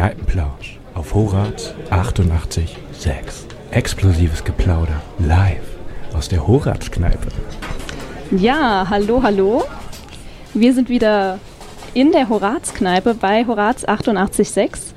Kneipenplausch 0.00 0.78
auf 0.94 1.12
Horaz 1.12 1.74
88.6. 1.90 2.70
Explosives 3.70 4.42
Geplauder 4.42 5.02
live 5.18 5.60
aus 6.14 6.30
der 6.30 6.46
Horaz-Kneipe. 6.46 7.28
Ja, 8.30 8.86
hallo, 8.88 9.22
hallo. 9.22 9.64
Wir 10.54 10.72
sind 10.72 10.88
wieder 10.88 11.38
in 11.92 12.12
der 12.12 12.30
Horaz-Kneipe 12.30 13.12
bei 13.12 13.44
Horaz 13.46 13.84
88.6. 13.84 14.94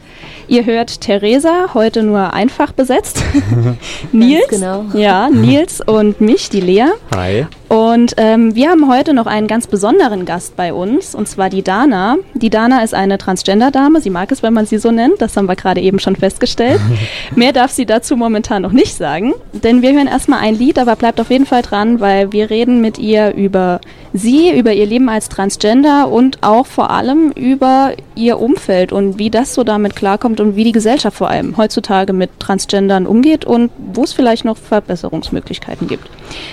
Ihr 0.47 0.65
hört 0.65 1.01
Theresa, 1.01 1.73
heute 1.73 2.01
nur 2.01 2.31
einfach 2.31 2.71
besetzt. 2.71 3.21
Nils, 4.13 4.47
genau. 4.47 4.85
ja, 4.93 5.29
Nils 5.29 5.81
und 5.81 6.21
mich, 6.21 6.47
die 6.49 6.61
Lea. 6.61 6.85
Hi. 7.13 7.47
Und 7.73 8.13
ähm, 8.17 8.53
wir 8.53 8.69
haben 8.69 8.87
heute 8.87 9.15
noch 9.15 9.25
einen 9.25 9.47
ganz 9.47 9.65
besonderen 9.65 10.25
Gast 10.25 10.55
bei 10.55 10.75
uns, 10.75 11.15
und 11.15 11.27
zwar 11.27 11.49
die 11.49 11.63
Dana. 11.63 12.17
Die 12.35 12.51
Dana 12.51 12.83
ist 12.83 12.93
eine 12.93 13.17
Transgender-Dame. 13.17 13.99
Sie 13.99 14.11
mag 14.11 14.31
es, 14.31 14.43
wenn 14.43 14.53
man 14.53 14.67
sie 14.67 14.77
so 14.77 14.91
nennt. 14.91 15.19
Das 15.23 15.35
haben 15.35 15.47
wir 15.47 15.55
gerade 15.55 15.81
eben 15.81 15.97
schon 15.97 16.15
festgestellt. 16.15 16.79
Mehr 17.35 17.51
darf 17.51 17.71
sie 17.71 17.87
dazu 17.87 18.15
momentan 18.15 18.61
noch 18.61 18.73
nicht 18.73 18.93
sagen. 18.93 19.33
Denn 19.53 19.81
wir 19.81 19.91
hören 19.91 20.05
erstmal 20.05 20.41
ein 20.41 20.53
Lied, 20.53 20.77
aber 20.77 20.95
bleibt 20.95 21.19
auf 21.19 21.31
jeden 21.31 21.47
Fall 21.47 21.63
dran, 21.63 21.99
weil 21.99 22.31
wir 22.31 22.51
reden 22.51 22.79
mit 22.79 22.99
ihr 22.99 23.33
über 23.33 23.81
sie, 24.13 24.55
über 24.55 24.71
ihr 24.73 24.85
Leben 24.85 25.09
als 25.09 25.27
Transgender 25.27 26.09
und 26.09 26.43
auch 26.43 26.67
vor 26.67 26.91
allem 26.91 27.31
über 27.31 27.93
ihr 28.13 28.39
Umfeld 28.39 28.91
und 28.91 29.17
wie 29.17 29.31
das 29.31 29.55
so 29.55 29.63
damit 29.63 29.95
klarkommt 29.95 30.39
und 30.39 30.55
wie 30.55 30.63
die 30.63 30.71
Gesellschaft 30.71 31.17
vor 31.17 31.29
allem 31.29 31.57
heutzutage 31.57 32.13
mit 32.13 32.39
Transgendern 32.39 33.07
umgeht 33.07 33.45
und 33.45 33.71
wo 33.93 34.03
es 34.03 34.13
vielleicht 34.13 34.45
noch 34.45 34.57
Verbesserungsmöglichkeiten 34.57 35.87
gibt. 35.87 36.07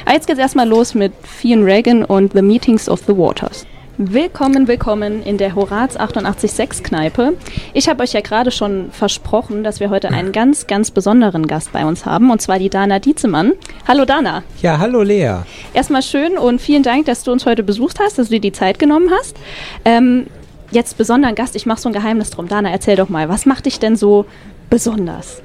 Aber 0.06 0.14
jetzt 0.14 0.26
geht's 0.26 0.40
erstmal 0.40 0.66
los 0.66 0.94
mit 0.94 1.09
Fionn 1.22 1.64
Reagan 1.64 2.04
und 2.04 2.32
The 2.32 2.42
Meetings 2.42 2.88
of 2.88 3.00
the 3.06 3.16
Waters. 3.16 3.66
Willkommen, 4.02 4.66
willkommen 4.66 5.22
in 5.22 5.36
der 5.36 5.54
Horaz 5.54 5.98
886 5.98 6.82
Kneipe. 6.82 7.34
Ich 7.74 7.86
habe 7.86 8.02
euch 8.02 8.14
ja 8.14 8.22
gerade 8.22 8.50
schon 8.50 8.90
versprochen, 8.92 9.62
dass 9.62 9.78
wir 9.78 9.90
heute 9.90 10.08
einen 10.08 10.32
ganz, 10.32 10.66
ganz 10.66 10.90
besonderen 10.90 11.46
Gast 11.46 11.70
bei 11.72 11.84
uns 11.84 12.06
haben, 12.06 12.30
und 12.30 12.40
zwar 12.40 12.58
die 12.58 12.70
Dana 12.70 12.98
Dietzemann. 12.98 13.52
Hallo 13.86 14.06
Dana. 14.06 14.42
Ja, 14.62 14.78
hallo 14.78 15.02
Lea. 15.02 15.40
Erstmal 15.74 16.02
schön 16.02 16.38
und 16.38 16.62
vielen 16.62 16.82
Dank, 16.82 17.04
dass 17.04 17.24
du 17.24 17.30
uns 17.30 17.44
heute 17.44 17.62
besucht 17.62 18.00
hast, 18.00 18.18
dass 18.18 18.28
du 18.28 18.36
dir 18.36 18.40
die 18.40 18.52
Zeit 18.52 18.78
genommen 18.78 19.10
hast. 19.10 19.36
Ähm, 19.84 20.28
jetzt 20.70 20.96
besonderen 20.96 21.34
Gast, 21.34 21.54
ich 21.54 21.66
mache 21.66 21.82
so 21.82 21.90
ein 21.90 21.92
Geheimnis 21.92 22.30
drum. 22.30 22.48
Dana, 22.48 22.70
erzähl 22.70 22.96
doch 22.96 23.10
mal, 23.10 23.28
was 23.28 23.44
macht 23.44 23.66
dich 23.66 23.80
denn 23.80 23.96
so 23.96 24.24
besonders? 24.70 25.42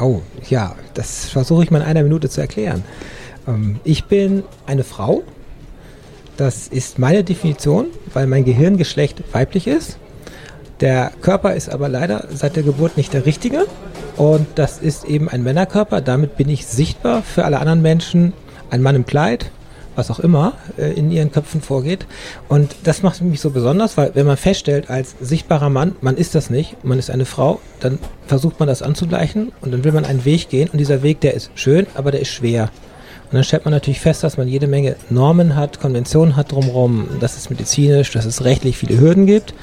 Oh, 0.00 0.20
ja, 0.48 0.74
das 0.94 1.26
versuche 1.26 1.64
ich 1.64 1.70
mal 1.70 1.82
in 1.82 1.86
einer 1.86 2.02
Minute 2.02 2.30
zu 2.30 2.40
erklären. 2.40 2.84
Ähm, 3.46 3.80
ich 3.84 4.04
bin 4.04 4.44
eine 4.66 4.84
Frau. 4.84 5.22
Das 6.36 6.68
ist 6.68 6.98
meine 6.98 7.24
Definition, 7.24 7.86
weil 8.12 8.26
mein 8.26 8.44
Gehirngeschlecht 8.44 9.22
weiblich 9.32 9.66
ist. 9.66 9.98
Der 10.80 11.10
Körper 11.22 11.54
ist 11.54 11.70
aber 11.70 11.88
leider 11.88 12.28
seit 12.30 12.56
der 12.56 12.62
Geburt 12.62 12.98
nicht 12.98 13.14
der 13.14 13.24
richtige. 13.24 13.66
Und 14.16 14.46
das 14.56 14.78
ist 14.78 15.04
eben 15.04 15.28
ein 15.28 15.42
Männerkörper. 15.42 16.00
Damit 16.00 16.36
bin 16.36 16.48
ich 16.48 16.66
sichtbar 16.66 17.22
für 17.22 17.44
alle 17.44 17.58
anderen 17.58 17.82
Menschen. 17.82 18.34
Ein 18.68 18.82
Mann 18.82 18.96
im 18.96 19.06
Kleid, 19.06 19.50
was 19.94 20.10
auch 20.10 20.20
immer 20.20 20.54
äh, 20.76 20.92
in 20.92 21.10
ihren 21.10 21.30
Köpfen 21.32 21.62
vorgeht. 21.62 22.06
Und 22.48 22.74
das 22.84 23.02
macht 23.02 23.22
mich 23.22 23.40
so 23.40 23.50
besonders, 23.50 23.96
weil 23.96 24.10
wenn 24.14 24.26
man 24.26 24.36
feststellt, 24.36 24.90
als 24.90 25.14
sichtbarer 25.20 25.70
Mann, 25.70 25.96
man 26.00 26.16
ist 26.16 26.34
das 26.34 26.50
nicht, 26.50 26.84
man 26.84 26.98
ist 26.98 27.10
eine 27.10 27.24
Frau, 27.24 27.60
dann 27.80 27.98
versucht 28.26 28.58
man 28.58 28.68
das 28.68 28.82
anzugleichen 28.82 29.52
und 29.60 29.72
dann 29.72 29.84
will 29.84 29.92
man 29.92 30.04
einen 30.04 30.24
Weg 30.24 30.50
gehen 30.50 30.68
und 30.70 30.78
dieser 30.78 31.02
Weg, 31.02 31.20
der 31.20 31.34
ist 31.34 31.50
schön, 31.54 31.86
aber 31.94 32.10
der 32.10 32.20
ist 32.20 32.28
schwer. 32.28 32.70
Und 33.30 33.34
dann 33.34 33.44
stellt 33.44 33.64
man 33.64 33.72
natürlich 33.74 34.00
fest, 34.00 34.22
dass 34.22 34.36
man 34.36 34.46
jede 34.46 34.66
Menge 34.66 34.96
Normen 35.10 35.56
hat, 35.56 35.80
Konventionen 35.80 36.36
hat 36.36 36.52
drumherum, 36.52 37.08
dass 37.20 37.36
es 37.36 37.50
medizinisch, 37.50 38.12
dass 38.12 38.24
es 38.24 38.44
rechtlich 38.44 38.78
viele 38.78 39.00
Hürden 39.00 39.26
gibt. 39.26 39.54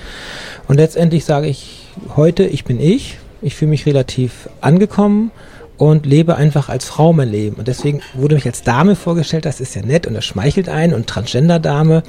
Und 0.67 0.77
letztendlich 0.77 1.25
sage 1.25 1.47
ich 1.47 1.87
heute, 2.15 2.43
ich 2.43 2.65
bin 2.65 2.79
ich, 2.79 3.17
ich 3.41 3.55
fühle 3.55 3.71
mich 3.71 3.85
relativ 3.85 4.49
angekommen 4.61 5.31
und 5.77 6.05
lebe 6.05 6.35
einfach 6.35 6.69
als 6.69 6.85
Frau 6.85 7.13
mein 7.13 7.29
Leben. 7.29 7.55
Und 7.57 7.67
deswegen 7.67 8.01
wurde 8.13 8.35
mich 8.35 8.45
als 8.45 8.63
Dame 8.63 8.95
vorgestellt, 8.95 9.45
das 9.45 9.59
ist 9.59 9.75
ja 9.75 9.81
nett 9.81 10.07
und 10.07 10.13
das 10.13 10.25
schmeichelt 10.25 10.69
ein 10.69 10.93
und 10.93 11.07
Transgender-Dame. 11.07 12.03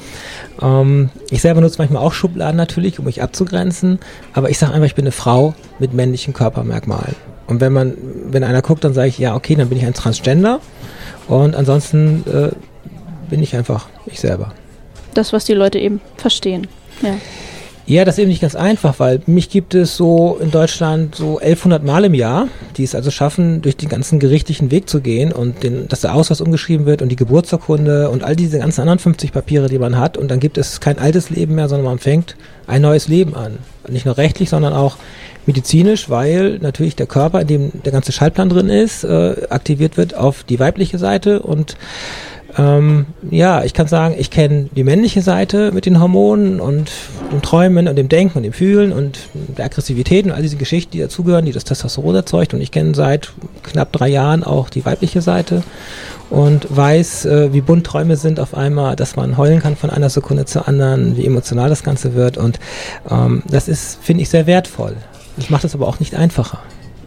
Ähm, 0.61 1.11
ich 1.31 1.41
selber 1.41 1.61
nutze 1.61 1.79
manchmal 1.79 2.03
auch 2.03 2.13
Schubladen 2.13 2.57
natürlich, 2.57 2.99
um 2.99 3.07
mich 3.07 3.23
abzugrenzen, 3.23 3.99
aber 4.33 4.51
ich 4.51 4.59
sage 4.59 4.73
einfach, 4.73 4.87
ich 4.87 4.95
bin 4.95 5.05
eine 5.05 5.13
Frau 5.13 5.55
mit 5.79 5.93
männlichen 5.95 6.35
Körpermerkmalen. 6.35 7.17
Und 7.47 7.61
wenn 7.61 7.73
man, 7.73 7.95
wenn 8.27 8.45
einer 8.45 8.63
guckt, 8.63 8.85
dann 8.85 8.95
sage 8.95 9.09
ich, 9.09 9.19
ja, 9.19 9.35
okay, 9.35 9.55
dann 9.55 9.69
bin 9.69 9.79
ich 9.79 9.85
ein 9.85 9.95
Transgender. 9.95 10.61
Und 11.29 11.55
ansonsten 11.55 12.25
äh, 12.27 12.51
bin 13.31 13.43
ich 13.43 13.57
einfach 13.57 13.89
ich 14.07 14.21
selber. 14.21 14.53
Das, 15.15 15.33
was 15.33 15.45
die 15.45 15.55
Leute 15.55 15.79
eben 15.79 16.01
verstehen. 16.17 16.67
Ja. 17.03 17.17
Ja, 17.87 18.07
das 18.07 18.15
ist 18.15 18.21
eben 18.21 18.31
nicht 18.31 18.41
ganz 18.41 18.55
einfach, 18.55 18.99
weil 18.99 19.21
mich 19.27 19.51
gibt 19.51 19.75
es 19.75 19.95
so 19.95 20.39
in 20.41 20.51
Deutschland 20.51 21.15
so 21.15 21.39
1100 21.39 21.85
Mal 21.85 22.07
im 22.07 22.15
Jahr, 22.15 22.49
die 22.79 22.83
es 22.83 22.95
also 22.95 23.11
schaffen, 23.11 23.61
durch 23.61 23.77
den 23.77 23.91
ganzen 23.91 24.19
gerichtlichen 24.19 24.71
Weg 24.71 24.89
zu 24.89 25.03
gehen 25.03 25.33
und 25.33 25.63
den, 25.63 25.87
dass 25.89 26.01
der 26.01 26.15
Ausweis 26.15 26.41
umgeschrieben 26.41 26.87
wird 26.87 27.03
und 27.03 27.11
die 27.11 27.17
Geburtsurkunde 27.17 28.09
und 28.09 28.25
all 28.25 28.37
diese 28.37 28.59
ganzen 28.59 28.81
anderen 28.81 29.01
50 29.01 29.33
Papiere, 29.33 29.69
die 29.69 29.79
man 29.79 29.99
hat. 29.99 30.17
Und 30.17 30.31
dann 30.31 30.41
gibt 30.41 30.57
es 30.57 30.81
kein 30.81 30.99
altes 30.99 31.29
Leben 31.29 31.57
mehr, 31.57 31.69
sondern 31.69 31.85
man 31.85 31.99
fängt 31.99 32.37
ein 32.67 32.81
neues 32.81 33.07
Leben 33.09 33.35
an. 33.35 33.59
Nicht 33.87 34.07
nur 34.07 34.17
rechtlich, 34.17 34.49
sondern 34.49 34.73
auch 34.73 34.97
medizinisch, 35.47 36.11
weil 36.11 36.59
natürlich 36.61 36.97
der 36.97 37.07
Körper, 37.07 37.41
in 37.41 37.47
dem 37.47 37.71
der 37.85 37.93
ganze 37.93 38.13
Schaltplan 38.13 38.49
drin 38.49 38.69
ist, 38.69 39.05
äh, 39.05 39.47
aktiviert 39.51 39.97
wird 39.97 40.15
auf 40.15 40.45
die 40.45 40.59
weibliche 40.59 40.99
Seite 40.99 41.41
und 41.43 41.77
ähm, 42.57 43.07
ja, 43.31 43.65
ich 43.65 43.75
kann 43.75 43.89
sagen, 43.89 44.15
ich 44.17 44.31
kenne 44.31 44.69
die 44.75 44.85
männliche 44.85 45.23
Seite 45.23 45.73
mit 45.73 45.87
den 45.87 46.01
Hormonen 46.01 46.61
und 46.61 46.93
dem 47.33 47.43
Träumen 47.43 47.89
und 47.89 47.97
dem 47.97 48.09
Denken 48.09 48.39
und 48.39 48.45
dem 48.45 48.53
Fühlen 48.53 48.93
und 48.93 49.19
der 49.35 49.65
Aggressivität 49.65 50.25
und 50.25 50.33
all 50.33 50.43
diese 50.43 50.57
Geschichten, 50.57 50.93
die 50.93 51.01
dazugehören, 51.01 51.47
die 51.47 51.53
das 51.53 51.65
Testosteron 51.65 52.15
erzeugt. 52.15 52.55
Und 52.55 52.61
ich 52.61 52.71
kenne 52.71 52.95
seit 52.95 53.33
knapp 53.65 53.93
drei 53.93 54.09
Jahren 54.09 54.45
auch 54.45 54.71
die 54.71 54.85
weibliche 54.85 55.21
Seite 55.21 55.63
und 56.31 56.67
weiß, 56.75 57.27
äh, 57.27 57.53
wie 57.53 57.61
bunt 57.61 57.87
Träume 57.87 58.17
sind 58.17 58.39
auf 58.39 58.55
einmal, 58.55 58.95
dass 58.95 59.17
man 59.17 59.37
heulen 59.37 59.61
kann 59.61 59.75
von 59.75 59.91
einer 59.91 60.11
Sekunde 60.11 60.45
zur 60.45 60.69
anderen, 60.69 61.17
wie 61.17 61.27
emotional 61.27 61.69
das 61.69 61.83
Ganze 61.83 62.15
wird. 62.15 62.37
Und 62.37 62.61
ähm, 63.11 63.43
das 63.49 63.67
ist, 63.67 63.99
finde 64.01 64.23
ich, 64.23 64.29
sehr 64.29 64.47
wertvoll. 64.47 64.95
Das 65.37 65.51
macht 65.51 65.65
es 65.65 65.75
aber 65.75 65.89
auch 65.89 66.01
nicht 66.01 66.15
einfacher. 66.15 66.59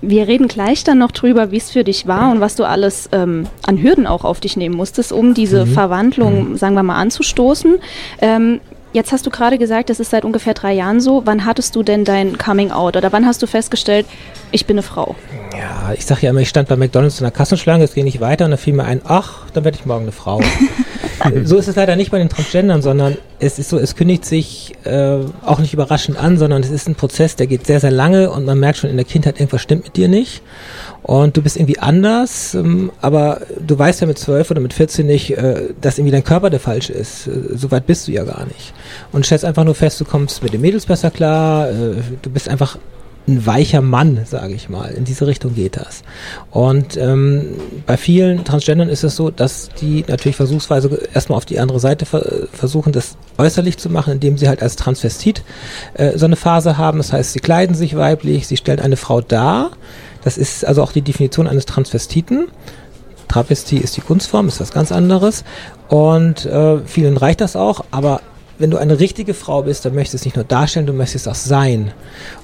Wir 0.01 0.27
reden 0.27 0.47
gleich 0.47 0.83
dann 0.83 0.99
noch 0.99 1.11
drüber, 1.11 1.51
wie 1.51 1.57
es 1.57 1.71
für 1.71 1.83
dich 1.83 2.07
war 2.07 2.31
und 2.31 2.39
was 2.39 2.55
du 2.55 2.65
alles 2.65 3.09
ähm, 3.11 3.47
an 3.65 3.81
Hürden 3.81 4.05
auch 4.05 4.23
auf 4.23 4.39
dich 4.39 4.55
nehmen 4.55 4.75
musstest, 4.75 5.11
um 5.11 5.33
diese 5.33 5.65
mhm. 5.65 5.73
Verwandlung, 5.73 6.57
sagen 6.57 6.75
wir 6.75 6.83
mal, 6.83 6.97
anzustoßen. 6.97 7.77
Ähm, 8.21 8.61
jetzt 8.93 9.11
hast 9.11 9.25
du 9.25 9.31
gerade 9.31 9.57
gesagt, 9.57 9.89
das 9.89 9.99
ist 9.99 10.11
seit 10.11 10.23
ungefähr 10.23 10.53
drei 10.53 10.73
Jahren 10.73 10.99
so. 10.99 11.23
Wann 11.25 11.45
hattest 11.45 11.75
du 11.75 11.81
denn 11.81 12.05
dein 12.05 12.37
Coming 12.37 12.71
Out 12.71 12.95
oder 12.95 13.11
wann 13.11 13.25
hast 13.25 13.41
du 13.41 13.47
festgestellt, 13.47 14.05
ich 14.51 14.65
bin 14.65 14.75
eine 14.75 14.83
Frau? 14.83 15.15
Ja, 15.57 15.93
ich 15.93 16.05
sage 16.05 16.21
ja 16.21 16.29
immer, 16.29 16.41
ich 16.41 16.49
stand 16.49 16.67
bei 16.67 16.75
McDonalds 16.75 17.19
in 17.19 17.23
der 17.23 17.31
Kassenschlange, 17.31 17.83
es 17.83 17.93
ging 17.93 18.05
nicht 18.05 18.21
weiter 18.21 18.45
und 18.45 18.51
da 18.51 18.57
fiel 18.57 18.73
mir 18.73 18.83
ein, 18.83 19.01
ach, 19.03 19.49
dann 19.53 19.63
werde 19.63 19.77
ich 19.79 19.85
morgen 19.85 20.03
eine 20.03 20.11
Frau. 20.11 20.41
so 21.43 21.57
ist 21.57 21.67
es 21.67 21.75
leider 21.75 21.95
nicht 21.95 22.11
bei 22.11 22.19
den 22.19 22.29
Transgendern, 22.29 22.81
sondern 22.81 23.17
es 23.39 23.59
ist 23.59 23.69
so, 23.69 23.77
es 23.77 23.95
kündigt 23.95 24.25
sich 24.25 24.73
äh, 24.83 25.19
auch 25.45 25.59
nicht 25.59 25.73
überraschend 25.73 26.17
an, 26.17 26.37
sondern 26.37 26.63
es 26.63 26.71
ist 26.71 26.87
ein 26.87 26.95
Prozess, 26.95 27.35
der 27.35 27.47
geht 27.47 27.67
sehr, 27.67 27.79
sehr 27.79 27.91
lange 27.91 28.31
und 28.31 28.45
man 28.45 28.59
merkt 28.59 28.79
schon 28.79 28.89
in 28.89 28.97
der 28.97 29.05
Kindheit, 29.05 29.39
irgendwas 29.39 29.61
stimmt 29.61 29.83
mit 29.83 29.95
dir 29.95 30.07
nicht 30.07 30.41
und 31.03 31.37
du 31.37 31.41
bist 31.41 31.55
irgendwie 31.55 31.79
anders, 31.79 32.53
ähm, 32.53 32.91
aber 32.99 33.41
du 33.65 33.77
weißt 33.77 34.01
ja 34.01 34.07
mit 34.07 34.17
zwölf 34.17 34.51
oder 34.51 34.59
mit 34.59 34.73
14 34.73 35.05
nicht, 35.05 35.37
äh, 35.37 35.69
dass 35.79 35.97
irgendwie 35.97 36.11
dein 36.11 36.23
Körper 36.23 36.49
der 36.49 36.59
falsche 36.59 36.93
ist. 36.93 37.27
Äh, 37.27 37.55
so 37.55 37.71
weit 37.71 37.85
bist 37.85 38.07
du 38.07 38.11
ja 38.11 38.23
gar 38.23 38.45
nicht. 38.45 38.73
Und 39.11 39.25
stellst 39.25 39.45
einfach 39.45 39.63
nur 39.63 39.75
fest, 39.75 40.01
du 40.01 40.05
kommst 40.05 40.43
mit 40.43 40.53
den 40.53 40.61
Mädels 40.61 40.85
besser 40.85 41.11
klar, 41.11 41.69
äh, 41.69 41.95
du 42.21 42.29
bist 42.29 42.49
einfach 42.49 42.77
ein 43.27 43.45
weicher 43.45 43.81
Mann, 43.81 44.21
sage 44.25 44.53
ich 44.53 44.69
mal. 44.69 44.91
In 44.91 45.03
diese 45.03 45.27
Richtung 45.27 45.53
geht 45.53 45.75
das. 45.75 46.03
Und 46.49 46.95
ähm, 46.95 47.55
bei 47.85 47.97
vielen 47.97 48.45
Transgendern 48.45 48.87
ist 48.87 49.03
es 49.03 49.17
so, 49.17 49.31
dass 49.31 49.69
die 49.81 50.05
natürlich 50.07 50.37
versuchsweise 50.37 51.07
erstmal 51.13 51.37
auf 51.37 51.45
die 51.45 51.59
andere 51.59 51.79
Seite 51.79 52.05
ver 52.05 52.47
versuchen, 52.53 52.93
das 52.93 53.17
äußerlich 53.37 53.77
zu 53.77 53.89
machen, 53.89 54.13
indem 54.13 54.37
sie 54.37 54.47
halt 54.47 54.61
als 54.61 54.77
Transvestit 54.77 55.43
äh, 55.95 56.17
so 56.17 56.25
eine 56.25 56.37
Phase 56.37 56.77
haben. 56.77 56.99
Das 56.99 57.11
heißt, 57.11 57.33
sie 57.33 57.39
kleiden 57.39 57.75
sich 57.75 57.97
weiblich, 57.97 58.47
sie 58.47 58.57
stellen 58.57 58.79
eine 58.79 58.97
Frau 58.97 59.19
dar. 59.19 59.71
Das 60.23 60.37
ist 60.37 60.65
also 60.65 60.81
auch 60.81 60.93
die 60.93 61.01
Definition 61.01 61.47
eines 61.47 61.65
Transvestiten. 61.65 62.47
Travestie 63.27 63.77
ist 63.77 63.97
die 63.97 64.01
Kunstform, 64.01 64.47
ist 64.47 64.61
was 64.61 64.71
ganz 64.71 64.93
anderes. 64.93 65.43
Und 65.89 66.45
äh, 66.45 66.79
vielen 66.85 67.17
reicht 67.17 67.41
das 67.41 67.57
auch, 67.57 67.83
aber 67.91 68.21
wenn 68.59 68.71
du 68.71 68.77
eine 68.77 68.99
richtige 68.99 69.33
Frau 69.33 69.63
bist, 69.63 69.85
dann 69.85 69.93
möchtest 69.93 70.13
du 70.13 70.17
es 70.17 70.25
nicht 70.25 70.35
nur 70.35 70.45
darstellen, 70.45 70.87
du 70.87 70.93
möchtest 70.93 71.27
es 71.27 71.31
auch 71.31 71.35
sein. 71.35 71.91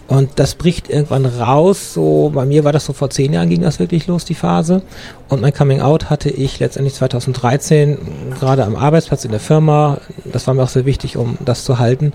Und 0.08 0.32
das 0.36 0.56
bricht 0.56 0.90
irgendwann 0.90 1.26
raus. 1.26 1.94
So, 1.94 2.32
bei 2.34 2.46
mir 2.46 2.64
war 2.64 2.72
das 2.72 2.86
so 2.86 2.94
vor 2.94 3.10
zehn 3.10 3.34
Jahren 3.34 3.50
ging 3.50 3.62
das 3.62 3.80
wirklich 3.80 4.06
los, 4.08 4.26
die 4.26 4.36
Phase. 4.36 4.84
Und 5.30 5.42
mein 5.42 5.54
Coming 5.54 5.82
Out 5.82 6.10
hatte 6.10 6.30
ich 6.30 6.60
letztendlich 6.60 6.94
2013 6.94 7.98
gerade 8.40 8.64
am 8.64 8.76
Arbeitsplatz 8.76 9.26
in 9.26 9.32
der 9.32 9.40
Firma. 9.40 10.00
Das 10.26 10.46
war 10.46 10.54
mir 10.54 10.64
auch 10.64 10.70
sehr 10.70 10.86
wichtig, 10.86 11.18
um 11.18 11.38
das 11.44 11.64
zu 11.64 11.80
halten. 11.80 12.14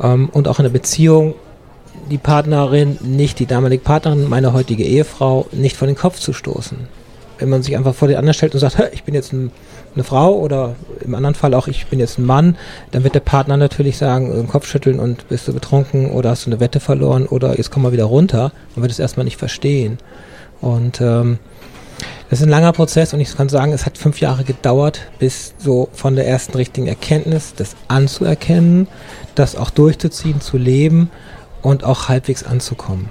Ähm, 0.00 0.30
und 0.32 0.48
auch 0.48 0.58
in 0.58 0.64
der 0.64 0.70
Beziehung 0.70 1.34
die 2.10 2.18
Partnerin, 2.18 2.98
nicht 3.02 3.38
die 3.38 3.46
damalige 3.46 3.82
Partnerin, 3.82 4.28
meine 4.28 4.52
heutige 4.52 4.84
Ehefrau, 4.84 5.46
nicht 5.52 5.76
vor 5.76 5.86
den 5.86 5.96
Kopf 5.96 6.20
zu 6.20 6.32
stoßen. 6.32 6.78
Wenn 7.38 7.48
man 7.50 7.62
sich 7.62 7.76
einfach 7.76 7.94
vor 7.94 8.08
den 8.08 8.16
anderen 8.16 8.34
stellt 8.34 8.54
und 8.54 8.60
sagt, 8.60 8.80
ich 8.92 9.04
bin 9.04 9.14
jetzt 9.14 9.32
ein 9.32 9.50
eine 9.96 10.04
Frau 10.04 10.34
oder 10.34 10.76
im 11.00 11.14
anderen 11.14 11.34
Fall 11.34 11.54
auch, 11.54 11.66
ich 11.66 11.86
bin 11.86 11.98
jetzt 11.98 12.18
ein 12.18 12.24
Mann, 12.24 12.56
dann 12.92 13.02
wird 13.02 13.14
der 13.14 13.20
Partner 13.20 13.56
natürlich 13.56 13.98
sagen, 13.98 14.44
äh, 14.44 14.46
Kopf 14.46 14.66
schütteln 14.66 15.00
und 15.00 15.28
bist 15.28 15.48
du 15.48 15.52
betrunken 15.52 16.10
oder 16.10 16.30
hast 16.30 16.46
du 16.46 16.50
eine 16.50 16.60
Wette 16.60 16.80
verloren 16.80 17.26
oder 17.26 17.56
jetzt 17.56 17.70
komm 17.70 17.82
mal 17.82 17.92
wieder 17.92 18.04
runter. 18.04 18.52
Man 18.74 18.82
wird 18.82 18.92
es 18.92 18.98
erstmal 18.98 19.24
nicht 19.24 19.38
verstehen. 19.38 19.98
Und 20.60 21.00
ähm, 21.00 21.38
das 22.28 22.40
ist 22.40 22.46
ein 22.46 22.50
langer 22.50 22.72
Prozess 22.72 23.14
und 23.14 23.20
ich 23.20 23.36
kann 23.36 23.48
sagen, 23.48 23.72
es 23.72 23.86
hat 23.86 23.98
fünf 23.98 24.20
Jahre 24.20 24.44
gedauert, 24.44 25.00
bis 25.18 25.54
so 25.58 25.88
von 25.92 26.16
der 26.16 26.26
ersten 26.26 26.56
richtigen 26.56 26.86
Erkenntnis, 26.86 27.54
das 27.56 27.76
anzuerkennen, 27.88 28.88
das 29.34 29.56
auch 29.56 29.70
durchzuziehen, 29.70 30.40
zu 30.40 30.58
leben 30.58 31.10
und 31.62 31.84
auch 31.84 32.08
halbwegs 32.08 32.42
anzukommen. 32.42 33.08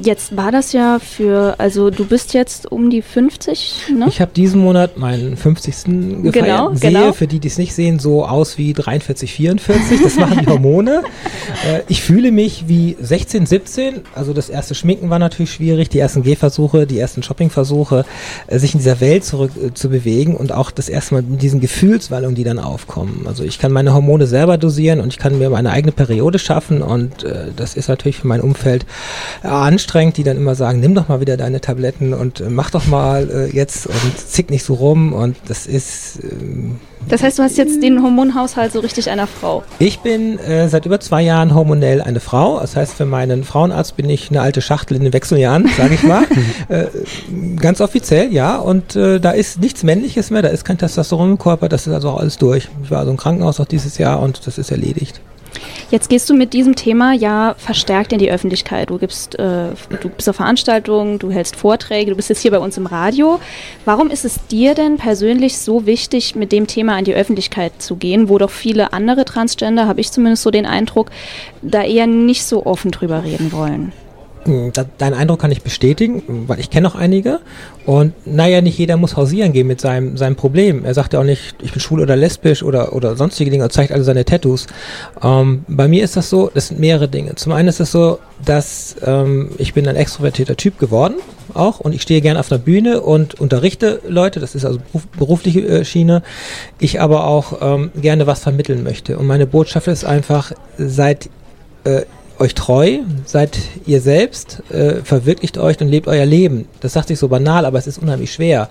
Jetzt 0.00 0.36
war 0.36 0.50
das 0.50 0.72
ja 0.72 0.98
für, 0.98 1.56
also 1.58 1.90
du 1.90 2.06
bist 2.06 2.34
jetzt 2.34 2.70
um 2.70 2.90
die 2.90 3.02
50, 3.02 3.88
ne? 3.96 4.06
Ich 4.08 4.20
habe 4.20 4.32
diesen 4.34 4.60
Monat 4.60 4.96
meinen 4.96 5.36
50. 5.36 5.74
gefeiert. 6.22 6.32
Genau, 6.32 6.74
Sehe, 6.74 6.90
genau. 6.90 7.12
für 7.12 7.26
die, 7.26 7.40
die 7.40 7.48
es 7.48 7.58
nicht 7.58 7.74
sehen, 7.74 7.98
so 7.98 8.24
aus 8.24 8.58
wie 8.58 8.72
43, 8.72 9.32
44. 9.32 10.02
Das 10.02 10.16
machen 10.16 10.40
die 10.40 10.46
Hormone. 10.46 11.02
äh, 11.66 11.82
ich 11.88 12.02
fühle 12.02 12.32
mich 12.32 12.64
wie 12.68 12.96
16, 13.00 13.46
17. 13.46 14.00
Also 14.14 14.32
das 14.32 14.48
erste 14.48 14.74
Schminken 14.74 15.10
war 15.10 15.18
natürlich 15.18 15.52
schwierig, 15.52 15.88
die 15.88 15.98
ersten 15.98 16.22
Gehversuche, 16.22 16.86
die 16.86 16.98
ersten 16.98 17.22
Shoppingversuche, 17.22 18.04
äh, 18.46 18.58
sich 18.58 18.74
in 18.74 18.78
dieser 18.78 19.00
Welt 19.00 19.24
zurück 19.24 19.52
äh, 19.62 19.74
zu 19.74 19.90
bewegen 19.90 20.36
und 20.36 20.52
auch 20.52 20.70
das 20.70 20.88
erste 20.88 21.14
Mal 21.14 21.22
mit 21.22 21.42
diesen 21.42 21.60
Gefühlswallungen, 21.60 22.34
die 22.34 22.44
dann 22.44 22.58
aufkommen. 22.58 23.26
Also 23.26 23.44
ich 23.44 23.58
kann 23.58 23.72
meine 23.72 23.92
Hormone 23.92 24.26
selber 24.26 24.58
dosieren 24.58 25.00
und 25.00 25.08
ich 25.12 25.18
kann 25.18 25.38
mir 25.38 25.50
meine 25.50 25.70
eigene 25.70 25.92
Periode 25.92 26.38
schaffen 26.38 26.82
und 26.82 27.26
das 27.56 27.76
ist 27.76 27.88
natürlich 27.88 28.18
für 28.18 28.26
mein 28.26 28.40
Umfeld 28.40 28.86
äh, 29.42 29.48
anstrengend, 29.82 30.16
die 30.16 30.22
dann 30.22 30.36
immer 30.36 30.54
sagen, 30.54 30.80
nimm 30.80 30.94
doch 30.94 31.08
mal 31.08 31.20
wieder 31.20 31.36
deine 31.36 31.60
Tabletten 31.60 32.14
und 32.14 32.40
äh, 32.40 32.48
mach 32.48 32.70
doch 32.70 32.86
mal 32.86 33.28
äh, 33.28 33.54
jetzt 33.54 33.86
und 33.86 34.16
zick 34.16 34.50
nicht 34.50 34.64
so 34.64 34.74
rum 34.74 35.12
und 35.12 35.36
das 35.48 35.66
ist... 35.66 36.20
Ähm, 36.22 36.78
das 37.08 37.20
heißt, 37.20 37.36
du 37.40 37.42
hast 37.42 37.58
jetzt 37.58 37.82
den 37.82 38.00
Hormonhaushalt 38.00 38.72
so 38.72 38.78
richtig 38.78 39.10
einer 39.10 39.26
Frau? 39.26 39.64
Ich 39.80 39.98
bin 40.00 40.38
äh, 40.38 40.68
seit 40.68 40.86
über 40.86 41.00
zwei 41.00 41.20
Jahren 41.20 41.52
hormonell 41.52 42.00
eine 42.00 42.20
Frau. 42.20 42.60
Das 42.60 42.76
heißt, 42.76 42.94
für 42.94 43.06
meinen 43.06 43.42
Frauenarzt 43.42 43.96
bin 43.96 44.08
ich 44.08 44.30
eine 44.30 44.40
alte 44.40 44.62
Schachtel 44.62 44.96
in 44.96 45.02
den 45.02 45.12
Wechseljahren, 45.12 45.68
sage 45.76 45.94
ich 45.94 46.04
mal. 46.04 46.22
äh, 46.68 46.86
ganz 47.56 47.80
offiziell, 47.80 48.32
ja. 48.32 48.56
Und 48.56 48.94
äh, 48.94 49.18
da 49.18 49.32
ist 49.32 49.60
nichts 49.60 49.82
Männliches 49.82 50.30
mehr, 50.30 50.42
da 50.42 50.48
ist 50.48 50.64
kein 50.64 50.78
Testosteron 50.78 51.30
im 51.30 51.38
Körper, 51.38 51.68
das 51.68 51.88
ist 51.88 51.92
also 51.92 52.10
auch 52.10 52.20
alles 52.20 52.38
durch. 52.38 52.68
Ich 52.84 52.92
war 52.92 53.00
also 53.00 53.10
im 53.10 53.16
Krankenhaus 53.16 53.58
auch 53.58 53.66
dieses 53.66 53.98
Jahr 53.98 54.20
und 54.20 54.46
das 54.46 54.58
ist 54.58 54.70
erledigt. 54.70 55.20
Jetzt 55.92 56.08
gehst 56.08 56.30
du 56.30 56.34
mit 56.34 56.54
diesem 56.54 56.74
Thema 56.74 57.12
ja 57.12 57.54
verstärkt 57.58 58.14
in 58.14 58.18
die 58.18 58.32
Öffentlichkeit. 58.32 58.88
Du 58.88 58.96
gibst, 58.96 59.38
äh, 59.38 59.66
du 60.00 60.08
bist 60.08 60.26
auf 60.26 60.36
Veranstaltungen, 60.36 61.18
du 61.18 61.30
hältst 61.30 61.54
Vorträge, 61.54 62.12
du 62.12 62.16
bist 62.16 62.30
jetzt 62.30 62.40
hier 62.40 62.50
bei 62.50 62.60
uns 62.60 62.78
im 62.78 62.86
Radio. 62.86 63.40
Warum 63.84 64.08
ist 64.08 64.24
es 64.24 64.40
dir 64.46 64.74
denn 64.74 64.96
persönlich 64.96 65.58
so 65.58 65.84
wichtig, 65.84 66.34
mit 66.34 66.50
dem 66.50 66.66
Thema 66.66 66.98
in 66.98 67.04
die 67.04 67.14
Öffentlichkeit 67.14 67.82
zu 67.82 67.96
gehen, 67.96 68.30
wo 68.30 68.38
doch 68.38 68.48
viele 68.48 68.94
andere 68.94 69.26
Transgender, 69.26 69.86
habe 69.86 70.00
ich 70.00 70.10
zumindest 70.10 70.44
so 70.44 70.50
den 70.50 70.64
Eindruck, 70.64 71.10
da 71.60 71.82
eher 71.82 72.06
nicht 72.06 72.44
so 72.44 72.64
offen 72.64 72.90
drüber 72.90 73.22
reden 73.22 73.52
wollen? 73.52 73.92
Hm, 74.44 74.72
deinen 74.98 75.14
Eindruck 75.14 75.40
kann 75.40 75.52
ich 75.52 75.62
bestätigen, 75.62 76.44
weil 76.48 76.58
ich 76.58 76.70
kenne 76.70 76.88
auch 76.88 76.96
einige. 76.96 77.40
Und 77.86 78.12
naja, 78.26 78.60
nicht 78.60 78.78
jeder 78.78 78.96
muss 78.96 79.16
hausieren 79.16 79.52
gehen 79.52 79.66
mit 79.66 79.80
seinem, 79.80 80.16
seinem 80.16 80.36
Problem. 80.36 80.84
Er 80.84 80.94
sagt 80.94 81.12
ja 81.12 81.20
auch 81.20 81.24
nicht, 81.24 81.54
ich 81.62 81.72
bin 81.72 81.80
schwul 81.80 82.00
oder 82.00 82.16
lesbisch 82.16 82.62
oder, 82.62 82.92
oder 82.92 83.16
sonstige 83.16 83.50
Dinge 83.50 83.64
und 83.64 83.72
zeigt 83.72 83.92
alle 83.92 84.04
seine 84.04 84.24
Tattoos. 84.24 84.66
Ähm, 85.22 85.64
bei 85.68 85.86
mir 85.86 86.02
ist 86.02 86.16
das 86.16 86.28
so, 86.28 86.50
das 86.52 86.68
sind 86.68 86.80
mehrere 86.80 87.08
Dinge. 87.08 87.34
Zum 87.36 87.52
einen 87.52 87.68
ist 87.68 87.80
es 87.80 87.92
so, 87.92 88.18
dass 88.44 88.96
ähm, 89.04 89.50
ich 89.58 89.74
bin 89.74 89.86
ein 89.86 89.96
extrovertierter 89.96 90.56
Typ 90.56 90.78
geworden 90.78 91.14
auch 91.54 91.80
und 91.80 91.94
ich 91.94 92.02
stehe 92.02 92.20
gerne 92.20 92.40
auf 92.40 92.48
der 92.48 92.58
Bühne 92.58 93.00
und 93.00 93.34
unterrichte 93.40 94.00
Leute, 94.08 94.40
das 94.40 94.54
ist 94.54 94.64
also 94.64 94.80
berufliche 95.18 95.60
äh, 95.60 95.84
Schiene. 95.84 96.22
Ich 96.78 97.00
aber 97.00 97.26
auch 97.26 97.58
ähm, 97.60 97.90
gerne 98.00 98.26
was 98.26 98.40
vermitteln 98.40 98.82
möchte. 98.82 99.18
Und 99.18 99.26
meine 99.26 99.46
Botschaft 99.46 99.86
ist 99.88 100.04
einfach, 100.04 100.52
seit 100.78 101.28
äh, 101.84 102.02
euch 102.42 102.54
treu, 102.54 102.98
seid 103.24 103.58
ihr 103.86 104.00
selbst, 104.00 104.62
äh, 104.70 104.96
verwirklicht 105.04 105.58
euch 105.58 105.80
und 105.80 105.88
lebt 105.88 106.08
euer 106.08 106.26
Leben. 106.26 106.66
Das 106.80 106.92
sagt 106.92 107.08
sich 107.08 107.18
so 107.18 107.28
banal, 107.28 107.64
aber 107.64 107.78
es 107.78 107.86
ist 107.86 107.98
unheimlich 107.98 108.32
schwer. 108.32 108.68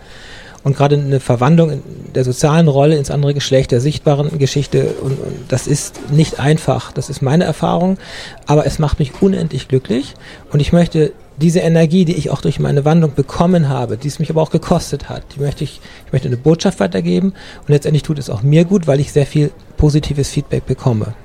Und 0.63 0.77
gerade 0.77 0.95
eine 0.95 1.19
Verwandlung 1.19 1.81
der 2.13 2.23
sozialen 2.23 2.67
Rolle 2.67 2.95
ins 2.95 3.09
andere 3.09 3.33
Geschlecht, 3.33 3.71
der 3.71 3.81
sichtbaren 3.81 4.37
Geschichte, 4.37 4.93
und, 5.01 5.13
und 5.13 5.33
das 5.47 5.65
ist 5.65 6.11
nicht 6.11 6.39
einfach. 6.39 6.91
Das 6.91 7.09
ist 7.09 7.21
meine 7.21 7.45
Erfahrung, 7.45 7.97
aber 8.45 8.67
es 8.67 8.77
macht 8.77 8.99
mich 8.99 9.13
unendlich 9.21 9.67
glücklich. 9.69 10.13
Und 10.51 10.59
ich 10.59 10.71
möchte 10.71 11.13
diese 11.37 11.61
Energie, 11.61 12.05
die 12.05 12.15
ich 12.15 12.29
auch 12.29 12.41
durch 12.41 12.59
meine 12.59 12.85
Wandlung 12.85 13.15
bekommen 13.15 13.69
habe, 13.69 13.97
die 13.97 14.09
es 14.09 14.19
mich 14.19 14.29
aber 14.29 14.41
auch 14.41 14.51
gekostet 14.51 15.09
hat, 15.09 15.23
die 15.35 15.39
möchte 15.39 15.63
ich, 15.63 15.79
ich 16.05 16.13
möchte 16.13 16.27
eine 16.27 16.37
Botschaft 16.37 16.79
weitergeben. 16.79 17.33
Und 17.61 17.69
letztendlich 17.69 18.03
tut 18.03 18.19
es 18.19 18.29
auch 18.29 18.43
mir 18.43 18.65
gut, 18.65 18.85
weil 18.85 18.99
ich 18.99 19.11
sehr 19.11 19.25
viel 19.25 19.49
positives 19.77 20.29
Feedback 20.29 20.67
bekomme. 20.67 21.15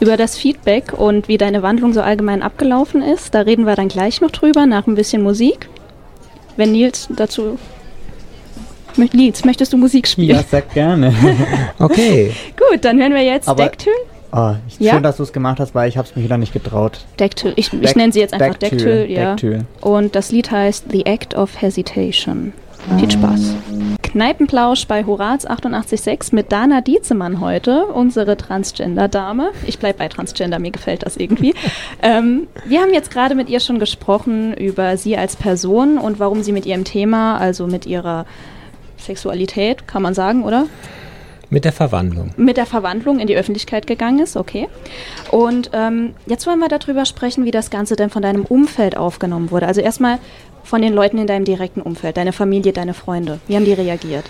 Über 0.00 0.16
das 0.16 0.36
Feedback 0.36 0.92
und 0.92 1.28
wie 1.28 1.38
deine 1.38 1.62
Wandlung 1.62 1.92
so 1.92 2.02
allgemein 2.02 2.42
abgelaufen 2.42 3.02
ist, 3.02 3.34
da 3.34 3.40
reden 3.40 3.64
wir 3.66 3.76
dann 3.76 3.88
gleich 3.88 4.20
noch 4.20 4.30
drüber, 4.30 4.66
nach 4.66 4.86
ein 4.86 4.94
bisschen 4.94 5.22
Musik. 5.22 5.68
Wenn 6.56 6.72
Nils 6.72 7.08
dazu. 7.10 7.58
Nils, 8.96 9.44
möchtest 9.44 9.72
du 9.72 9.76
Musik 9.76 10.06
spielen? 10.06 10.36
Ja, 10.36 10.42
sehr 10.42 10.62
gerne. 10.62 11.12
okay. 11.78 12.32
Gut, 12.56 12.84
dann 12.84 13.00
hören 13.00 13.14
wir 13.14 13.22
jetzt 13.22 13.48
Aber. 13.48 13.70
Oh, 14.32 14.54
ja? 14.80 14.94
Schön, 14.94 15.02
dass 15.04 15.18
du 15.18 15.22
es 15.22 15.32
gemacht 15.32 15.60
hast, 15.60 15.76
weil 15.76 15.88
ich 15.88 15.96
habe 15.96 16.08
es 16.08 16.16
mir 16.16 16.24
wieder 16.24 16.38
nicht 16.38 16.52
getraut. 16.52 17.04
Decktöl. 17.20 17.52
Ich, 17.54 17.70
Deck, 17.70 17.84
ich 17.84 17.94
nenne 17.94 18.12
sie 18.12 18.18
jetzt 18.18 18.34
einfach 18.34 18.56
Decktöl. 18.56 19.08
Ja. 19.08 19.36
Und 19.80 20.16
das 20.16 20.32
Lied 20.32 20.50
heißt 20.50 20.86
The 20.90 21.06
Act 21.06 21.36
of 21.36 21.60
Hesitation. 21.60 22.52
Viel 22.98 23.10
Spaß. 23.10 23.54
Kneipenplausch 24.02 24.86
bei 24.86 25.04
Horaz 25.06 25.46
88.6 25.46 26.34
mit 26.34 26.52
Dana 26.52 26.82
Dietzemann 26.82 27.40
heute, 27.40 27.86
unsere 27.86 28.36
Transgender-Dame. 28.36 29.50
Ich 29.66 29.78
bleibe 29.78 29.98
bei 29.98 30.08
Transgender, 30.08 30.58
mir 30.58 30.70
gefällt 30.70 31.04
das 31.04 31.16
irgendwie. 31.16 31.54
ähm, 32.02 32.46
wir 32.64 32.80
haben 32.80 32.92
jetzt 32.92 33.10
gerade 33.10 33.34
mit 33.34 33.48
ihr 33.48 33.58
schon 33.58 33.78
gesprochen 33.78 34.54
über 34.54 34.96
sie 34.96 35.16
als 35.16 35.34
Person 35.34 35.98
und 35.98 36.20
warum 36.20 36.42
sie 36.42 36.52
mit 36.52 36.66
ihrem 36.66 36.84
Thema, 36.84 37.38
also 37.38 37.66
mit 37.66 37.86
ihrer 37.86 38.26
Sexualität, 38.98 39.88
kann 39.88 40.02
man 40.02 40.14
sagen, 40.14 40.44
oder? 40.44 40.66
Mit 41.54 41.64
der 41.64 41.72
Verwandlung. 41.72 42.30
Mit 42.36 42.56
der 42.56 42.66
Verwandlung 42.66 43.20
in 43.20 43.28
die 43.28 43.36
Öffentlichkeit 43.36 43.86
gegangen 43.86 44.18
ist, 44.18 44.36
okay. 44.36 44.68
Und 45.30 45.70
ähm, 45.72 46.14
jetzt 46.26 46.48
wollen 46.48 46.58
wir 46.58 46.66
darüber 46.66 47.04
sprechen, 47.04 47.44
wie 47.44 47.52
das 47.52 47.70
Ganze 47.70 47.94
denn 47.94 48.10
von 48.10 48.22
deinem 48.22 48.44
Umfeld 48.44 48.96
aufgenommen 48.96 49.52
wurde. 49.52 49.68
Also 49.68 49.80
erstmal 49.80 50.18
von 50.64 50.82
den 50.82 50.92
Leuten 50.92 51.16
in 51.16 51.28
deinem 51.28 51.44
direkten 51.44 51.80
Umfeld, 51.80 52.16
deine 52.16 52.32
Familie, 52.32 52.72
deine 52.72 52.92
Freunde. 52.92 53.38
Wie 53.46 53.54
haben 53.54 53.64
die 53.64 53.72
reagiert? 53.72 54.24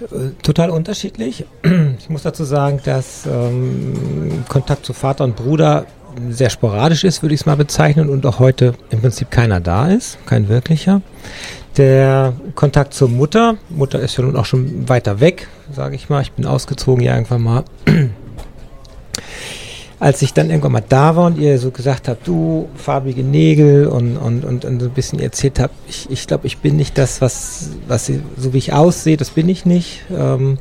Äh, 0.00 0.30
total 0.42 0.70
unterschiedlich. 0.70 1.46
Ich 2.00 2.10
muss 2.10 2.24
dazu 2.24 2.42
sagen, 2.42 2.80
dass 2.84 3.24
ähm, 3.26 4.42
Kontakt 4.48 4.84
zu 4.84 4.92
Vater 4.92 5.22
und 5.22 5.36
Bruder 5.36 5.86
sehr 6.30 6.50
sporadisch 6.50 7.04
ist, 7.04 7.22
würde 7.22 7.34
ich 7.34 7.42
es 7.42 7.46
mal 7.46 7.56
bezeichnen, 7.56 8.08
und 8.08 8.26
auch 8.26 8.40
heute 8.40 8.74
im 8.90 9.00
Prinzip 9.00 9.30
keiner 9.30 9.60
da 9.60 9.88
ist, 9.88 10.18
kein 10.26 10.48
wirklicher. 10.48 11.00
Der 11.76 12.34
Kontakt 12.54 12.92
zur 12.92 13.08
Mutter, 13.08 13.56
Mutter 13.70 14.00
ist 14.00 14.16
ja 14.18 14.24
nun 14.24 14.36
auch 14.36 14.44
schon 14.44 14.88
weiter 14.88 15.20
weg, 15.20 15.48
sage 15.74 15.96
ich 15.96 16.10
mal. 16.10 16.20
Ich 16.20 16.32
bin 16.32 16.44
ausgezogen 16.44 17.02
ja 17.02 17.14
irgendwann 17.14 17.42
mal. 17.42 17.64
Als 19.98 20.20
ich 20.20 20.34
dann 20.34 20.50
irgendwann 20.50 20.72
mal 20.72 20.84
da 20.86 21.16
war 21.16 21.26
und 21.26 21.38
ihr 21.38 21.58
so 21.58 21.70
gesagt 21.70 22.08
habt, 22.08 22.26
du, 22.26 22.68
farbige 22.74 23.22
Nägel 23.22 23.86
und, 23.86 24.16
und, 24.16 24.44
und, 24.44 24.64
und 24.64 24.80
so 24.80 24.86
ein 24.86 24.92
bisschen 24.92 25.20
erzählt 25.20 25.60
habt, 25.60 25.74
ich, 25.88 26.10
ich 26.10 26.26
glaube, 26.26 26.46
ich 26.46 26.58
bin 26.58 26.76
nicht 26.76 26.98
das, 26.98 27.20
was, 27.20 27.70
was 27.86 28.10
so 28.36 28.52
wie 28.52 28.58
ich 28.58 28.72
aussehe, 28.72 29.16
das 29.16 29.30
bin 29.30 29.48
ich 29.48 29.64
nicht. 29.64 30.04
Ähm, 30.10 30.58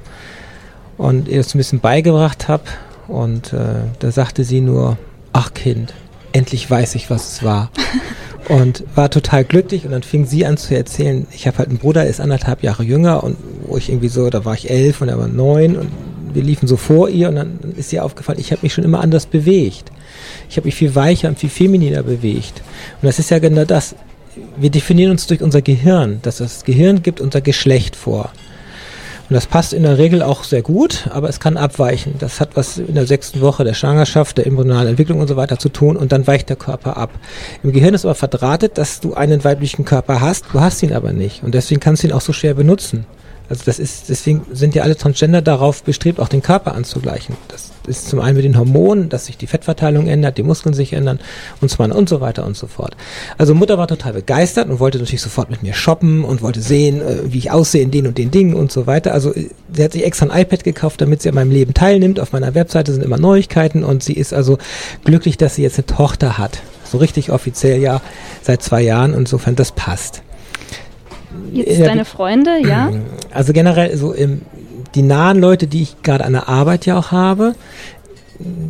und 0.98 1.28
ihr 1.28 1.38
das 1.38 1.56
ein 1.56 1.58
bisschen 1.58 1.80
beigebracht 1.80 2.48
habt. 2.48 2.70
Und 3.08 3.52
äh, 3.52 3.82
da 4.00 4.12
sagte 4.12 4.44
sie 4.44 4.62
nur, 4.62 4.98
ach 5.34 5.54
Kind, 5.54 5.94
endlich 6.32 6.70
weiß 6.70 6.96
ich, 6.96 7.10
was 7.10 7.34
es 7.34 7.44
war. 7.44 7.72
und 8.50 8.84
war 8.96 9.10
total 9.10 9.44
glücklich 9.44 9.86
und 9.86 9.92
dann 9.92 10.04
fing 10.04 10.26
sie 10.26 10.46
an 10.46 10.58
zu 10.58 10.76
erzählen, 10.76 11.28
ich 11.32 11.48
habe 11.48 11.60
halt 11.60 11.70
einen 11.70 11.78
Bruder, 11.78 12.02
der 12.02 12.10
ist 12.10 12.20
anderthalb 12.20 12.64
Jahre 12.64 12.84
jünger 12.84 13.24
und 13.24 13.38
wo 13.68 13.78
ich 13.78 13.90
irgendwie 13.90 14.10
so, 14.10 14.30
da 14.30 14.46
war 14.46 14.54
ich 14.54 14.70
elf 14.70 15.02
und 15.02 15.10
er 15.10 15.18
war 15.18 15.28
neun 15.28 15.76
und 15.76 15.90
wir 16.34 16.44
liefen 16.44 16.68
so 16.68 16.78
vor 16.78 17.10
ihr 17.10 17.30
und 17.30 17.36
dann 17.36 17.60
ist 17.78 17.92
ihr 17.94 18.04
aufgefallen, 18.04 18.40
ich 18.40 18.52
habe 18.52 18.62
mich 18.64 18.74
schon 18.74 18.84
immer 18.84 19.02
anders 19.02 19.26
bewegt. 19.26 19.92
Ich 20.50 20.58
habe 20.58 20.66
mich 20.66 20.76
viel 20.76 20.96
weicher 20.96 21.30
und 21.30 21.40
viel 21.40 21.50
femininer 21.50 22.04
bewegt. 22.04 22.62
Und 23.02 23.08
das 23.08 23.20
ist 23.20 23.32
ja 23.32 23.40
genau 23.40 23.66
das. 23.66 23.96
Wir 24.58 24.70
definieren 24.70 25.12
uns 25.12 25.28
durch 25.28 25.42
unser 25.42 25.62
Gehirn. 25.62 26.20
Dass 26.22 26.38
das 26.38 26.64
Gehirn 26.64 27.04
gibt 27.04 27.22
unser 27.22 27.42
Geschlecht 27.42 27.96
vor. 27.96 28.32
Und 29.32 29.36
das 29.36 29.48
passt 29.48 29.72
in 29.72 29.84
der 29.84 29.98
Regel 29.98 30.24
auch 30.24 30.44
sehr 30.44 30.62
gut, 30.62 31.08
aber 31.10 31.30
es 31.30 31.40
kann 31.40 31.56
abweichen. 31.56 32.16
Das 32.20 32.42
hat 32.42 32.58
was 32.58 32.78
in 32.78 32.96
der 32.96 33.08
sechsten 33.08 33.40
Woche 33.40 33.64
der 33.64 33.74
Schwangerschaft, 33.74 34.38
der 34.38 34.46
embryonalen 34.46 34.90
Entwicklung 34.90 35.22
und 35.22 35.30
so 35.30 35.38
weiter 35.38 35.58
zu 35.58 35.70
tun 35.70 35.96
und 35.96 36.12
dann 36.12 36.28
weicht 36.28 36.50
der 36.50 36.58
Körper 36.58 36.98
ab. 36.98 37.12
Im 37.64 37.72
Gehirn 37.72 37.94
ist 37.94 38.04
aber 38.04 38.14
verdrahtet, 38.14 38.78
dass 38.78 39.00
du 39.00 39.14
einen 39.14 39.42
weiblichen 39.46 39.86
Körper 39.86 40.20
hast, 40.20 40.48
du 40.52 40.60
hast 40.60 40.84
ihn 40.84 40.92
aber 40.92 41.14
nicht 41.14 41.44
und 41.44 41.56
deswegen 41.56 41.80
kannst 41.80 42.04
du 42.04 42.08
ihn 42.08 42.14
auch 42.14 42.20
so 42.20 42.34
schwer 42.34 42.56
benutzen. 42.56 43.06
Also 43.52 43.64
das 43.66 43.80
ist, 43.80 44.08
deswegen 44.08 44.46
sind 44.54 44.76
ja 44.76 44.84
alle 44.84 44.96
Transgender 44.96 45.42
darauf 45.42 45.84
bestrebt, 45.84 46.22
auch 46.22 46.30
den 46.30 46.42
Körper 46.42 46.74
anzugleichen. 46.74 47.36
Das 47.50 47.72
ist 47.86 48.08
zum 48.08 48.22
einen 48.22 48.38
mit 48.38 48.46
den 48.46 48.58
Hormonen, 48.58 49.10
dass 49.10 49.26
sich 49.26 49.36
die 49.36 49.46
Fettverteilung 49.46 50.08
ändert, 50.08 50.38
die 50.38 50.44
Muskeln 50.44 50.74
sich 50.74 50.94
ändern 50.94 51.20
und 51.60 51.70
so 51.70 51.78
weiter 51.78 51.98
und 51.98 52.08
so 52.08 52.22
weiter 52.22 52.46
und 52.46 52.56
so 52.56 52.68
fort. 52.68 52.96
Also 53.38 53.54
Mutter 53.54 53.78
war 53.78 53.90
total 53.90 54.14
begeistert 54.14 54.70
und 54.70 54.80
wollte 54.80 55.00
natürlich 55.00 55.22
sofort 55.22 55.50
mit 55.50 55.64
mir 55.64 55.74
shoppen 55.74 56.24
und 56.24 56.42
wollte 56.42 56.62
sehen, 56.62 57.02
äh, 57.02 57.18
wie 57.26 57.40
ich 57.40 57.52
aussehe 57.52 57.84
in 57.84 57.92
den 57.92 58.08
und 58.08 58.18
den 58.18 58.32
Dingen 58.32 58.54
und 58.54 58.72
so 58.72 58.88
weiter. 58.88 59.14
Also 59.14 59.36
äh, 59.36 59.50
sie 59.74 59.84
hat 59.84 59.92
sich 59.92 60.06
extra 60.06 60.28
ein 60.28 60.42
iPad 60.44 60.64
gekauft, 60.64 61.02
damit 61.02 61.22
sie 61.22 61.28
an 61.28 61.36
meinem 61.36 61.52
Leben 61.52 61.74
teilnimmt. 61.74 62.22
Auf 62.22 62.32
meiner 62.32 62.56
Webseite 62.56 62.94
sind 62.94 63.04
immer 63.04 63.18
Neuigkeiten 63.18 63.84
und 63.84 64.02
sie 64.02 64.14
ist 64.14 64.34
also 64.34 64.60
glücklich, 65.04 65.36
dass 65.36 65.56
sie 65.56 65.64
jetzt 65.64 65.78
eine 65.78 65.88
Tochter 65.88 66.38
hat. 66.38 66.62
So 66.86 67.00
richtig 67.00 67.34
offiziell 67.34 67.82
ja 67.82 68.02
seit 68.44 68.64
zwei 68.64 68.82
Jahren. 68.82 69.14
Insofern 69.14 69.58
das 69.58 69.74
passt. 69.74 70.22
Jetzt 71.52 71.82
deine 71.82 72.06
Freunde, 72.06 72.60
ja? 72.66 72.92
Also 73.34 73.54
generell 73.54 73.96
so 73.96 74.12
im, 74.12 74.42
die 74.94 75.04
nahen 75.04 75.40
Leute, 75.40 75.66
die 75.66 75.84
ich 75.84 76.02
gerade 76.04 76.26
an 76.26 76.34
der 76.34 76.50
Arbeit 76.50 76.86
ja 76.86 77.00
auch 77.00 77.12
habe, 77.12 77.56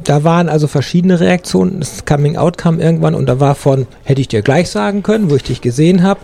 da 0.04 0.24
waren 0.24 0.50
also 0.50 0.68
verschiedene 0.68 1.20
Reaktionen. 1.20 1.80
Das 1.80 2.06
Coming 2.06 2.38
Out 2.38 2.58
kam 2.58 2.80
irgendwann 2.80 3.16
und 3.16 3.26
da 3.26 3.40
war 3.40 3.56
von, 3.56 3.88
hätte 4.04 4.22
ich 4.22 4.28
dir 4.28 4.42
gleich 4.42 4.70
sagen 4.70 5.02
können, 5.02 5.32
wo 5.32 5.36
ich 5.36 5.44
dich 5.44 5.62
gesehen 5.62 6.04
habe, 6.04 6.20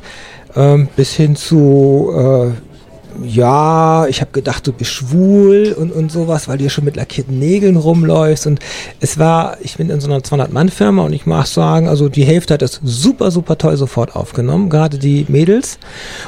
ähm, 0.55 0.87
bis 0.95 1.13
hin 1.13 1.35
zu, 1.35 2.11
äh, 2.15 2.66
ja, 3.23 4.07
ich 4.07 4.21
habe 4.21 4.31
gedacht, 4.31 4.65
du 4.67 4.73
bist 4.73 4.91
schwul 4.91 5.75
und, 5.77 5.91
und 5.91 6.11
sowas, 6.11 6.47
weil 6.47 6.57
du 6.57 6.65
ja 6.65 6.69
schon 6.69 6.85
mit 6.85 6.95
lackierten 6.95 7.37
Nägeln 7.39 7.75
rumläufst. 7.75 8.47
Und 8.47 8.59
es 8.99 9.17
war, 9.17 9.57
ich 9.61 9.77
bin 9.77 9.89
in 9.89 9.99
so 9.99 10.09
einer 10.09 10.19
200-Mann-Firma 10.19 11.03
und 11.03 11.13
ich 11.13 11.25
mag 11.25 11.47
sagen, 11.47 11.87
also 11.87 12.09
die 12.09 12.23
Hälfte 12.23 12.55
hat 12.55 12.61
das 12.61 12.79
super, 12.83 13.31
super 13.31 13.57
toll 13.57 13.77
sofort 13.77 14.15
aufgenommen, 14.15 14.69
gerade 14.69 14.97
die 14.97 15.25
Mädels. 15.29 15.79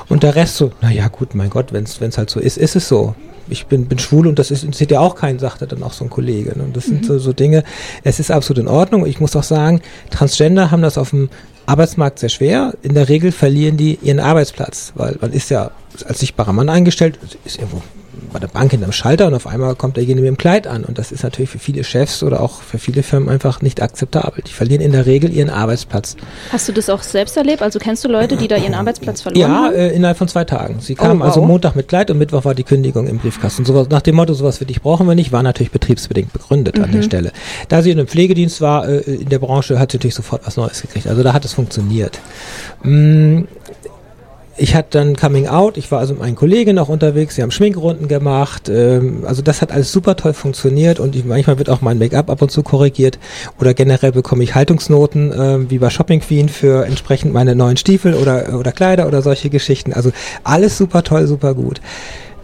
Und 0.08 0.24
der 0.24 0.36
Rest 0.36 0.58
so, 0.58 0.72
naja 0.81 1.08
gut, 1.08 1.36
mein 1.36 1.50
Gott, 1.50 1.74
wenn 1.74 1.84
es 1.84 2.17
halt 2.17 2.29
so 2.29 2.39
ist, 2.39 2.58
ist 2.58 2.75
es 2.75 2.88
so 2.88 3.15
ich 3.50 3.65
bin, 3.65 3.88
bin 3.88 4.00
schwul 4.00 4.27
und 4.27 4.39
das 4.39 4.51
ist, 4.51 4.63
interessiert 4.63 4.91
ja 4.91 5.00
auch 5.00 5.15
keinen, 5.15 5.39
sagte 5.39 5.67
dann 5.67 5.84
auch 5.84 5.93
so 5.93 6.05
ein 6.05 6.10
Kollege. 6.10 6.58
Ne? 6.58 6.63
Und 6.63 6.77
das 6.77 6.88
mhm. 6.88 6.91
sind 6.91 7.05
so, 7.05 7.19
so 7.19 7.34
Dinge, 7.34 7.63
es 8.03 8.19
ist 8.19 8.31
absolut 8.31 8.63
in 8.63 8.67
Ordnung. 8.67 9.05
Ich 9.05 9.19
muss 9.19 9.36
auch 9.36 9.43
sagen, 9.43 9.81
Transgender 10.10 10.72
haben 10.72 10.81
das 10.81 10.98
auf 10.98 11.10
dem 11.10 11.29
Arbeitsmarkt 11.70 12.20
sehr 12.20 12.30
schwer. 12.30 12.74
In 12.82 12.96
der 12.96 13.10
Regel 13.10 13.32
verlieren 13.32 13.78
die 13.78 14.00
ihren 14.02 14.20
Arbeitsplatz, 14.20 14.92
weil 14.96 15.18
man 15.22 15.32
ist 15.32 15.50
ja 15.50 15.72
als 16.06 16.20
sichtbarer 16.20 16.54
Mann 16.54 16.70
eingestellt, 16.70 17.20
ist 17.46 17.58
irgendwo 17.58 17.82
bei 18.32 18.40
der 18.40 18.48
Bank 18.48 18.72
hinterm 18.72 18.92
Schalter 18.92 19.28
und 19.28 19.34
auf 19.34 19.48
einmal 19.48 19.76
kommt 19.76 19.98
derjenige 19.98 20.22
mit 20.22 20.28
dem 20.28 20.38
Kleid 20.38 20.68
an. 20.68 20.84
Und 20.84 20.98
das 20.98 21.12
ist 21.12 21.24
natürlich 21.24 21.50
für 21.50 21.60
viele 21.60 21.84
Chefs 21.84 22.24
oder 22.24 22.42
auch 22.42 22.62
für 22.62 22.78
viele 22.78 23.04
Firmen 23.04 23.30
einfach 23.30 23.62
nicht 23.62 23.82
akzeptabel. 23.82 24.44
Die 24.46 24.52
verlieren 24.52 24.82
in 24.82 24.92
der 24.92 25.06
Regel 25.06 25.32
ihren 25.32 25.50
Arbeitsplatz. 25.50 26.16
Hast 26.52 26.68
du 26.68 26.72
das 26.72 26.90
auch 26.90 27.04
selbst 27.04 27.38
erlebt? 27.38 27.62
Also 27.62 27.80
kennst 27.80 28.04
du 28.04 28.10
Leute, 28.10 28.38
die 28.38 28.48
da 28.48 28.58
ihren 28.58 28.74
Arbeitsplatz 28.74 29.22
verloren 29.22 29.42
ja, 29.42 29.48
haben? 29.48 29.74
Ja, 29.74 29.80
äh, 29.80 29.96
innerhalb 29.96 30.18
von 30.18 30.28
zwei 30.28 30.44
Tagen. 30.44 30.80
Sie 30.80 30.96
kamen 30.96 31.22
oh, 31.22 31.24
also 31.24 31.38
wow. 31.42 31.44
also 31.44 31.46
Montag 31.46 31.76
mit 31.76 31.88
Kleid 31.88 32.12
und 32.12 32.18
Mittwoch 32.18 32.46
war 32.46 32.56
die 32.56 32.64
Kündigung 32.64 33.08
im 33.08 33.20
Briefkasten. 33.20 33.66
So, 33.66 33.86
nach 33.90 34.02
dem 34.02 34.16
Motto, 34.16 34.34
sowas 34.34 34.58
für 34.58 34.66
dich 34.66 34.82
brauchen 34.82 35.08
wir 35.08 35.16
nicht, 35.16 35.32
war 35.32 35.44
natürlich 35.44 35.72
betriebsbedingt 35.72 36.34
begründet 36.34 36.78
mhm. 36.78 36.84
an 36.84 36.92
der 36.92 37.02
mhm. 37.02 37.06
Stelle. 37.06 37.32
Da 37.68 37.82
sie 37.82 37.92
in 37.92 38.00
einem 38.00 38.08
Pflegedienst 38.08 38.62
war, 38.62 38.88
äh, 38.88 39.00
in 39.00 39.30
der 39.30 39.40
Branche, 39.40 39.80
hat 39.80 39.92
sie 39.92 39.98
natürlich 39.98 40.16
sofort 40.16 40.46
was 40.46 40.58
Neues 40.58 40.82
gekriegt. 40.82 41.08
Also 41.08 41.24
da 41.24 41.34
hat 41.34 41.46
es 41.46 41.54
funktioniert. 41.54 42.20
Mm, 42.84 43.44
ich 44.60 44.75
hatte 44.75 44.89
dann 44.92 45.16
Coming 45.16 45.48
Out, 45.48 45.78
ich 45.78 45.92
war 45.92 46.00
also 46.00 46.13
mit 46.13 46.22
meinen 46.22 46.36
Kollegen 46.36 46.75
noch 46.75 46.89
unterwegs, 46.89 47.36
sie 47.36 47.42
haben 47.42 47.51
Schminkrunden 47.51 48.08
gemacht, 48.08 48.70
ähm, 48.70 49.24
also 49.25 49.42
das 49.42 49.62
hat 49.62 49.72
alles 49.72 49.92
super 49.92 50.16
toll 50.16 50.34
funktioniert 50.34 51.00
und 51.00 51.16
ich, 51.16 51.25
manchmal 51.25 51.58
wird 51.58 51.70
auch 51.70 51.82
mein 51.82 51.98
Make-up 51.98 52.30
ab 52.30 52.42
und 52.42 52.51
zu 52.51 52.62
korrigiert 52.63 53.20
oder 53.60 53.74
generell 53.74 54.12
bekomme 54.12 54.44
ich 54.44 54.56
Haltungsnoten, 54.56 55.32
äh, 55.32 55.70
wie 55.70 55.80
bei 55.80 55.89
Shopping 55.89 56.20
Queen 56.20 56.50
für 56.50 56.86
entsprechend 56.86 57.34
meine 57.34 57.56
neuen 57.56 57.78
Stiefel 57.78 58.13
oder, 58.13 58.58
oder 58.58 58.72
Kleider 58.72 59.08
oder 59.08 59.22
solche 59.22 59.50
Geschichten, 59.50 59.94
also 59.94 60.12
alles 60.44 60.78
super 60.78 61.04
toll, 61.04 61.25
super 61.28 61.54
gut. 61.54 61.82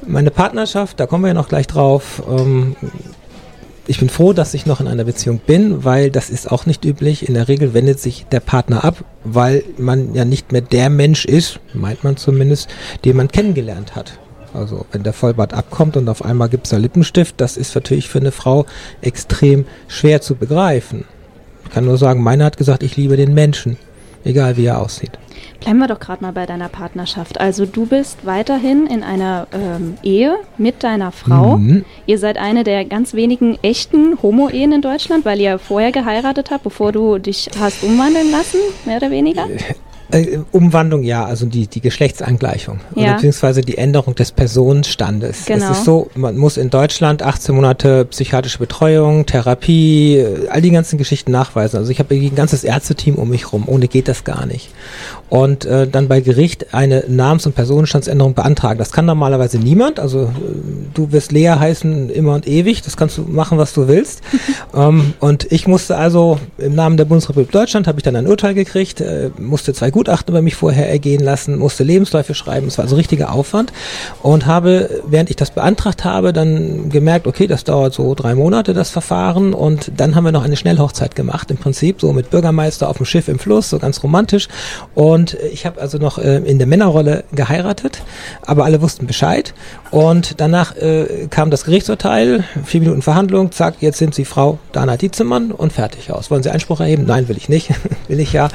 Meine 0.07 0.31
Partnerschaft, 0.31 0.99
da 0.99 1.07
kommen 1.07 1.23
wir 1.23 1.29
ja 1.29 1.33
noch 1.33 1.49
gleich 1.49 1.67
drauf, 1.67 2.23
ähm, 2.29 2.75
ich 3.87 3.99
bin 3.99 4.09
froh, 4.09 4.33
dass 4.33 4.53
ich 4.53 4.65
noch 4.65 4.79
in 4.79 4.87
einer 4.87 5.03
Beziehung 5.03 5.39
bin, 5.39 5.83
weil 5.83 6.09
das 6.09 6.29
ist 6.29 6.51
auch 6.51 6.65
nicht 6.65 6.85
üblich. 6.85 7.27
In 7.27 7.35
der 7.35 7.47
Regel 7.47 7.73
wendet 7.73 7.99
sich 7.99 8.25
der 8.31 8.39
Partner 8.39 8.83
ab, 8.83 9.03
weil 9.23 9.63
man 9.77 10.13
ja 10.15 10.25
nicht 10.25 10.51
mehr 10.51 10.61
der 10.61 10.89
Mensch 10.89 11.25
ist, 11.25 11.59
meint 11.73 12.03
man 12.03 12.17
zumindest, 12.17 12.69
den 13.03 13.17
man 13.17 13.27
kennengelernt 13.27 13.95
hat. 13.95 14.19
Also 14.53 14.85
wenn 14.91 15.03
der 15.03 15.13
Vollbart 15.13 15.53
abkommt 15.53 15.97
und 15.97 16.07
auf 16.09 16.23
einmal 16.23 16.49
gibt 16.49 16.65
es 16.65 16.71
da 16.71 16.77
Lippenstift, 16.77 17.35
das 17.37 17.57
ist 17.57 17.75
natürlich 17.75 18.09
für 18.09 18.19
eine 18.19 18.31
Frau 18.31 18.65
extrem 19.01 19.65
schwer 19.87 20.21
zu 20.21 20.35
begreifen. 20.35 21.05
Ich 21.65 21.71
kann 21.71 21.85
nur 21.85 21.97
sagen, 21.97 22.23
meine 22.23 22.45
hat 22.45 22.57
gesagt, 22.57 22.83
ich 22.83 22.95
liebe 22.95 23.17
den 23.17 23.33
Menschen, 23.33 23.77
egal 24.25 24.57
wie 24.57 24.65
er 24.65 24.81
aussieht. 24.81 25.11
Bleiben 25.61 25.79
wir 25.79 25.87
doch 25.87 25.99
gerade 25.99 26.23
mal 26.23 26.33
bei 26.33 26.45
deiner 26.45 26.69
Partnerschaft. 26.69 27.39
Also 27.39 27.65
du 27.65 27.85
bist 27.85 28.25
weiterhin 28.25 28.87
in 28.87 29.03
einer 29.03 29.47
ähm, 29.51 29.95
Ehe 30.03 30.37
mit 30.57 30.83
deiner 30.83 31.11
Frau. 31.11 31.57
Mhm. 31.57 31.85
Ihr 32.05 32.19
seid 32.19 32.37
eine 32.37 32.63
der 32.63 32.85
ganz 32.85 33.13
wenigen 33.13 33.57
echten 33.61 34.21
Homo-Ehen 34.21 34.73
in 34.73 34.81
Deutschland, 34.81 35.25
weil 35.25 35.39
ihr 35.39 35.57
vorher 35.57 35.91
geheiratet 35.91 36.51
habt, 36.51 36.63
bevor 36.63 36.91
du 36.91 37.17
dich 37.17 37.49
hast 37.59 37.83
umwandeln 37.83 38.31
lassen, 38.31 38.59
mehr 38.85 38.97
oder 38.97 39.11
weniger. 39.11 39.47
Äh, 40.11 40.39
Umwandlung 40.51 41.03
ja, 41.03 41.25
also 41.25 41.45
die, 41.45 41.67
die 41.67 41.81
Geschlechtsangleichung 41.81 42.79
ja. 42.95 43.13
beziehungsweise 43.13 43.61
die 43.61 43.77
Änderung 43.77 44.13
des 44.15 44.31
Personenstandes. 44.31 45.45
Genau. 45.45 45.71
Es 45.71 45.79
ist 45.79 45.85
so, 45.85 46.09
man 46.15 46.37
muss 46.37 46.57
in 46.57 46.69
Deutschland 46.69 47.23
18 47.23 47.55
Monate 47.55 48.05
psychiatrische 48.05 48.59
Betreuung, 48.59 49.25
Therapie, 49.25 50.17
äh, 50.17 50.47
all 50.49 50.61
die 50.61 50.71
ganzen 50.71 50.97
Geschichten 50.97 51.31
nachweisen. 51.31 51.77
Also 51.77 51.91
ich 51.91 51.99
habe 51.99 52.13
ein 52.15 52.35
ganzes 52.35 52.63
Ärzteteam 52.63 53.15
um 53.15 53.29
mich 53.29 53.51
rum, 53.51 53.63
ohne 53.67 53.87
geht 53.87 54.07
das 54.07 54.23
gar 54.23 54.45
nicht. 54.45 54.69
Und 55.29 55.65
äh, 55.65 55.87
dann 55.87 56.07
bei 56.07 56.21
Gericht 56.21 56.73
eine 56.73 57.03
Namens- 57.07 57.45
und 57.45 57.55
Personenstandsänderung 57.55 58.35
beantragen. 58.35 58.77
Das 58.77 58.91
kann 58.91 59.05
normalerweise 59.05 59.57
niemand. 59.57 59.99
Also 59.99 60.23
äh, 60.23 60.29
du 60.93 61.11
wirst 61.11 61.31
Lea 61.31 61.55
heißen 61.59 62.09
immer 62.09 62.35
und 62.35 62.47
ewig. 62.47 62.81
Das 62.83 62.95
kannst 62.95 63.17
du 63.17 63.23
machen, 63.23 63.57
was 63.57 63.73
du 63.73 63.87
willst. 63.87 64.21
ähm, 64.75 65.13
und 65.19 65.51
ich 65.51 65.67
musste 65.67 65.97
also 65.97 66.39
im 66.57 66.75
Namen 66.75 66.97
der 66.97 67.05
Bundesrepublik 67.05 67.51
Deutschland 67.51 67.87
habe 67.87 67.99
ich 67.99 68.03
dann 68.03 68.15
ein 68.15 68.27
Urteil 68.27 68.53
gekriegt, 68.53 69.01
äh, 69.01 69.31
musste 69.39 69.73
zwei 69.73 69.91
Gutachten 69.91 70.33
über 70.33 70.41
mich 70.41 70.55
vorher 70.55 70.89
ergehen 70.89 71.23
lassen, 71.23 71.57
musste 71.57 71.83
Lebensläufe 71.83 72.33
schreiben, 72.33 72.67
es 72.67 72.77
war 72.77 72.83
also 72.83 72.95
richtiger 72.95 73.31
Aufwand 73.31 73.71
und 74.21 74.45
habe, 74.45 75.01
während 75.07 75.29
ich 75.29 75.35
das 75.35 75.51
beantragt 75.51 76.03
habe, 76.03 76.33
dann 76.33 76.89
gemerkt, 76.89 77.27
okay, 77.27 77.47
das 77.47 77.63
dauert 77.63 77.93
so 77.93 78.13
drei 78.13 78.35
Monate, 78.35 78.73
das 78.73 78.89
Verfahren 78.89 79.53
und 79.53 79.91
dann 79.97 80.15
haben 80.15 80.25
wir 80.25 80.31
noch 80.31 80.43
eine 80.43 80.57
Schnellhochzeit 80.57 81.15
gemacht, 81.15 81.49
im 81.49 81.57
Prinzip 81.57 82.01
so 82.01 82.11
mit 82.13 82.29
Bürgermeister 82.29 82.89
auf 82.89 82.97
dem 82.97 83.05
Schiff 83.05 83.27
im 83.27 83.39
Fluss, 83.39 83.69
so 83.69 83.79
ganz 83.79 84.03
romantisch 84.03 84.47
und 84.95 85.14
ich 85.53 85.65
habe 85.65 85.79
also 85.79 85.97
noch 85.97 86.17
äh, 86.17 86.37
in 86.39 86.57
der 86.57 86.67
Männerrolle 86.67 87.23
geheiratet, 87.31 88.01
aber 88.41 88.65
alle 88.65 88.81
wussten 88.81 89.07
Bescheid 89.07 89.53
und 89.91 90.41
danach 90.41 90.75
äh, 90.75 91.27
kam 91.29 91.49
das 91.51 91.63
Gerichtsurteil, 91.63 92.43
vier 92.65 92.81
Minuten 92.81 93.01
Verhandlung, 93.01 93.51
zack, 93.53 93.75
jetzt 93.79 93.97
sind 93.97 94.13
Sie 94.13 94.25
Frau 94.25 94.59
Dana 94.73 94.97
Dietzemann 94.97 95.51
und 95.51 95.71
fertig 95.71 96.11
aus. 96.11 96.29
Wollen 96.29 96.43
Sie 96.43 96.49
Einspruch 96.49 96.81
erheben? 96.81 97.05
Nein, 97.07 97.29
will 97.29 97.37
ich 97.37 97.47
nicht, 97.47 97.69
will 98.09 98.19
ich 98.19 98.33
ja. 98.33 98.49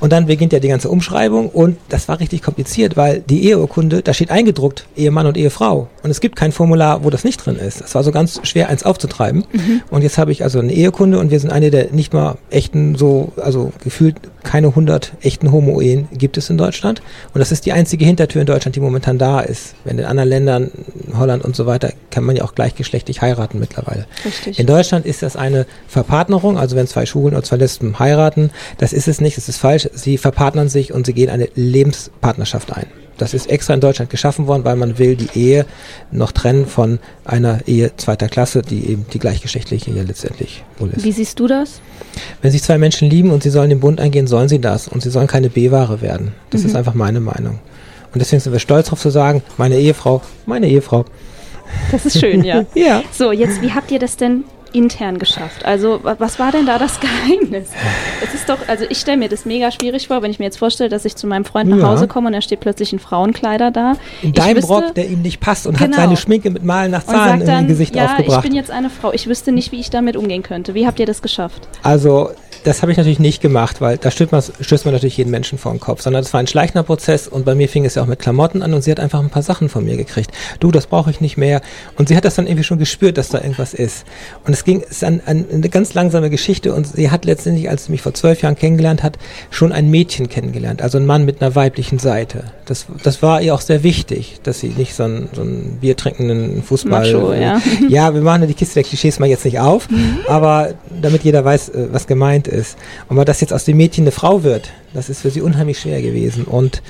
Und 0.00 0.12
dann 0.12 0.26
beginnt 0.26 0.52
ja 0.52 0.60
die 0.60 0.68
ganze 0.68 0.82
ganze 0.82 0.88
Umschreibung 0.88 1.48
und 1.48 1.76
das 1.90 2.08
war 2.08 2.18
richtig 2.18 2.42
kompliziert, 2.42 2.96
weil 2.96 3.20
die 3.20 3.44
Eheurkunde, 3.44 4.02
da 4.02 4.12
steht 4.12 4.32
eingedruckt 4.32 4.86
Ehemann 4.96 5.26
und 5.26 5.36
Ehefrau 5.36 5.88
und 6.02 6.10
es 6.10 6.20
gibt 6.20 6.34
kein 6.34 6.50
Formular, 6.50 7.04
wo 7.04 7.10
das 7.10 7.22
nicht 7.22 7.38
drin 7.38 7.54
ist. 7.54 7.80
Es 7.80 7.94
war 7.94 8.02
so 8.02 8.10
ganz 8.10 8.40
schwer, 8.42 8.68
eins 8.68 8.82
aufzutreiben 8.82 9.44
mhm. 9.52 9.82
und 9.90 10.02
jetzt 10.02 10.18
habe 10.18 10.32
ich 10.32 10.42
also 10.42 10.58
eine 10.58 10.72
Ehekunde 10.72 11.20
und 11.20 11.30
wir 11.30 11.38
sind 11.38 11.52
eine 11.52 11.70
der 11.70 11.92
nicht 11.92 12.12
mal 12.12 12.36
echten 12.50 12.96
so, 12.96 13.32
also 13.36 13.72
gefühlt 13.84 14.16
keine 14.42 14.74
hundert 14.74 15.12
echten 15.20 15.52
Homo-Ehen 15.52 16.08
gibt 16.12 16.36
es 16.36 16.50
in 16.50 16.58
Deutschland 16.58 17.02
und 17.34 17.38
das 17.38 17.52
ist 17.52 17.66
die 17.66 17.72
einzige 17.72 18.04
Hintertür 18.04 18.40
in 18.40 18.46
Deutschland, 18.46 18.76
die 18.76 18.80
momentan 18.80 19.18
da 19.18 19.40
ist. 19.40 19.74
Wenn 19.84 19.98
in 19.98 20.04
anderen 20.04 20.28
Ländern, 20.28 20.70
Holland 21.16 21.44
und 21.44 21.56
so 21.56 21.66
weiter, 21.66 21.92
kann 22.10 22.24
man 22.24 22.36
ja 22.36 22.44
auch 22.44 22.54
gleichgeschlechtlich 22.54 23.22
heiraten 23.22 23.58
mittlerweile. 23.58 24.06
Richtig. 24.24 24.58
In 24.58 24.66
Deutschland 24.66 25.06
ist 25.06 25.22
das 25.22 25.36
eine 25.36 25.66
Verpartnerung, 25.88 26.58
also 26.58 26.76
wenn 26.76 26.86
zwei 26.86 27.06
Schwulen 27.06 27.34
oder 27.34 27.44
zwei 27.44 27.56
Lesben 27.56 27.98
heiraten, 27.98 28.50
das 28.78 28.92
ist 28.92 29.08
es 29.08 29.20
nicht, 29.20 29.36
das 29.36 29.48
ist 29.48 29.58
falsch. 29.58 29.88
Sie 29.92 30.18
verpartnern 30.18 30.68
sich 30.68 30.92
und 30.92 31.06
sie 31.06 31.12
gehen 31.12 31.30
eine 31.30 31.48
Lebenspartnerschaft 31.54 32.72
ein. 32.72 32.86
Das 33.18 33.34
ist 33.34 33.48
extra 33.48 33.74
in 33.74 33.80
Deutschland 33.80 34.10
geschaffen 34.10 34.46
worden, 34.46 34.64
weil 34.64 34.76
man 34.76 34.98
will 34.98 35.16
die 35.16 35.28
Ehe 35.38 35.66
noch 36.10 36.32
trennen 36.32 36.66
von 36.66 36.98
einer 37.24 37.60
Ehe 37.66 37.92
zweiter 37.96 38.28
Klasse, 38.28 38.62
die 38.62 38.88
eben 38.90 39.06
die 39.12 39.18
gleichgeschlechtliche 39.18 39.90
Ehe 39.90 40.02
letztendlich 40.02 40.64
wohl 40.78 40.90
ist. 40.90 41.04
Wie 41.04 41.12
siehst 41.12 41.38
du 41.38 41.46
das? 41.46 41.80
Wenn 42.40 42.50
sich 42.50 42.62
zwei 42.62 42.78
Menschen 42.78 43.08
lieben 43.08 43.30
und 43.30 43.42
sie 43.42 43.50
sollen 43.50 43.70
den 43.70 43.80
Bund 43.80 44.00
eingehen, 44.00 44.26
sollen 44.26 44.48
sie 44.48 44.60
das. 44.60 44.88
Und 44.88 45.02
sie 45.02 45.10
sollen 45.10 45.26
keine 45.26 45.50
B-Ware 45.50 46.00
werden. 46.00 46.32
Das 46.50 46.62
mhm. 46.62 46.68
ist 46.68 46.76
einfach 46.76 46.94
meine 46.94 47.20
Meinung. 47.20 47.58
Und 48.12 48.20
deswegen 48.20 48.40
sind 48.40 48.52
wir 48.52 48.60
stolz 48.60 48.86
darauf 48.86 49.00
zu 49.00 49.10
sagen, 49.10 49.42
meine 49.56 49.76
Ehefrau, 49.76 50.22
meine 50.46 50.68
Ehefrau. 50.68 51.04
Das 51.90 52.04
ist 52.04 52.20
schön, 52.20 52.44
ja. 52.44 52.64
ja. 52.74 53.02
So, 53.12 53.32
jetzt, 53.32 53.62
wie 53.62 53.72
habt 53.72 53.90
ihr 53.90 53.98
das 53.98 54.16
denn 54.16 54.44
intern 54.72 55.18
geschafft? 55.18 55.64
Also 55.64 56.00
was 56.02 56.38
war 56.38 56.52
denn 56.52 56.66
da 56.66 56.78
das 56.78 57.00
Geheimnis? 57.00 57.68
Es 58.22 58.34
ist 58.34 58.48
doch, 58.48 58.58
also 58.68 58.84
ich 58.88 58.98
stelle 58.98 59.18
mir 59.18 59.28
das 59.28 59.44
mega 59.44 59.70
schwierig 59.70 60.08
vor, 60.08 60.22
wenn 60.22 60.30
ich 60.30 60.38
mir 60.38 60.46
jetzt 60.46 60.58
vorstelle, 60.58 60.90
dass 60.90 61.04
ich 61.04 61.16
zu 61.16 61.26
meinem 61.26 61.44
Freund 61.44 61.70
nach 61.70 61.78
ja. 61.78 61.88
Hause 61.88 62.08
komme 62.08 62.28
und 62.28 62.34
er 62.34 62.42
steht 62.42 62.60
plötzlich 62.60 62.92
in 62.92 62.98
Frauenkleider 62.98 63.70
da. 63.70 63.94
In 64.22 64.32
deinem 64.32 64.58
wüsste, 64.58 64.72
Rock, 64.72 64.94
der 64.94 65.08
ihm 65.08 65.22
nicht 65.22 65.40
passt 65.40 65.66
und 65.66 65.76
genau. 65.76 65.90
hat 65.90 65.96
seine 65.96 66.16
Schminke 66.16 66.50
mit 66.50 66.64
Malen 66.64 66.90
nach 66.90 67.04
Zahlen 67.04 67.42
im 67.42 67.68
Gesicht 67.68 67.94
ja, 67.94 68.06
aufgebracht. 68.06 68.44
ich 68.44 68.50
bin 68.50 68.56
jetzt 68.56 68.70
eine 68.70 68.90
Frau. 68.90 69.12
Ich 69.12 69.26
wüsste 69.26 69.52
nicht, 69.52 69.72
wie 69.72 69.80
ich 69.80 69.90
damit 69.90 70.16
umgehen 70.16 70.42
könnte. 70.42 70.74
Wie 70.74 70.86
habt 70.86 71.00
ihr 71.00 71.06
das 71.06 71.22
geschafft? 71.22 71.68
Also 71.82 72.30
das 72.64 72.82
habe 72.82 72.92
ich 72.92 72.98
natürlich 72.98 73.18
nicht 73.18 73.40
gemacht, 73.40 73.80
weil 73.80 73.98
da 73.98 74.10
stößt 74.10 74.32
man, 74.32 74.42
stößt 74.60 74.84
man 74.84 74.94
natürlich 74.94 75.16
jeden 75.16 75.30
Menschen 75.30 75.58
vor 75.58 75.72
den 75.72 75.80
Kopf, 75.80 76.02
sondern 76.02 76.22
das 76.22 76.32
war 76.32 76.40
ein 76.40 76.46
schleichender 76.46 76.82
Prozess 76.82 77.26
und 77.26 77.44
bei 77.44 77.54
mir 77.54 77.68
fing 77.68 77.84
es 77.84 77.96
ja 77.96 78.02
auch 78.02 78.06
mit 78.06 78.18
Klamotten 78.18 78.62
an 78.62 78.72
und 78.74 78.82
sie 78.82 78.90
hat 78.90 79.00
einfach 79.00 79.20
ein 79.20 79.30
paar 79.30 79.42
Sachen 79.42 79.68
von 79.68 79.84
mir 79.84 79.96
gekriegt. 79.96 80.30
Du, 80.60 80.70
das 80.70 80.86
brauche 80.86 81.10
ich 81.10 81.20
nicht 81.20 81.36
mehr. 81.36 81.60
Und 81.96 82.08
sie 82.08 82.16
hat 82.16 82.24
das 82.24 82.36
dann 82.36 82.46
irgendwie 82.46 82.64
schon 82.64 82.78
gespürt, 82.78 83.18
dass 83.18 83.28
da 83.28 83.38
irgendwas 83.38 83.74
ist. 83.74 84.04
Und 84.44 84.52
es 84.52 84.64
ging, 84.64 84.82
es 84.82 84.96
ist 84.96 85.04
an, 85.04 85.20
an 85.26 85.44
eine 85.52 85.68
ganz 85.68 85.94
langsame 85.94 86.30
Geschichte 86.30 86.74
und 86.74 86.86
sie 86.86 87.10
hat 87.10 87.24
letztendlich, 87.24 87.68
als 87.68 87.86
sie 87.86 87.92
mich 87.92 88.02
vor 88.02 88.14
zwölf 88.14 88.42
Jahren 88.42 88.56
kennengelernt 88.56 89.02
hat, 89.02 89.18
schon 89.50 89.72
ein 89.72 89.90
Mädchen 89.90 90.28
kennengelernt, 90.28 90.82
also 90.82 90.98
ein 90.98 91.06
Mann 91.06 91.24
mit 91.24 91.42
einer 91.42 91.54
weiblichen 91.54 91.98
Seite. 91.98 92.44
Das, 92.66 92.86
das 93.02 93.22
war 93.22 93.42
ihr 93.42 93.54
auch 93.54 93.60
sehr 93.60 93.82
wichtig, 93.82 94.38
dass 94.42 94.60
sie 94.60 94.68
nicht 94.68 94.94
so 94.94 95.04
einen, 95.04 95.28
so 95.32 95.42
einen 95.42 95.78
biertrinkenden 95.80 96.62
Fußball. 96.62 97.12
Macho, 97.12 97.32
ja. 97.32 97.60
ja, 97.88 98.14
wir 98.14 98.22
machen 98.22 98.46
die 98.46 98.54
Kiste 98.54 98.74
der 98.74 98.84
Klischees 98.84 99.18
mal 99.18 99.28
jetzt 99.28 99.44
nicht 99.44 99.58
auf, 99.58 99.88
aber 100.28 100.74
damit 101.00 101.24
jeder 101.24 101.44
weiß, 101.44 101.70
äh, 101.70 101.88
was 101.90 102.06
gemeint 102.06 102.51
ist. 102.52 102.76
Und 103.08 103.16
weil 103.16 103.24
das 103.24 103.40
jetzt 103.40 103.52
aus 103.52 103.64
dem 103.64 103.76
Mädchen 103.76 104.04
eine 104.04 104.12
Frau 104.12 104.44
wird, 104.44 104.70
das 104.94 105.08
ist 105.08 105.22
für 105.22 105.30
sie 105.30 105.40
unheimlich 105.40 105.80
schwer 105.80 106.02
gewesen. 106.02 106.44
Und 106.44 106.82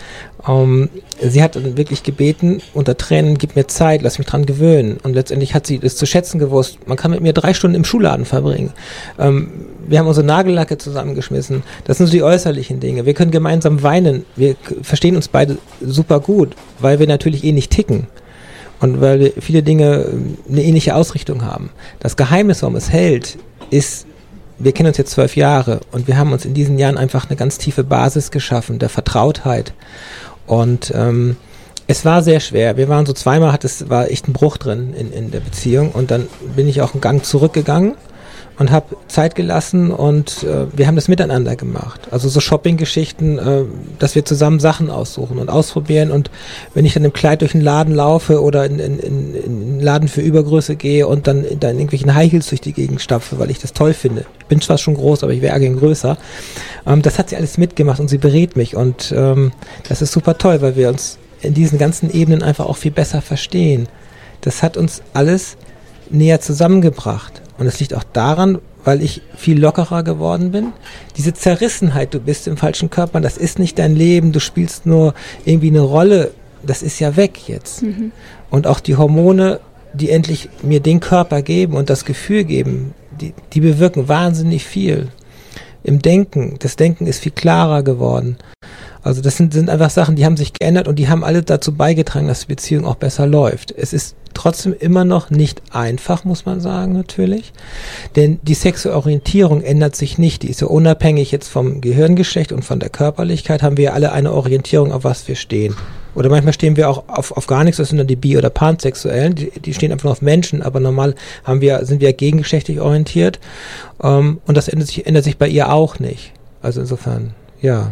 ähm, 0.46 0.90
sie 1.20 1.42
hat 1.42 1.56
wirklich 1.76 2.02
gebeten, 2.02 2.60
unter 2.74 2.96
Tränen, 2.96 3.38
gib 3.38 3.54
mir 3.56 3.66
Zeit, 3.68 4.02
lass 4.02 4.18
mich 4.18 4.26
dran 4.26 4.44
gewöhnen. 4.44 4.98
Und 5.02 5.14
letztendlich 5.14 5.54
hat 5.54 5.66
sie 5.66 5.78
das 5.78 5.96
zu 5.96 6.06
schätzen 6.06 6.38
gewusst. 6.38 6.78
Man 6.86 6.96
kann 6.96 7.12
mit 7.12 7.20
mir 7.20 7.32
drei 7.32 7.54
Stunden 7.54 7.76
im 7.76 7.84
Schuhladen 7.84 8.24
verbringen. 8.24 8.72
Ähm, 9.18 9.50
wir 9.86 9.98
haben 9.98 10.06
unsere 10.06 10.26
Nagellacke 10.26 10.78
zusammengeschmissen. 10.78 11.62
Das 11.84 11.98
sind 11.98 12.06
so 12.06 12.12
die 12.12 12.22
äußerlichen 12.22 12.80
Dinge. 12.80 13.06
Wir 13.06 13.14
können 13.14 13.30
gemeinsam 13.30 13.82
weinen. 13.82 14.24
Wir 14.36 14.56
verstehen 14.82 15.16
uns 15.16 15.28
beide 15.28 15.58
super 15.80 16.20
gut, 16.20 16.54
weil 16.78 16.98
wir 16.98 17.06
natürlich 17.06 17.44
eh 17.44 17.52
nicht 17.52 17.70
ticken. 17.70 18.06
Und 18.80 19.00
weil 19.00 19.20
wir 19.20 19.32
viele 19.38 19.62
Dinge 19.62 20.06
ähm, 20.12 20.38
eine 20.50 20.64
ähnliche 20.64 20.96
Ausrichtung 20.96 21.44
haben. 21.44 21.70
Das 22.00 22.16
Geheimnis, 22.16 22.62
warum 22.62 22.74
es 22.74 22.90
hält, 22.90 23.38
ist, 23.70 24.06
wir 24.58 24.72
kennen 24.72 24.88
uns 24.88 24.98
jetzt 24.98 25.12
zwölf 25.12 25.36
Jahre 25.36 25.80
und 25.92 26.06
wir 26.06 26.16
haben 26.16 26.32
uns 26.32 26.44
in 26.44 26.54
diesen 26.54 26.78
Jahren 26.78 26.98
einfach 26.98 27.28
eine 27.28 27.36
ganz 27.36 27.58
tiefe 27.58 27.84
Basis 27.84 28.30
geschaffen, 28.30 28.78
der 28.78 28.88
Vertrautheit. 28.88 29.72
Und 30.46 30.92
ähm, 30.94 31.36
es 31.86 32.04
war 32.04 32.22
sehr 32.22 32.40
schwer. 32.40 32.76
Wir 32.76 32.88
waren 32.88 33.06
so 33.06 33.12
zweimal, 33.12 33.52
hat 33.52 33.64
es 33.64 33.88
war 33.88 34.10
echt 34.10 34.28
ein 34.28 34.32
Bruch 34.32 34.56
drin 34.56 34.94
in, 34.94 35.12
in 35.12 35.30
der 35.30 35.40
Beziehung 35.40 35.92
und 35.92 36.10
dann 36.10 36.28
bin 36.56 36.68
ich 36.68 36.80
auch 36.80 36.92
einen 36.92 37.00
Gang 37.00 37.24
zurückgegangen 37.24 37.94
und 38.58 38.70
habe 38.70 38.96
Zeit 39.08 39.34
gelassen 39.34 39.90
und 39.90 40.42
äh, 40.44 40.66
wir 40.76 40.86
haben 40.86 40.94
das 40.94 41.08
miteinander 41.08 41.56
gemacht. 41.56 42.08
Also 42.10 42.28
so 42.28 42.40
Shopping-Geschichten, 42.40 43.38
äh, 43.38 43.62
dass 43.98 44.14
wir 44.14 44.24
zusammen 44.24 44.60
Sachen 44.60 44.90
aussuchen 44.90 45.38
und 45.38 45.48
ausprobieren 45.48 46.10
und 46.10 46.30
wenn 46.74 46.84
ich 46.84 46.94
dann 46.94 47.04
im 47.04 47.12
Kleid 47.12 47.40
durch 47.40 47.52
den 47.52 47.60
Laden 47.60 47.94
laufe 47.94 48.42
oder 48.42 48.66
in, 48.66 48.78
in, 48.78 48.98
in, 48.98 49.34
in 49.34 49.44
einen 49.44 49.80
Laden 49.80 50.08
für 50.08 50.20
Übergröße 50.20 50.76
gehe 50.76 51.06
und 51.06 51.26
dann, 51.26 51.44
dann 51.60 51.72
in 51.72 51.78
irgendwelchen 51.78 52.14
High 52.14 52.30
Heels 52.30 52.48
durch 52.48 52.60
die 52.60 52.72
Gegend 52.72 53.00
stapfe, 53.00 53.38
weil 53.38 53.50
ich 53.50 53.58
das 53.58 53.72
toll 53.72 53.94
finde. 53.94 54.26
Ich 54.40 54.46
bin 54.46 54.60
zwar 54.60 54.78
schon 54.78 54.94
groß, 54.94 55.24
aber 55.24 55.32
ich 55.32 55.42
wäre 55.42 55.58
gern 55.58 55.78
größer. 55.78 56.16
Ähm, 56.86 57.02
das 57.02 57.18
hat 57.18 57.30
sie 57.30 57.36
alles 57.36 57.58
mitgemacht 57.58 58.00
und 58.00 58.08
sie 58.08 58.18
berät 58.18 58.56
mich 58.56 58.76
und 58.76 59.12
ähm, 59.16 59.52
das 59.88 60.02
ist 60.02 60.12
super 60.12 60.38
toll, 60.38 60.60
weil 60.60 60.76
wir 60.76 60.88
uns 60.88 61.18
in 61.40 61.54
diesen 61.54 61.78
ganzen 61.78 62.10
Ebenen 62.10 62.42
einfach 62.42 62.66
auch 62.66 62.76
viel 62.76 62.92
besser 62.92 63.20
verstehen. 63.20 63.88
Das 64.42 64.62
hat 64.62 64.76
uns 64.76 65.02
alles 65.12 65.56
näher 66.10 66.40
zusammengebracht. 66.40 67.41
Und 67.62 67.68
es 67.68 67.78
liegt 67.78 67.94
auch 67.94 68.02
daran, 68.02 68.58
weil 68.82 69.00
ich 69.02 69.22
viel 69.36 69.60
lockerer 69.60 70.02
geworden 70.02 70.50
bin. 70.50 70.72
Diese 71.16 71.32
Zerrissenheit, 71.32 72.12
du 72.12 72.18
bist 72.18 72.48
im 72.48 72.56
falschen 72.56 72.90
Körper, 72.90 73.20
das 73.20 73.36
ist 73.36 73.60
nicht 73.60 73.78
dein 73.78 73.94
Leben, 73.94 74.32
du 74.32 74.40
spielst 74.40 74.84
nur 74.84 75.14
irgendwie 75.44 75.68
eine 75.68 75.82
Rolle, 75.82 76.32
das 76.66 76.82
ist 76.82 76.98
ja 76.98 77.14
weg 77.14 77.48
jetzt. 77.48 77.84
Und 78.50 78.66
auch 78.66 78.80
die 78.80 78.96
Hormone, 78.96 79.60
die 79.92 80.10
endlich 80.10 80.48
mir 80.62 80.80
den 80.80 80.98
Körper 80.98 81.40
geben 81.40 81.74
und 81.74 81.88
das 81.88 82.04
Gefühl 82.04 82.42
geben, 82.42 82.94
die, 83.20 83.32
die 83.52 83.60
bewirken 83.60 84.08
wahnsinnig 84.08 84.64
viel. 84.64 85.06
Im 85.84 86.02
Denken, 86.02 86.56
das 86.58 86.74
Denken 86.74 87.06
ist 87.06 87.20
viel 87.20 87.30
klarer 87.30 87.84
geworden. 87.84 88.38
Also 89.02 89.20
das 89.20 89.36
sind, 89.36 89.52
sind 89.52 89.68
einfach 89.68 89.90
Sachen, 89.90 90.16
die 90.16 90.24
haben 90.24 90.36
sich 90.36 90.52
geändert 90.52 90.88
und 90.88 90.98
die 90.98 91.08
haben 91.08 91.24
alle 91.24 91.42
dazu 91.42 91.74
beigetragen, 91.74 92.28
dass 92.28 92.40
die 92.40 92.46
Beziehung 92.46 92.84
auch 92.84 92.94
besser 92.94 93.26
läuft. 93.26 93.72
Es 93.76 93.92
ist 93.92 94.16
trotzdem 94.34 94.74
immer 94.78 95.04
noch 95.04 95.30
nicht 95.30 95.62
einfach, 95.72 96.24
muss 96.24 96.46
man 96.46 96.60
sagen, 96.60 96.92
natürlich. 96.92 97.52
Denn 98.16 98.38
die 98.42 98.54
sexuelle 98.54 98.96
Orientierung 98.96 99.62
ändert 99.62 99.96
sich 99.96 100.18
nicht. 100.18 100.42
Die 100.42 100.50
ist 100.50 100.60
ja 100.60 100.68
unabhängig 100.68 101.32
jetzt 101.32 101.48
vom 101.48 101.80
Gehirngeschlecht 101.80 102.52
und 102.52 102.64
von 102.64 102.80
der 102.80 102.90
Körperlichkeit, 102.90 103.62
haben 103.62 103.76
wir 103.76 103.94
alle 103.94 104.12
eine 104.12 104.32
Orientierung, 104.32 104.92
auf 104.92 105.04
was 105.04 105.26
wir 105.28 105.34
stehen. 105.34 105.74
Oder 106.14 106.28
manchmal 106.28 106.52
stehen 106.52 106.76
wir 106.76 106.90
auch 106.90 107.08
auf, 107.08 107.32
auf 107.32 107.46
gar 107.46 107.64
nichts, 107.64 107.78
das 107.78 107.88
sind 107.88 107.98
dann 107.98 108.06
die 108.06 108.16
bi- 108.16 108.36
oder 108.36 108.50
pansexuellen, 108.50 109.34
die, 109.34 109.50
die 109.50 109.72
stehen 109.72 109.92
einfach 109.92 110.04
nur 110.04 110.12
auf 110.12 110.22
Menschen, 110.22 110.60
aber 110.60 110.78
normal 110.78 111.14
haben 111.44 111.62
wir, 111.62 111.86
sind 111.86 112.00
wir 112.00 112.12
gegengeschlechtlich 112.12 112.80
orientiert. 112.80 113.40
Ähm, 114.02 114.40
und 114.46 114.56
das 114.56 114.68
ändert 114.68 114.88
sich, 114.88 115.06
ändert 115.06 115.24
sich 115.24 115.38
bei 115.38 115.48
ihr 115.48 115.72
auch 115.72 115.98
nicht. 115.98 116.32
Also 116.60 116.80
insofern, 116.80 117.32
ja. 117.60 117.90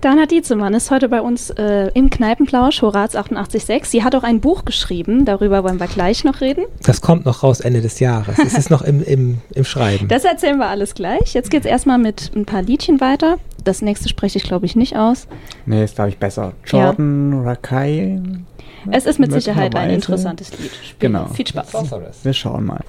Dana 0.00 0.24
Dietzemann 0.24 0.72
ist 0.72 0.90
heute 0.90 1.10
bei 1.10 1.20
uns 1.20 1.50
äh, 1.50 1.90
im 1.92 2.08
Kneipenplausch, 2.08 2.80
Horaz 2.80 3.14
88.6. 3.14 3.84
Sie 3.84 4.02
hat 4.02 4.14
auch 4.14 4.22
ein 4.22 4.40
Buch 4.40 4.64
geschrieben, 4.64 5.26
darüber 5.26 5.62
wollen 5.62 5.78
wir 5.78 5.88
gleich 5.88 6.24
noch 6.24 6.40
reden. 6.40 6.64
Das 6.82 7.02
kommt 7.02 7.26
noch 7.26 7.42
raus 7.42 7.60
Ende 7.60 7.82
des 7.82 8.00
Jahres. 8.00 8.38
Es 8.38 8.54
ist 8.54 8.70
noch 8.70 8.80
im, 8.80 9.02
im, 9.02 9.38
im 9.54 9.64
Schreiben. 9.64 10.08
Das 10.08 10.24
erzählen 10.24 10.56
wir 10.56 10.68
alles 10.68 10.94
gleich. 10.94 11.34
Jetzt 11.34 11.50
geht's 11.50 11.66
erstmal 11.66 11.98
mit 11.98 12.30
ein 12.34 12.46
paar 12.46 12.62
Liedchen 12.62 13.02
weiter. 13.02 13.36
Das 13.64 13.82
nächste 13.82 14.08
spreche 14.08 14.38
ich, 14.38 14.44
glaube 14.44 14.66
ich, 14.66 14.76
nicht 14.76 14.96
aus. 14.96 15.28
Nee, 15.66 15.84
ist, 15.84 15.96
glaube 15.96 16.10
ich, 16.10 16.18
besser. 16.18 16.52
Jordan 16.66 17.42
Rakai. 17.44 18.20
Es 18.90 19.06
ist 19.06 19.18
mit 19.18 19.32
Sicherheit 19.32 19.74
ein 19.74 19.90
interessantes 19.90 20.50
Lied. 20.58 20.70
Spiel. 20.70 21.08
Genau. 21.10 21.26
Viel 21.26 21.46
Spaß. 21.46 21.74
Wir 22.22 22.32
schauen 22.32 22.64
mal. 22.64 22.80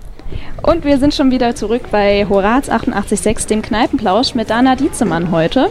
Und 0.63 0.85
wir 0.85 0.97
sind 0.97 1.13
schon 1.13 1.31
wieder 1.31 1.55
zurück 1.55 1.83
bei 1.91 2.25
Horaz 2.29 2.69
88.6, 2.69 3.47
dem 3.47 3.61
Kneipenplausch 3.61 4.33
mit 4.33 4.49
Dana 4.49 4.75
Dietzemann 4.75 5.31
heute. 5.31 5.69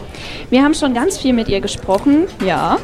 Wir 0.49 0.63
haben 0.63 0.75
schon 0.75 0.93
ganz 0.93 1.17
viel 1.17 1.33
mit 1.33 1.47
ihr 1.47 1.61
gesprochen, 1.61 2.27
ja. 2.45 2.77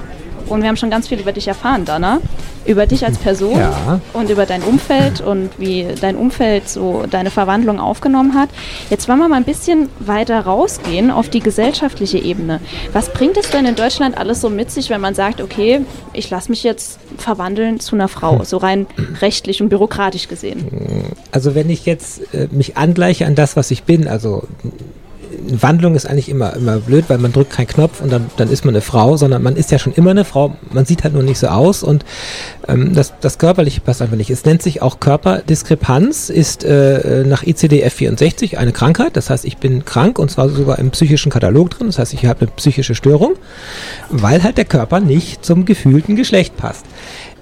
Und 0.48 0.62
wir 0.62 0.70
haben 0.70 0.78
schon 0.78 0.90
ganz 0.90 1.08
viel 1.08 1.20
über 1.20 1.32
dich 1.32 1.48
erfahren, 1.48 1.86
Dana. 1.86 2.20
Über 2.66 2.86
dich 2.86 3.06
als 3.06 3.18
Person 3.18 3.58
Ja. 3.58 4.02
und 4.12 4.30
über 4.30 4.46
dein 4.46 4.62
Umfeld 4.62 5.22
und 5.22 5.52
wie 5.58 5.88
dein 6.02 6.18
Umfeld 6.18 6.68
so 6.68 7.06
deine 7.10 7.32
Verwandlung 7.32 7.80
aufgenommen 7.80 8.34
hat. 8.34 8.50
Jetzt 8.90 9.08
wollen 9.08 9.20
wir 9.20 9.30
mal 9.30 9.38
ein 9.38 9.46
bisschen 9.46 9.88
weiter 10.00 10.40
rausgehen 10.42 11.10
auf 11.10 11.30
die 11.30 11.40
gesellschaftliche 11.40 12.18
Ebene. 12.18 12.60
Was 12.92 13.14
bringt 13.14 13.38
es 13.38 13.50
denn 13.52 13.66
in 13.66 13.76
Deutschland 13.76 14.18
alles 14.18 14.42
so 14.42 14.50
mit 14.50 14.70
sich, 14.70 14.90
wenn 14.90 15.00
man 15.00 15.16
sagt, 15.16 15.40
okay, 15.40 15.82
ich 16.12 16.30
lasse 16.30 16.50
mich 16.50 16.64
jetzt 16.64 17.00
verwandeln 17.18 17.80
zu 17.80 17.96
einer 17.96 18.10
Frau, 18.10 18.44
so 18.44 18.58
rein 18.58 18.86
rechtlich 19.22 19.62
und 19.62 19.70
bürokratisch 19.70 20.28
gesehen? 20.28 20.66
Also 21.32 21.56
wenn 21.56 21.70
ich 21.70 21.86
jetzt 21.86 22.34
äh, 22.34 22.48
mich 22.52 22.76
angleiche 22.76 23.26
an 23.26 23.36
das, 23.36 23.56
was 23.56 23.72
ich 23.72 23.84
bin, 23.84 24.08
also 24.10 24.44
Wandlung 25.50 25.96
ist 25.96 26.08
eigentlich 26.08 26.30
immer, 26.30 26.56
immer 26.56 26.78
blöd, 26.78 27.06
weil 27.08 27.18
man 27.18 27.32
drückt 27.32 27.52
keinen 27.52 27.68
Knopf 27.68 28.02
und 28.02 28.12
dann, 28.12 28.30
dann 28.38 28.50
ist 28.50 28.66
man 28.66 28.74
eine 28.74 28.82
Frau, 28.82 29.18
sondern 29.18 29.44
man 29.44 29.56
ist 29.56 29.72
ja 29.72 29.80
schon 29.80 29.94
immer 29.94 30.12
eine 30.12 30.26
Frau, 30.26 30.56
man 30.72 30.86
sieht 30.86 31.04
halt 31.04 31.14
nur 31.14 31.24
nicht 31.24 31.40
so 31.40 31.48
aus 31.48 31.84
und 31.84 32.06
ähm, 32.68 32.94
das, 32.94 33.14
das 33.22 33.38
Körperliche 33.38 33.82
passt 33.82 34.02
einfach 34.02 34.18
nicht. 34.18 34.30
Es 34.30 34.46
nennt 34.46 34.62
sich 34.62 34.82
auch 34.82 35.00
Körperdiskrepanz, 35.00 36.30
ist 36.30 36.64
äh, 36.64 37.24
nach 37.26 37.44
ICD-F64 37.44 38.58
eine 38.58 38.72
Krankheit, 38.72 39.16
das 39.16 39.30
heißt, 39.30 39.46
ich 39.46 39.58
bin 39.58 39.86
krank 39.86 40.20
und 40.20 40.30
zwar 40.32 40.50
sogar 40.50 40.80
im 40.80 40.92
psychischen 40.92 41.32
Katalog 41.32 41.70
drin, 41.72 41.88
das 41.88 42.00
heißt, 42.00 42.14
ich 42.14 42.26
habe 42.26 42.42
eine 42.42 42.52
psychische 42.52 42.96
Störung, 42.96 43.36
weil 44.10 44.44
halt 44.44 44.58
der 44.58 44.66
Körper 44.66 45.00
nicht 45.00 45.46
zum 45.46 45.66
gefühlten 45.66 46.16
Geschlecht 46.16 46.58
passt. 46.58 46.86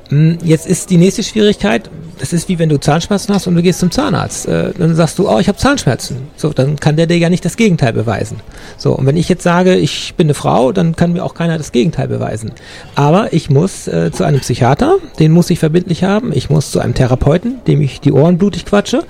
Mm, 0.10 0.34
Jetzt 0.44 0.68
ist 0.68 0.90
die 0.90 0.98
nächste 0.98 1.24
Schwierigkeit, 1.24 1.90
das 2.20 2.34
ist 2.34 2.48
wie 2.50 2.60
wenn 2.60 2.70
du 2.70 2.78
Zahnschmerzen 2.80 3.34
hast 3.34 3.48
und 3.48 3.56
du 3.56 3.62
gehst 3.62 3.80
zum 3.80 3.92
Zahnarzt. 3.92 4.48
Äh, 4.48 4.72
dann 4.78 4.96
sagst 4.96 5.20
du, 5.20 5.30
oh, 5.30 5.40
ich 5.40 5.48
habe 5.48 5.58
Zahnschmerzen. 5.58 6.18
So, 6.38 6.54
dann 6.54 6.78
kann 6.78 6.96
der 6.96 7.08
dir 7.08 7.18
ja 7.18 7.30
nicht 7.30 7.44
das 7.44 7.58
Gegenteil 7.58 7.94
beweisen. 7.94 8.40
So, 8.78 8.94
und 8.94 9.06
wenn 9.06 9.18
ich 9.18 9.30
jetzt 9.30 9.44
sage, 9.44 9.76
ich 9.76 10.14
bin 10.16 10.28
eine 10.28 10.34
Frau, 10.34 10.72
dann 10.72 10.96
kann 10.96 11.14
mir 11.14 11.24
auch 11.24 11.34
keiner 11.34 11.58
das 11.58 11.72
Gegenteil 11.72 12.08
beweisen. 12.08 12.52
Aber 12.96 13.34
ich 13.34 13.50
muss 13.50 13.88
äh, 13.88 14.12
zu 14.12 14.24
einem 14.24 14.40
Psychiater, 14.40 14.96
den 15.20 15.32
muss 15.32 15.50
ich 15.50 15.60
verbindlich 15.60 16.04
haben. 16.04 16.32
Ich 16.34 16.50
muss 16.50 16.72
zu 16.72 16.80
einem 16.80 16.94
Therapeuten, 16.94 17.60
dem 17.68 17.82
ich 17.82 18.00
die 18.00 18.12
Ohren 18.12 18.38
blutig 18.38 18.66
quatsche. 18.66 19.04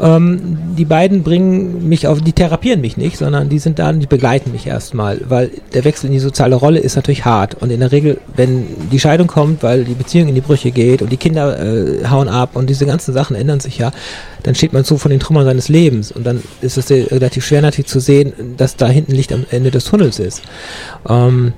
Ähm, 0.00 0.58
die 0.76 0.84
beiden 0.84 1.22
bringen 1.22 1.88
mich 1.88 2.06
auf, 2.06 2.20
die 2.20 2.32
therapieren 2.32 2.80
mich 2.80 2.96
nicht, 2.96 3.18
sondern 3.18 3.48
die 3.48 3.58
sind 3.58 3.78
da 3.78 3.90
und 3.90 4.00
die 4.00 4.06
begleiten 4.06 4.52
mich 4.52 4.66
erstmal, 4.66 5.20
weil 5.28 5.50
der 5.72 5.84
Wechsel 5.84 6.06
in 6.06 6.12
die 6.12 6.18
soziale 6.18 6.54
Rolle 6.54 6.78
ist 6.78 6.96
natürlich 6.96 7.24
hart. 7.24 7.56
Und 7.60 7.70
in 7.70 7.80
der 7.80 7.92
Regel, 7.92 8.18
wenn 8.36 8.66
die 8.90 9.00
Scheidung 9.00 9.26
kommt, 9.26 9.62
weil 9.62 9.84
die 9.84 9.94
Beziehung 9.94 10.28
in 10.28 10.33
die 10.34 10.40
Brüche 10.40 10.70
geht 10.70 11.02
und 11.02 11.10
die 11.10 11.16
Kinder 11.16 11.58
äh, 11.58 12.06
hauen 12.06 12.28
ab 12.28 12.50
und 12.54 12.68
diese 12.68 12.86
ganzen 12.86 13.12
Sachen 13.12 13.36
ändern 13.36 13.60
sich 13.60 13.78
ja, 13.78 13.92
dann 14.42 14.54
steht 14.54 14.72
man 14.72 14.84
so 14.84 14.98
von 14.98 15.10
den 15.10 15.20
Trümmern 15.20 15.44
seines 15.44 15.68
Lebens. 15.68 16.12
Und 16.12 16.24
dann 16.24 16.42
ist 16.60 16.76
es 16.76 16.90
relativ 16.90 17.44
schwer 17.44 17.62
natürlich 17.62 17.88
zu 17.88 18.00
sehen, 18.00 18.32
dass 18.56 18.76
da 18.76 18.86
hinten 18.86 19.12
Licht 19.12 19.32
am 19.32 19.46
Ende 19.50 19.70
des 19.70 19.84
Tunnels 19.84 20.18
ist. 20.18 20.42
Ähm, 21.08 21.52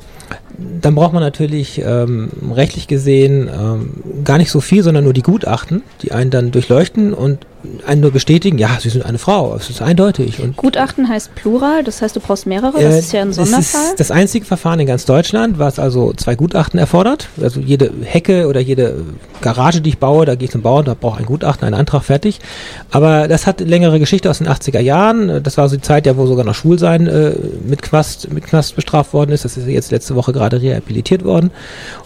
dann 0.59 0.95
braucht 0.95 1.13
man 1.13 1.23
natürlich 1.23 1.81
ähm, 1.85 2.31
rechtlich 2.55 2.89
gesehen 2.89 3.49
ähm, 3.53 4.25
gar 4.25 4.39
nicht 4.39 4.51
so 4.51 4.61
viel, 4.61 4.83
sondern 4.83 5.05
nur 5.05 5.13
die 5.13 5.23
Gutachten, 5.23 5.83
die 6.03 6.13
einen 6.13 6.31
dann 6.31 6.51
durchleuchten 6.51 7.13
und 7.13 7.47
einen 7.87 8.01
nur 8.01 8.11
bestätigen, 8.11 8.59
ja, 8.59 8.79
Sie 8.81 8.89
sind 8.89 9.05
eine 9.05 9.19
Frau, 9.19 9.55
es 9.55 9.71
ist 9.71 9.83
eindeutig. 9.83 10.41
Und 10.41 10.57
Gutachten 10.57 11.09
heißt 11.09 11.35
Plural, 11.35 11.85
das 11.85 12.03
heißt, 12.03 12.17
du 12.17 12.21
brauchst 12.21 12.47
mehrere, 12.47 12.73
das 12.81 12.95
äh, 12.95 12.99
ist 12.99 13.13
ja 13.13 13.23
ein 13.23 13.29
das 13.29 13.37
Sonderfall. 13.37 13.91
ist 13.91 14.01
das 14.01 14.11
einzige 14.11 14.45
Verfahren 14.45 14.81
in 14.81 14.87
ganz 14.87 15.05
Deutschland, 15.05 15.59
was 15.59 15.79
also 15.79 16.13
zwei 16.13 16.35
Gutachten 16.35 16.79
erfordert. 16.79 17.29
Also 17.41 17.61
jede 17.61 17.91
Hecke 18.03 18.49
oder 18.49 18.61
jede 18.61 19.05
Garage, 19.41 19.81
die 19.81 19.91
ich 19.91 19.99
baue, 19.99 20.27
da 20.27 20.35
gehe 20.35 20.47
ich 20.47 20.53
zum 20.53 20.63
Bauern, 20.63 20.85
da 20.85 20.95
brauche 20.95 21.17
ich 21.17 21.21
ein 21.21 21.27
Gutachten, 21.27 21.67
einen 21.67 21.75
Antrag 21.75 22.03
fertig. 22.05 22.41
Aber 22.91 23.29
das 23.29 23.47
hat 23.47 23.61
längere 23.61 23.99
Geschichte 23.99 24.31
aus 24.31 24.39
den 24.39 24.49
80er 24.49 24.81
Jahren. 24.81 25.43
Das 25.43 25.57
war 25.59 25.69
so 25.69 25.77
die 25.77 25.83
Zeit, 25.83 26.07
ja, 26.07 26.17
wo 26.17 26.27
sogar 26.27 26.45
noch 26.45 26.55
Schwulsein 26.55 27.07
äh, 27.07 27.33
mit 27.67 27.83
Knast, 27.83 28.33
mit 28.33 28.45
Knast 28.45 28.77
bestraft 28.77 29.13
worden 29.13 29.33
ist. 29.33 29.45
Das 29.45 29.57
ist 29.57 29.67
jetzt 29.67 29.91
letzte 29.91 30.15
Woche 30.15 30.33
gerade 30.33 30.61
rehabilitiert 30.61 31.25
worden. 31.25 31.51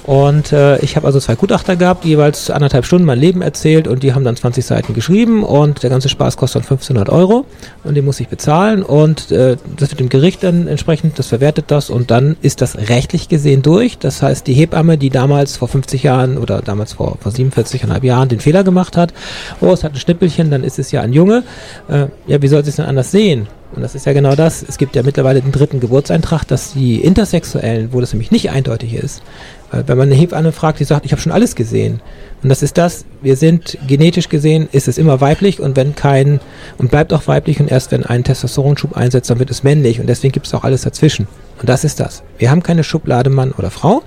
Und 0.05 0.53
äh, 0.53 0.79
ich 0.79 0.96
habe 0.96 1.07
also 1.07 1.20
zwei 1.20 1.35
Gutachter 1.37 1.77
gehabt, 1.77 2.05
die 2.05 2.09
jeweils 2.09 2.51
anderthalb 2.51 2.85
Stunden 2.85 3.07
mein 3.07 3.18
Leben 3.18 3.42
erzählt 3.42 3.87
und 3.88 4.03
die 4.03 4.14
haben 4.14 4.25
dann 4.25 4.37
20 4.37 4.64
Seiten 4.64 4.94
geschrieben 4.94 5.44
und 5.51 5.83
der 5.83 5.91
ganze 5.91 6.09
Spaß 6.09 6.37
kostet 6.37 6.63
dann 6.63 6.71
1500 6.71 7.09
Euro 7.11 7.45
und 7.85 7.95
den 7.95 8.05
muss 8.05 8.21
ich 8.21 8.29
bezahlen 8.29 8.83
und 8.83 9.31
äh, 9.31 9.57
das 9.77 9.91
wird 9.91 10.01
dem 10.01 10.09
Gericht 10.09 10.43
dann 10.43 10.69
entsprechend, 10.69 11.19
das 11.19 11.27
verwertet 11.27 11.67
das 11.69 11.91
und 11.91 12.11
dann 12.11 12.37
ist 12.41 12.61
das 12.61 12.77
rechtlich 12.77 13.29
gesehen 13.29 13.63
durch. 13.63 13.99
Das 13.99 14.23
heißt, 14.23 14.47
die 14.47 14.55
Hebamme, 14.55 14.99
die 14.99 15.11
damals 15.11 15.57
vor 15.57 15.69
50 15.69 16.03
Jahren 16.03 16.39
oder 16.39 16.63
damals 16.63 16.95
vor, 16.95 17.19
vor 17.21 17.33
47,5 17.33 18.05
Jahren 18.05 18.29
den 18.29 18.41
Fehler 18.41 18.65
gemacht 18.65 18.97
hat, 18.97 19.13
oh, 19.61 19.73
es 19.73 19.85
hat 19.85 19.93
ein 19.93 19.99
Schnippelchen, 19.99 20.51
dann 20.51 20.65
ist 20.65 20.79
es 20.79 20.93
ja 20.93 21.01
ein 21.03 21.13
Junge. 21.13 21.43
Äh, 21.89 22.07
ja, 22.27 22.41
wie 22.41 22.49
soll 22.49 22.65
sie 22.65 22.71
es 22.71 22.77
denn 22.77 22.87
anders 22.87 23.11
sehen? 23.11 23.49
Und 23.75 23.83
das 23.83 23.95
ist 23.95 24.07
ja 24.07 24.13
genau 24.13 24.35
das. 24.35 24.65
Es 24.67 24.79
gibt 24.79 24.97
ja 24.97 25.03
mittlerweile 25.03 25.41
den 25.41 25.53
dritten 25.53 25.79
Geburtseintrag, 25.79 26.45
dass 26.45 26.73
die 26.73 27.01
Intersexuellen, 27.01 27.93
wo 27.93 28.01
das 28.01 28.13
nämlich 28.13 28.33
nicht 28.33 28.51
eindeutig 28.51 28.95
ist, 28.95 29.23
wenn 29.70 29.98
man 29.98 30.09
eine 30.09 30.14
Hebamme 30.14 30.52
fragt, 30.52 30.80
die 30.80 30.85
sagt, 30.85 31.06
ich 31.06 31.12
habe 31.12 31.22
schon 31.22 31.33
alles 31.33 31.54
gesehen. 31.54 32.00
Und 32.42 32.48
das 32.48 32.62
ist 32.62 32.78
das, 32.78 33.04
wir 33.22 33.37
sind 33.37 33.78
genetisch 33.87 34.28
gesehen, 34.28 34.68
ist 34.72 34.88
es 34.88 34.98
immer 34.98 35.20
weiblich 35.20 35.61
und 35.61 35.76
wenn 35.76 35.94
kein, 35.94 36.40
und 36.78 36.90
bleibt 36.90 37.12
auch 37.12 37.26
weiblich 37.26 37.61
und 37.61 37.70
erst 37.70 37.92
wenn 37.92 38.04
ein 38.04 38.24
Testosteronschub 38.24 38.96
einsetzt, 38.96 39.30
dann 39.30 39.38
wird 39.38 39.50
es 39.50 39.62
männlich 39.62 40.00
und 40.00 40.06
deswegen 40.06 40.33
gibt 40.33 40.46
es 40.46 40.54
auch 40.54 40.64
alles 40.64 40.83
dazwischen. 40.83 41.28
Und 41.61 41.68
das 41.68 41.85
ist 41.85 42.00
das. 42.00 42.22
Wir 42.38 42.50
haben 42.50 42.62
keine 42.62 42.83
Schublade 42.83 43.30
Mann 43.30 43.52
oder 43.52 43.70
Frau, 43.70 44.02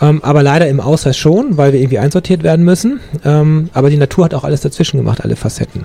ähm, 0.00 0.20
aber 0.24 0.42
leider 0.42 0.68
im 0.68 0.80
Ausweis 0.80 1.18
schon, 1.18 1.58
weil 1.58 1.72
wir 1.72 1.80
irgendwie 1.80 1.98
einsortiert 1.98 2.42
werden 2.42 2.64
müssen. 2.64 3.00
Ähm, 3.24 3.68
aber 3.74 3.90
die 3.90 3.98
Natur 3.98 4.24
hat 4.24 4.34
auch 4.34 4.44
alles 4.44 4.62
dazwischen 4.62 4.96
gemacht, 4.96 5.22
alle 5.22 5.36
Facetten. 5.36 5.84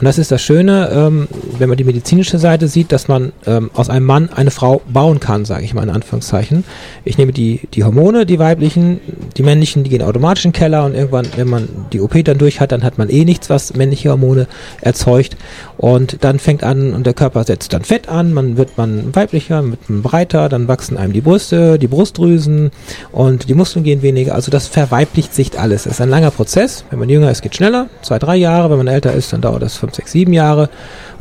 Und 0.00 0.06
das 0.06 0.16
ist 0.16 0.32
das 0.32 0.40
Schöne, 0.40 0.88
ähm, 0.94 1.28
wenn 1.58 1.68
man 1.68 1.76
die 1.76 1.84
medizinische 1.84 2.38
Seite 2.38 2.68
sieht, 2.68 2.90
dass 2.90 3.06
man 3.06 3.32
ähm, 3.46 3.70
aus 3.74 3.90
einem 3.90 4.06
Mann 4.06 4.30
eine 4.34 4.50
Frau 4.50 4.80
bauen 4.90 5.20
kann, 5.20 5.44
sage 5.44 5.62
ich 5.62 5.74
mal 5.74 5.82
in 5.82 5.90
Anführungszeichen. 5.90 6.64
Ich 7.04 7.18
nehme 7.18 7.32
die, 7.32 7.68
die 7.74 7.84
Hormone, 7.84 8.24
die 8.24 8.38
weiblichen, 8.38 9.00
die 9.36 9.42
männlichen, 9.42 9.84
die 9.84 9.90
gehen 9.90 10.00
automatisch 10.00 10.46
in 10.46 10.52
den 10.52 10.58
Keller 10.58 10.86
und 10.86 10.94
irgendwann, 10.94 11.26
wenn 11.36 11.48
man 11.48 11.68
die 11.92 12.00
OP 12.00 12.24
dann 12.24 12.38
durch 12.38 12.60
hat, 12.60 12.72
dann 12.72 12.82
hat 12.82 12.96
man 12.96 13.10
eh 13.10 13.26
nichts, 13.26 13.50
was 13.50 13.74
männliche 13.74 14.08
Hormone 14.08 14.46
erzeugt. 14.80 15.36
Und 15.76 16.24
dann 16.24 16.38
fängt 16.38 16.64
an 16.64 16.94
und 16.94 17.04
der 17.04 17.12
Körper 17.12 17.44
setzt 17.44 17.74
dann 17.74 17.84
Fett 17.84 18.08
an, 18.08 18.32
man 18.32 18.56
wird 18.56 18.78
man 18.78 19.14
weiblicher, 19.14 19.62
wird 19.62 19.90
man 19.90 20.00
breiter, 20.00 20.48
dann 20.48 20.66
wachsen 20.66 20.96
einem 20.96 21.12
die 21.12 21.20
Brüste, 21.20 21.78
die 21.78 21.88
Brustdrüsen 21.88 22.70
und 23.12 23.50
die 23.50 23.54
Muskeln 23.54 23.84
gehen 23.84 24.00
weniger. 24.00 24.34
Also 24.34 24.50
das 24.50 24.66
verweiblicht 24.66 25.34
sich 25.34 25.60
alles. 25.60 25.84
Es 25.84 25.92
ist 25.92 26.00
ein 26.00 26.08
langer 26.08 26.30
Prozess. 26.30 26.84
Wenn 26.88 27.00
man 27.00 27.10
jünger 27.10 27.30
ist, 27.30 27.42
geht 27.42 27.54
schneller, 27.54 27.88
zwei, 28.00 28.18
drei 28.18 28.36
Jahre. 28.36 28.70
Wenn 28.70 28.78
man 28.78 28.86
älter 28.86 29.12
ist, 29.12 29.34
dann 29.34 29.42
dauert 29.42 29.60
das 29.60 29.76
fünf, 29.76 29.89
sechs, 29.94 30.12
sieben 30.12 30.32
Jahre. 30.32 30.68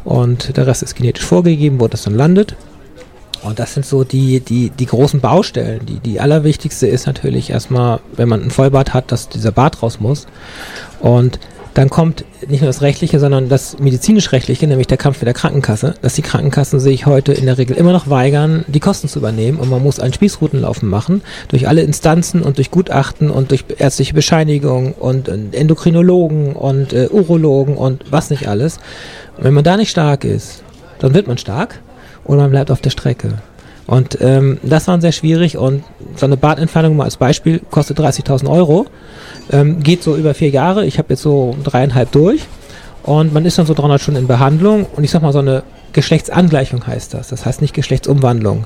Und 0.03 0.55
der 0.57 0.67
Rest 0.67 0.83
ist 0.83 0.95
genetisch 0.95 1.25
vorgegeben, 1.25 1.79
wo 1.79 1.87
das 1.87 2.03
dann 2.03 2.15
landet. 2.15 2.55
Und 3.41 3.59
das 3.59 3.73
sind 3.73 3.85
so 3.85 4.03
die, 4.03 4.41
die, 4.41 4.69
die 4.69 4.85
großen 4.85 5.21
Baustellen. 5.21 5.85
Die, 5.85 5.99
die 5.99 6.19
allerwichtigste 6.19 6.87
ist 6.87 7.07
natürlich 7.07 7.49
erstmal, 7.49 7.99
wenn 8.15 8.27
man 8.27 8.43
ein 8.43 8.51
Vollbart 8.51 8.93
hat, 8.93 9.11
dass 9.11 9.29
dieser 9.29 9.51
Bart 9.51 9.81
raus 9.81 9.99
muss. 9.99 10.27
Und 10.99 11.39
dann 11.79 11.89
kommt 11.89 12.25
nicht 12.45 12.59
nur 12.59 12.67
das 12.67 12.81
Rechtliche, 12.81 13.21
sondern 13.21 13.47
das 13.47 13.79
medizinisch-rechtliche, 13.79 14.67
nämlich 14.67 14.87
der 14.87 14.97
Kampf 14.97 15.21
mit 15.21 15.27
der 15.27 15.33
Krankenkasse, 15.33 15.93
dass 16.01 16.13
die 16.13 16.21
Krankenkassen 16.21 16.77
sich 16.81 17.05
heute 17.05 17.31
in 17.31 17.45
der 17.45 17.57
Regel 17.57 17.77
immer 17.77 17.93
noch 17.93 18.09
weigern, 18.09 18.65
die 18.67 18.81
Kosten 18.81 19.07
zu 19.07 19.19
übernehmen 19.19 19.57
und 19.57 19.69
man 19.69 19.81
muss 19.81 19.97
einen 19.97 20.11
Spießrutenlaufen 20.11 20.89
machen, 20.89 21.21
durch 21.47 21.69
alle 21.69 21.79
Instanzen 21.79 22.41
und 22.41 22.57
durch 22.57 22.69
Gutachten 22.69 23.29
und 23.29 23.51
durch 23.51 23.63
ärztliche 23.77 24.13
Bescheinigung 24.13 24.91
und 24.91 25.29
äh, 25.29 25.37
Endokrinologen 25.53 26.51
und 26.51 26.91
äh, 26.91 27.07
Urologen 27.09 27.77
und 27.77 28.03
was 28.11 28.29
nicht 28.29 28.49
alles. 28.49 28.79
Und 29.37 29.45
wenn 29.45 29.53
man 29.53 29.63
da 29.63 29.77
nicht 29.77 29.89
stark 29.89 30.25
ist, 30.25 30.63
dann 30.99 31.13
wird 31.13 31.27
man 31.27 31.37
stark 31.37 31.79
oder 32.25 32.41
man 32.41 32.51
bleibt 32.51 32.71
auf 32.71 32.81
der 32.81 32.89
Strecke. 32.89 33.35
Und 33.87 34.19
ähm, 34.21 34.59
das 34.63 34.89
war 34.89 34.99
sehr 34.99 35.13
schwierig 35.13 35.57
und 35.57 35.83
so 36.15 36.25
eine 36.25 36.35
Bartentfernung 36.35 36.97
mal 36.97 37.05
als 37.05 37.15
Beispiel 37.15 37.59
kostet 37.71 37.99
30.000 37.99 38.47
Euro, 38.47 38.85
ähm, 39.51 39.81
geht 39.81 40.03
so 40.03 40.15
über 40.15 40.33
vier 40.33 40.49
Jahre. 40.49 40.85
Ich 40.85 40.97
habe 40.97 41.09
jetzt 41.11 41.21
so 41.21 41.55
dreieinhalb 41.63 42.11
durch 42.11 42.41
und 43.03 43.33
man 43.33 43.45
ist 43.45 43.57
dann 43.57 43.65
so 43.65 43.73
300 43.73 44.01
Stunden 44.01 44.21
in 44.21 44.27
Behandlung 44.27 44.85
und 44.95 45.03
ich 45.03 45.11
sag 45.11 45.21
mal 45.21 45.33
so 45.33 45.39
eine 45.39 45.63
Geschlechtsangleichung 45.93 46.85
heißt 46.85 47.13
das. 47.13 47.29
Das 47.29 47.45
heißt 47.45 47.61
nicht 47.61 47.73
Geschlechtsumwandlung. 47.73 48.65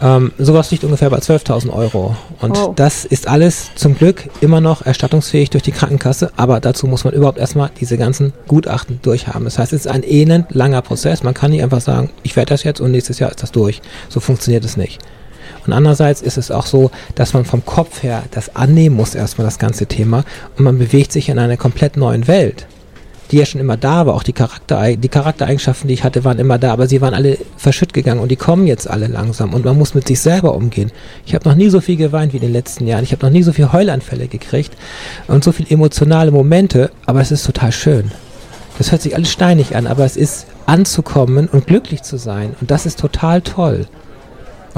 Ähm, 0.00 0.32
sowas 0.38 0.70
liegt 0.70 0.84
ungefähr 0.84 1.10
bei 1.10 1.18
12.000 1.18 1.70
Euro. 1.72 2.14
Und 2.40 2.56
Oh. 2.56 2.72
das 2.76 3.04
ist 3.04 3.26
alles 3.26 3.70
zum 3.74 3.96
Glück 3.96 4.28
immer 4.40 4.60
noch 4.60 4.86
erstattungsfähig 4.86 5.50
durch 5.50 5.64
die 5.64 5.72
Krankenkasse, 5.72 6.30
aber 6.36 6.60
dazu 6.60 6.86
muss 6.86 7.02
man 7.02 7.14
überhaupt 7.14 7.38
erstmal 7.38 7.70
diese 7.80 7.98
ganzen 7.98 8.32
Gutachten 8.46 9.00
durchhaben. 9.02 9.44
Das 9.44 9.58
heißt, 9.58 9.72
es 9.72 9.86
ist 9.86 9.90
ein 9.92 10.04
elend 10.04 10.46
langer 10.54 10.82
Prozess. 10.82 11.24
Man 11.24 11.34
kann 11.34 11.50
nicht 11.50 11.62
einfach 11.64 11.80
sagen, 11.80 12.10
ich 12.22 12.36
werde 12.36 12.50
das 12.50 12.62
jetzt 12.62 12.80
und 12.80 12.92
nächstes 12.92 13.18
Jahr 13.18 13.30
ist 13.30 13.42
das 13.42 13.50
durch. 13.50 13.82
So 14.08 14.20
funktioniert 14.20 14.64
es 14.64 14.76
nicht. 14.76 15.00
Und 15.68 15.74
andererseits 15.74 16.22
ist 16.22 16.38
es 16.38 16.50
auch 16.50 16.64
so, 16.64 16.90
dass 17.14 17.34
man 17.34 17.44
vom 17.44 17.64
Kopf 17.66 18.02
her 18.02 18.22
das 18.30 18.56
annehmen 18.56 18.96
muss, 18.96 19.14
erstmal 19.14 19.44
das 19.44 19.58
ganze 19.58 19.84
Thema. 19.84 20.24
Und 20.56 20.64
man 20.64 20.78
bewegt 20.78 21.12
sich 21.12 21.28
in 21.28 21.38
einer 21.38 21.58
komplett 21.58 21.98
neuen 21.98 22.26
Welt 22.26 22.66
die 23.30 23.36
ja 23.36 23.44
schon 23.44 23.60
immer 23.60 23.76
da 23.76 24.06
war, 24.06 24.14
auch 24.14 24.22
die, 24.22 24.32
Charakter, 24.32 24.96
die 24.96 25.08
Charaktereigenschaften, 25.08 25.88
die 25.88 25.92
ich 25.94 26.02
hatte, 26.02 26.24
waren 26.24 26.38
immer 26.38 26.58
da, 26.58 26.72
aber 26.72 26.86
sie 26.86 27.02
waren 27.02 27.12
alle 27.12 27.36
verschütt 27.58 27.92
gegangen 27.92 28.20
und 28.20 28.30
die 28.30 28.36
kommen 28.36 28.66
jetzt 28.66 28.88
alle 28.88 29.06
langsam 29.06 29.52
und 29.52 29.66
man 29.66 29.76
muss 29.76 29.94
mit 29.94 30.06
sich 30.08 30.20
selber 30.20 30.54
umgehen. 30.54 30.90
Ich 31.26 31.34
habe 31.34 31.46
noch 31.46 31.54
nie 31.54 31.68
so 31.68 31.82
viel 31.82 31.96
geweint 31.96 32.32
wie 32.32 32.38
in 32.38 32.42
den 32.42 32.52
letzten 32.52 32.86
Jahren, 32.86 33.04
ich 33.04 33.12
habe 33.12 33.26
noch 33.26 33.32
nie 33.32 33.42
so 33.42 33.52
viel 33.52 33.70
Heulanfälle 33.70 34.28
gekriegt 34.28 34.72
und 35.26 35.44
so 35.44 35.52
viel 35.52 35.66
emotionale 35.70 36.30
Momente, 36.30 36.90
aber 37.04 37.20
es 37.20 37.30
ist 37.30 37.44
total 37.44 37.72
schön. 37.72 38.10
Das 38.78 38.92
hört 38.92 39.02
sich 39.02 39.14
alles 39.14 39.30
steinig 39.30 39.76
an, 39.76 39.86
aber 39.86 40.06
es 40.06 40.16
ist 40.16 40.46
anzukommen 40.64 41.48
und 41.48 41.66
glücklich 41.66 42.02
zu 42.02 42.16
sein 42.16 42.54
und 42.60 42.70
das 42.70 42.86
ist 42.86 42.98
total 42.98 43.42
toll. 43.42 43.86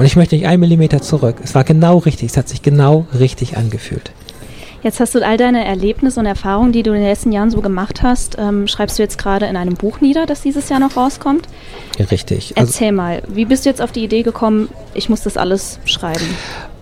Und 0.01 0.07
ich 0.07 0.15
möchte 0.15 0.35
nicht 0.35 0.47
einen 0.47 0.61
Millimeter 0.61 0.99
zurück. 0.99 1.35
Es 1.43 1.53
war 1.53 1.63
genau 1.63 1.99
richtig, 1.99 2.31
es 2.31 2.35
hat 2.35 2.49
sich 2.49 2.63
genau 2.63 3.05
richtig 3.19 3.55
angefühlt. 3.55 4.11
Jetzt 4.81 4.99
hast 4.99 5.13
du 5.13 5.23
all 5.23 5.37
deine 5.37 5.63
Erlebnisse 5.63 6.19
und 6.19 6.25
Erfahrungen, 6.25 6.71
die 6.71 6.81
du 6.81 6.89
in 6.89 7.01
den 7.01 7.05
letzten 7.05 7.31
Jahren 7.31 7.51
so 7.51 7.61
gemacht 7.61 8.01
hast, 8.01 8.35
ähm, 8.39 8.67
schreibst 8.67 8.97
du 8.97 9.03
jetzt 9.03 9.19
gerade 9.19 9.45
in 9.45 9.55
einem 9.55 9.75
Buch 9.75 10.01
nieder, 10.01 10.25
das 10.25 10.41
dieses 10.41 10.69
Jahr 10.69 10.79
noch 10.79 10.97
rauskommt. 10.97 11.47
Richtig. 11.99 12.57
Also, 12.57 12.71
Erzähl 12.71 12.91
mal, 12.93 13.21
wie 13.27 13.45
bist 13.45 13.65
du 13.65 13.69
jetzt 13.69 13.79
auf 13.79 13.91
die 13.91 14.03
Idee 14.03 14.23
gekommen, 14.23 14.69
ich 14.95 15.07
muss 15.07 15.21
das 15.21 15.37
alles 15.37 15.77
schreiben? 15.85 16.25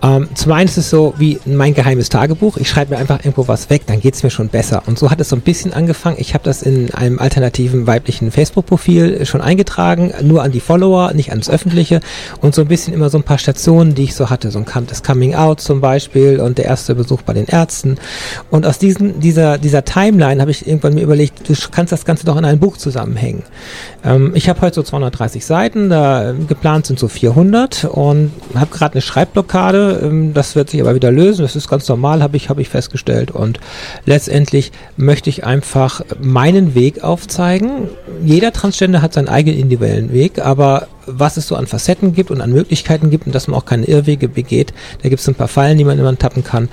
Ähm, 0.02 0.28
zum 0.34 0.52
einen 0.52 0.68
ist 0.68 0.78
es 0.78 0.90
so 0.90 1.14
wie 1.18 1.38
mein 1.44 1.74
geheimes 1.74 2.08
Tagebuch. 2.08 2.56
Ich 2.56 2.68
schreibe 2.68 2.94
mir 2.94 3.00
einfach 3.00 3.18
irgendwo 3.18 3.48
was 3.48 3.68
weg, 3.70 3.82
dann 3.86 4.00
geht's 4.00 4.22
mir 4.22 4.30
schon 4.30 4.48
besser. 4.48 4.82
Und 4.86 4.98
so 4.98 5.10
hat 5.10 5.20
es 5.20 5.28
so 5.28 5.36
ein 5.36 5.42
bisschen 5.42 5.72
angefangen. 5.72 6.16
Ich 6.18 6.34
habe 6.34 6.44
das 6.44 6.62
in 6.62 6.94
einem 6.94 7.18
alternativen 7.18 7.86
weiblichen 7.86 8.30
Facebook-Profil 8.30 9.26
schon 9.26 9.40
eingetragen, 9.40 10.12
nur 10.22 10.42
an 10.42 10.52
die 10.52 10.60
Follower, 10.60 11.12
nicht 11.12 11.30
ans 11.30 11.50
Öffentliche. 11.50 12.00
Und 12.40 12.54
so 12.54 12.62
ein 12.62 12.68
bisschen 12.68 12.94
immer 12.94 13.10
so 13.10 13.18
ein 13.18 13.24
paar 13.24 13.38
Stationen, 13.38 13.94
die 13.94 14.04
ich 14.04 14.14
so 14.14 14.30
hatte. 14.30 14.50
So 14.50 14.58
ein 14.58 14.86
das 14.86 15.02
Coming 15.02 15.34
Out 15.34 15.60
zum 15.60 15.80
Beispiel 15.80 16.40
und 16.40 16.58
der 16.58 16.64
erste 16.64 16.94
Besuch 16.94 17.22
bei 17.22 17.34
den 17.34 17.46
Ärzten. 17.46 17.96
Und 18.50 18.64
aus 18.66 18.78
diesen, 18.78 19.20
dieser, 19.20 19.58
dieser 19.58 19.84
Timeline 19.84 20.40
habe 20.40 20.50
ich 20.50 20.66
irgendwann 20.66 20.94
mir 20.94 21.02
überlegt, 21.02 21.48
du 21.48 21.54
kannst 21.70 21.92
das 21.92 22.04
Ganze 22.04 22.24
doch 22.24 22.36
in 22.36 22.44
ein 22.44 22.58
Buch 22.58 22.76
zusammenhängen. 22.76 23.42
Ähm, 24.04 24.32
ich 24.34 24.48
habe 24.48 24.60
heute 24.62 24.76
so 24.76 24.82
230 24.82 25.44
Seiten, 25.44 25.90
da 25.90 26.30
ähm, 26.30 26.46
geplant 26.46 26.86
sind 26.86 26.98
so 26.98 27.08
400 27.08 27.84
und 27.84 28.32
habe 28.54 28.70
gerade 28.74 28.94
eine 28.94 29.02
Schreibblockade. 29.02 29.89
Ähm, 30.02 30.34
das 30.34 30.56
wird 30.56 30.70
sich 30.70 30.80
aber 30.80 30.94
wieder 30.94 31.10
lösen. 31.10 31.42
Das 31.42 31.56
ist 31.56 31.68
ganz 31.68 31.88
normal, 31.88 32.22
habe 32.22 32.36
ich, 32.36 32.48
habe 32.48 32.62
ich 32.62 32.68
festgestellt. 32.68 33.30
Und 33.30 33.60
letztendlich 34.06 34.72
möchte 34.96 35.30
ich 35.30 35.44
einfach 35.44 36.02
meinen 36.20 36.74
Weg 36.74 37.02
aufzeigen. 37.02 37.88
Jeder 38.24 38.52
Transgender 38.52 39.02
hat 39.02 39.14
seinen 39.14 39.28
eigenen 39.28 39.58
individuellen 39.58 40.12
Weg, 40.12 40.38
aber 40.38 40.88
was 41.06 41.36
es 41.36 41.48
so 41.48 41.56
an 41.56 41.66
Facetten 41.66 42.14
gibt 42.14 42.30
und 42.30 42.40
an 42.40 42.52
Möglichkeiten 42.52 43.10
gibt 43.10 43.26
und 43.26 43.34
dass 43.34 43.48
man 43.48 43.58
auch 43.58 43.64
keine 43.64 43.86
Irrwege 43.86 44.28
begeht, 44.28 44.72
da 45.02 45.08
gibt 45.08 45.20
es 45.20 45.28
ein 45.28 45.34
paar 45.34 45.48
Fallen, 45.48 45.78
die 45.78 45.84
man 45.84 45.98
immer 45.98 46.16
tappen 46.16 46.44
kann. 46.44 46.68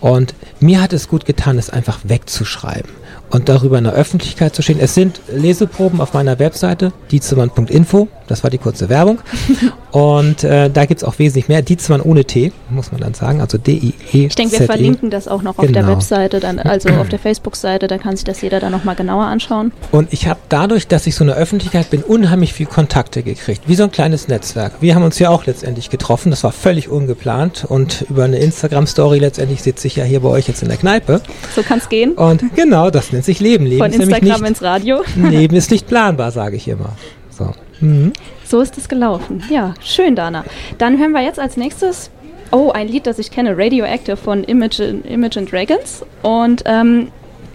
Und 0.00 0.34
mir 0.60 0.82
hat 0.82 0.92
es 0.92 1.08
gut 1.08 1.24
getan, 1.24 1.58
es 1.58 1.70
einfach 1.70 2.00
wegzuschreiben 2.04 2.90
und 3.30 3.48
darüber 3.48 3.78
in 3.78 3.84
der 3.84 3.92
Öffentlichkeit 3.92 4.54
zu 4.54 4.62
stehen. 4.62 4.78
Es 4.80 4.94
sind 4.94 5.20
Leseproben 5.32 6.00
auf 6.00 6.14
meiner 6.14 6.38
Webseite, 6.38 6.92
dietzemann.info, 7.10 8.08
das 8.26 8.42
war 8.42 8.50
die 8.50 8.58
kurze 8.58 8.88
Werbung. 8.88 9.18
und 9.90 10.44
äh, 10.44 10.70
da 10.70 10.84
gibt 10.84 11.02
es 11.02 11.04
auch 11.04 11.18
wesentlich 11.18 11.48
mehr. 11.48 11.62
Dietzemann 11.62 12.00
ohne 12.00 12.24
T, 12.24 12.52
muss 12.68 12.92
man 12.92 13.00
dann 13.00 13.14
sagen, 13.14 13.40
also 13.40 13.58
D-I-E. 13.58 14.26
Ich 14.26 14.34
denke, 14.34 14.60
wir 14.60 14.66
verlinken 14.66 15.10
das 15.10 15.28
auch 15.28 15.42
noch 15.42 15.58
auf 15.58 15.66
genau. 15.66 15.80
der 15.80 15.88
Webseite, 15.88 16.40
dann, 16.40 16.58
also 16.58 16.90
auf 16.90 17.08
der 17.08 17.18
Facebook-Seite, 17.18 17.86
da 17.86 17.98
kann 17.98 18.16
sich 18.16 18.24
das 18.24 18.40
jeder 18.40 18.60
dann 18.60 18.72
nochmal 18.72 18.94
genauer 18.94 19.24
anschauen. 19.24 19.72
Und 19.92 20.12
ich 20.12 20.26
habe 20.26 20.40
dadurch, 20.48 20.86
dass 20.86 21.06
ich 21.06 21.14
so 21.14 21.24
in 21.24 21.28
der 21.28 21.36
Öffentlichkeit 21.36 21.90
bin, 21.90 22.02
unheimlich 22.02 22.52
viel 22.52 22.66
Kontakte 22.66 23.22
gekriegt, 23.22 23.62
wie 23.66 23.74
so 23.74 23.84
ein 23.84 23.92
kleines 23.92 24.28
Netzwerk. 24.28 24.74
Wir 24.80 24.94
haben 24.94 25.04
uns 25.04 25.18
ja 25.18 25.30
auch 25.30 25.46
letztendlich 25.46 25.90
getroffen, 25.90 26.30
das 26.30 26.44
war 26.44 26.52
völlig 26.52 26.88
ungeplant 26.88 27.64
und 27.66 28.06
über 28.08 28.24
eine 28.24 28.38
Instagram-Story 28.38 29.18
letztendlich 29.18 29.62
sitze 29.62 29.86
ich 29.86 29.96
ja 29.96 30.04
hier 30.04 30.20
bei 30.20 30.28
euch 30.28 30.48
jetzt 30.48 30.62
in 30.62 30.68
der 30.68 30.78
Kneipe. 30.78 31.20
So 31.54 31.62
kann 31.62 31.78
es 31.78 31.88
gehen. 31.88 32.12
Und 32.12 32.42
genau, 32.54 32.90
das 32.90 33.12
nennt 33.18 33.24
sich 33.24 33.40
Leben. 33.40 33.66
Leben 33.66 33.78
Von 33.78 33.92
Instagram 33.92 34.40
nicht, 34.40 34.48
ins 34.48 34.62
Radio. 34.62 35.02
Leben 35.16 35.56
ist 35.56 35.70
nicht 35.70 35.88
planbar, 35.88 36.30
sage 36.30 36.56
ich 36.56 36.68
immer. 36.68 36.92
So. 37.30 37.52
Mhm. 37.80 38.12
so 38.44 38.60
ist 38.60 38.76
es 38.76 38.88
gelaufen. 38.88 39.42
Ja, 39.50 39.74
schön, 39.80 40.16
Dana. 40.16 40.44
Dann 40.78 40.98
hören 40.98 41.12
wir 41.12 41.22
jetzt 41.22 41.38
als 41.38 41.56
nächstes 41.56 42.10
Oh, 42.50 42.70
ein 42.70 42.88
Lied, 42.88 43.06
das 43.06 43.18
ich 43.18 43.30
kenne, 43.30 43.58
Radioactive 43.58 44.16
von 44.16 44.42
Imagine, 44.42 45.00
Imagine 45.06 45.44
Dragons. 45.44 46.02
Und 46.22 46.62
ähm, 46.64 47.08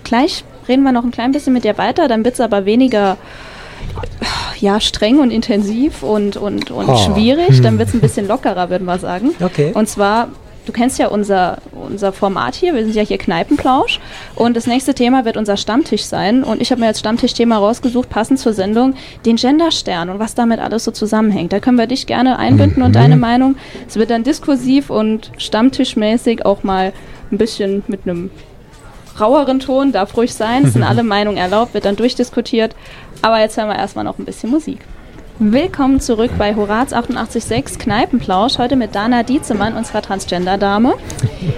gleich 0.04 0.44
reden 0.68 0.84
wir 0.84 0.92
noch 0.92 1.04
ein 1.04 1.10
klein 1.10 1.32
bisschen 1.32 1.52
mit 1.52 1.64
dir 1.64 1.80
weiter, 1.80 2.08
dann 2.08 2.24
wird 2.24 2.36
es 2.36 2.40
aber 2.40 2.66
weniger 2.66 3.18
ja, 4.60 4.80
streng 4.80 5.20
und 5.20 5.32
intensiv 5.32 6.04
und, 6.04 6.38
und, 6.38 6.70
und 6.70 6.88
oh. 6.88 6.96
schwierig. 6.96 7.62
Dann 7.62 7.74
hm. 7.74 7.80
wird 7.80 7.90
es 7.90 7.96
ein 7.96 8.02
bisschen 8.02 8.28
lockerer, 8.28 8.70
würden 8.70 8.86
wir 8.86 9.00
sagen. 9.00 9.32
Okay. 9.42 9.72
Und 9.74 9.90
zwar 9.90 10.30
du 10.66 10.72
kennst 10.72 11.00
ja 11.00 11.08
unser, 11.08 11.58
unser 11.72 12.12
Format 12.12 12.56
hier, 12.56 12.74
wir 12.74 12.84
sind 12.84 12.96
ja 12.96 13.04
hier 13.04 13.18
Kneipenplausch 13.18 14.00
und 14.36 14.56
das 14.56 14.68
nächste 14.68 14.94
Thema 14.94 15.26
wird 15.26 15.38
unser 15.38 15.58
Stammtisch 15.58 16.04
sein 16.04 16.44
und 16.44 16.62
ich 16.62 16.72
habe 16.72 16.82
mir 16.82 16.88
als 16.88 17.00
Stammtischthema 17.00 17.58
rausgesucht, 17.58 18.10
passend 18.10 18.40
zur 18.40 18.54
Sendung, 18.54 18.96
den 19.26 19.36
Genderstern 19.36 20.10
und 20.10 20.20
was 20.20 20.36
damit 20.36 20.60
alles 20.60 20.84
so 20.84 20.92
zusammenhängt. 20.92 21.54
Da 21.54 21.60
können 21.60 21.78
wir 21.78 21.88
dich 21.88 22.08
gerne 22.08 22.38
einbinden 22.40 22.80
mhm. 22.80 22.86
und 22.86 22.96
deine 22.96 23.18
Meinung. 23.18 23.56
Es 23.88 23.96
wird 23.96 24.10
dann 24.10 24.24
diskursiv 24.24 24.90
und 24.90 25.32
stammtischmäßig 25.38 26.46
auch 26.46 26.64
mal 26.64 26.94
ein 27.32 27.38
bisschen 27.38 27.84
mit 27.88 28.02
einem 28.08 28.32
raueren 29.20 29.60
Ton, 29.60 29.92
darf 29.92 30.16
ruhig 30.18 30.34
sein, 30.34 30.66
es 30.66 30.74
sind 30.74 30.84
alle 30.84 31.04
Meinungen 31.04 31.38
erlaubt, 31.38 31.74
wird 31.74 31.86
dann 31.86 31.96
durchdiskutiert. 31.96 32.76
Aber 33.22 33.40
jetzt 33.40 33.58
hören 33.58 33.70
wir 33.70 33.76
erstmal 33.76 34.06
noch 34.06 34.20
ein 34.20 34.26
bisschen 34.26 34.50
Musik. 34.50 34.80
Willkommen 35.40 36.00
zurück 36.00 36.30
bei 36.38 36.56
Horaz 36.56 36.94
886 36.94 37.80
Kneipenplausch. 37.80 38.60
Heute 38.60 38.76
mit 38.76 38.94
Dana 38.94 39.24
Dietzemann, 39.24 39.76
unserer 39.76 40.04
Transgender-Dame. 40.04 40.94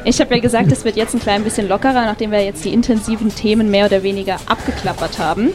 Ich 0.05 0.21
habe 0.21 0.33
ja 0.35 0.41
gesagt, 0.41 0.71
es 0.71 0.85
wird 0.85 0.95
jetzt 0.95 1.13
ein 1.13 1.19
klein 1.19 1.43
bisschen 1.43 1.67
lockerer, 1.67 2.05
nachdem 2.05 2.31
wir 2.31 2.41
jetzt 2.41 2.63
die 2.63 2.71
intensiven 2.71 3.35
Themen 3.35 3.69
mehr 3.69 3.87
oder 3.87 4.01
weniger 4.01 4.37
abgeklappert 4.45 5.19
haben. 5.19 5.49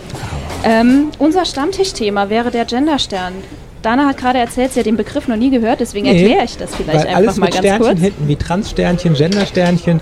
Ähm, 0.64 1.10
unser 1.18 1.46
Stammtischthema 1.46 2.28
wäre 2.28 2.50
der 2.50 2.66
Genderstern. 2.66 3.32
Dana 3.80 4.08
hat 4.08 4.18
gerade 4.18 4.38
erzählt, 4.38 4.74
sie 4.74 4.80
hat 4.80 4.86
den 4.86 4.98
Begriff 4.98 5.26
noch 5.26 5.36
nie 5.36 5.48
gehört, 5.48 5.80
deswegen 5.80 6.06
nee, 6.06 6.20
erkläre 6.20 6.44
ich 6.44 6.58
das 6.58 6.74
vielleicht 6.74 7.06
einfach 7.06 7.36
mal 7.38 7.46
ganz 7.46 7.60
Sternchen 7.60 7.86
kurz. 7.86 8.00
hinten, 8.00 8.28
wie 8.28 8.36
Transsternchen, 8.36 9.14
Gendersternchen. 9.14 10.00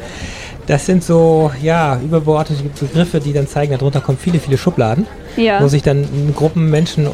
Das 0.69 0.85
sind 0.85 1.03
so, 1.03 1.51
ja, 1.63 1.99
überbordete 1.99 2.63
Begriffe, 2.63 3.21
die 3.21 3.33
dann 3.33 3.49
zeigen, 3.49 3.73
darunter 3.73 4.03
kommen 4.03 4.19
viele, 4.19 4.39
viele 4.39 4.59
Schubladen, 4.59 5.07
ja. 5.39 5.63
wo 5.63 5.69
sich 5.69 5.83
dann 5.83 6.07
Gruppen 6.37 6.69
Menschen 6.69 7.07
äh, 7.07 7.09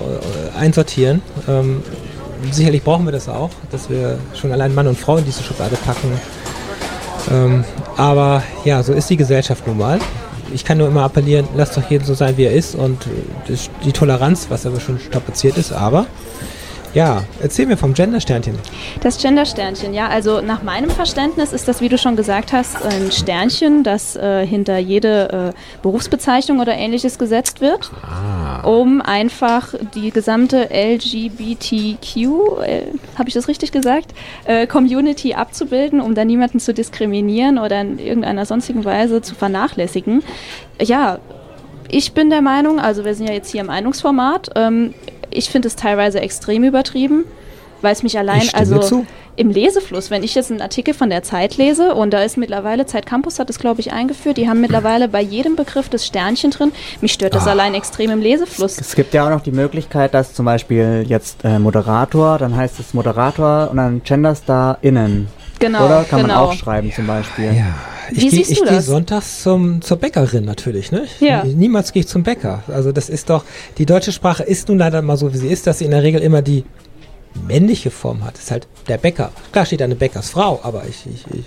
einsortieren. 0.58 1.22
Ähm, 1.48 1.80
sicherlich 2.50 2.82
brauchen 2.82 3.04
wir 3.04 3.12
das 3.12 3.28
auch, 3.28 3.50
dass 3.70 3.88
wir 3.88 4.18
schon 4.34 4.50
allein 4.50 4.74
Mann 4.74 4.88
und 4.88 4.98
Frau 4.98 5.18
in 5.18 5.24
diese 5.24 5.44
Schublade 5.44 5.76
packen. 5.76 6.12
Ähm, 7.30 7.64
aber 7.96 8.42
ja, 8.64 8.82
so 8.82 8.92
ist 8.92 9.08
die 9.08 9.16
Gesellschaft 9.16 9.68
nun 9.68 9.78
mal. 9.78 10.00
Ich 10.52 10.64
kann 10.64 10.78
nur 10.78 10.88
immer 10.88 11.04
appellieren, 11.04 11.46
lasst 11.56 11.76
doch 11.76 11.88
jeden 11.88 12.04
so 12.04 12.14
sein, 12.14 12.36
wie 12.36 12.44
er 12.44 12.52
ist 12.52 12.74
und 12.74 13.06
äh, 13.06 13.56
die 13.84 13.92
Toleranz, 13.92 14.46
was 14.48 14.66
aber 14.66 14.80
schon 14.80 14.98
strapaziert 14.98 15.58
ist, 15.58 15.72
aber 15.72 16.06
ja, 16.94 17.24
erzähl 17.42 17.66
mir 17.66 17.76
vom 17.76 17.92
Gendersternchen. 17.92 18.58
Das 19.02 19.18
Gendersternchen, 19.20 19.92
ja, 19.92 20.08
also 20.08 20.40
nach 20.40 20.62
meinem 20.62 20.90
Verständnis 20.90 21.52
ist 21.52 21.66
das, 21.66 21.80
wie 21.80 21.88
du 21.88 21.98
schon 21.98 22.16
gesagt 22.16 22.52
hast, 22.52 22.84
ein 22.84 23.10
Sternchen, 23.10 23.82
das 23.82 24.16
äh, 24.16 24.46
hinter 24.46 24.78
jede 24.78 25.52
äh, 25.52 25.82
Berufsbezeichnung 25.82 26.60
oder 26.60 26.74
ähnliches 26.74 27.18
gesetzt 27.18 27.60
wird, 27.60 27.90
ah. 28.02 28.60
um 28.62 29.00
einfach 29.00 29.74
die 29.94 30.10
gesamte 30.10 30.70
LGBTQ, 30.70 32.16
äh, 32.62 32.82
habe 33.18 33.28
ich 33.28 33.34
das 33.34 33.48
richtig 33.48 33.72
gesagt, 33.72 34.14
äh, 34.44 34.66
Community 34.66 35.34
abzubilden, 35.34 36.00
um 36.00 36.14
da 36.14 36.24
niemanden 36.24 36.60
zu 36.60 36.72
diskriminieren 36.72 37.58
oder 37.58 37.80
in 37.80 37.98
irgendeiner 37.98 38.46
sonstigen 38.46 38.84
Weise 38.84 39.20
zu 39.20 39.34
vernachlässigen. 39.34 40.22
Ja, 40.80 41.18
ich 41.88 42.12
bin 42.12 42.30
der 42.30 42.42
Meinung, 42.42 42.80
also 42.80 43.04
wir 43.04 43.14
sind 43.14 43.28
ja 43.28 43.34
jetzt 43.34 43.50
hier 43.50 43.60
im 43.60 43.68
Meinungsformat, 43.68 44.50
ähm, 44.56 44.94
ich 45.30 45.50
finde 45.50 45.68
es 45.68 45.76
teilweise 45.76 46.20
extrem 46.20 46.64
übertrieben, 46.64 47.24
weil 47.82 47.92
es 47.92 48.02
mich 48.02 48.18
allein, 48.18 48.48
also 48.54 48.78
zu. 48.78 49.06
im 49.36 49.50
Lesefluss, 49.50 50.10
wenn 50.10 50.22
ich 50.22 50.34
jetzt 50.34 50.50
einen 50.50 50.62
Artikel 50.62 50.94
von 50.94 51.10
der 51.10 51.22
Zeit 51.22 51.56
lese 51.56 51.94
und 51.94 52.12
da 52.12 52.22
ist 52.22 52.36
mittlerweile, 52.36 52.86
Zeit 52.86 53.06
Campus 53.06 53.38
hat 53.38 53.50
es 53.50 53.58
glaube 53.58 53.80
ich 53.80 53.92
eingeführt, 53.92 54.36
die 54.36 54.48
haben 54.48 54.60
mittlerweile 54.60 55.06
bei 55.08 55.20
jedem 55.20 55.54
Begriff 55.54 55.88
das 55.88 56.06
Sternchen 56.06 56.50
drin. 56.50 56.72
Mich 57.00 57.12
stört 57.12 57.34
das 57.34 57.46
ah. 57.46 57.50
allein 57.50 57.74
extrem 57.74 58.10
im 58.10 58.20
Lesefluss. 58.20 58.78
Es 58.78 58.94
gibt 58.94 59.12
ja 59.14 59.26
auch 59.26 59.30
noch 59.30 59.42
die 59.42 59.52
Möglichkeit, 59.52 60.14
dass 60.14 60.34
zum 60.34 60.46
Beispiel 60.46 61.04
jetzt 61.06 61.44
äh, 61.44 61.58
Moderator, 61.58 62.38
dann 62.38 62.56
heißt 62.56 62.80
es 62.80 62.94
Moderator 62.94 63.70
und 63.70 63.76
dann 63.76 64.02
Genderstar 64.02 64.78
innen. 64.80 65.28
Genau. 65.58 65.84
Oder 65.84 66.04
kann 66.04 66.22
genau. 66.22 66.34
man 66.34 66.44
auch 66.48 66.52
schreiben 66.54 66.92
zum 66.92 67.06
Beispiel. 67.06 67.54
Ja. 67.54 67.93
Ich 68.16 68.30
gehe 68.30 68.64
geh 68.64 68.80
sonntags 68.80 69.42
zum, 69.42 69.82
zur 69.82 69.96
Bäckerin 69.96 70.44
natürlich. 70.44 70.92
Ne? 70.92 71.06
Ja. 71.20 71.44
Niemals 71.44 71.92
gehe 71.92 72.00
ich 72.00 72.08
zum 72.08 72.22
Bäcker. 72.22 72.62
Also 72.68 72.92
das 72.92 73.08
ist 73.08 73.30
doch, 73.30 73.44
die 73.78 73.86
deutsche 73.86 74.12
Sprache 74.12 74.42
ist 74.42 74.68
nun 74.68 74.78
leider 74.78 75.02
mal 75.02 75.16
so, 75.16 75.32
wie 75.32 75.38
sie 75.38 75.48
ist, 75.48 75.66
dass 75.66 75.78
sie 75.78 75.84
in 75.84 75.90
der 75.90 76.02
Regel 76.02 76.22
immer 76.22 76.42
die 76.42 76.64
männliche 77.46 77.90
Form 77.90 78.24
hat. 78.24 78.34
Das 78.34 78.44
ist 78.44 78.50
halt 78.50 78.68
der 78.88 78.98
Bäcker. 78.98 79.32
Klar 79.52 79.66
steht 79.66 79.82
eine 79.82 79.96
Bäckersfrau, 79.96 80.60
aber 80.62 80.84
ich, 80.88 81.04
ich, 81.06 81.24
ich, 81.36 81.44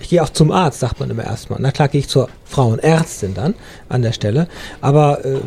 ich 0.00 0.08
gehe 0.08 0.22
auch 0.22 0.30
zum 0.30 0.50
Arzt, 0.50 0.80
sagt 0.80 1.00
man 1.00 1.10
immer 1.10 1.24
erstmal. 1.24 1.58
Na 1.60 1.70
klar 1.70 1.88
gehe 1.88 2.00
ich 2.00 2.08
zur 2.08 2.28
Frauenärztin 2.44 3.34
dann 3.34 3.54
an 3.88 4.02
der 4.02 4.12
Stelle. 4.12 4.48
Aber 4.80 5.24
äh, 5.24 5.38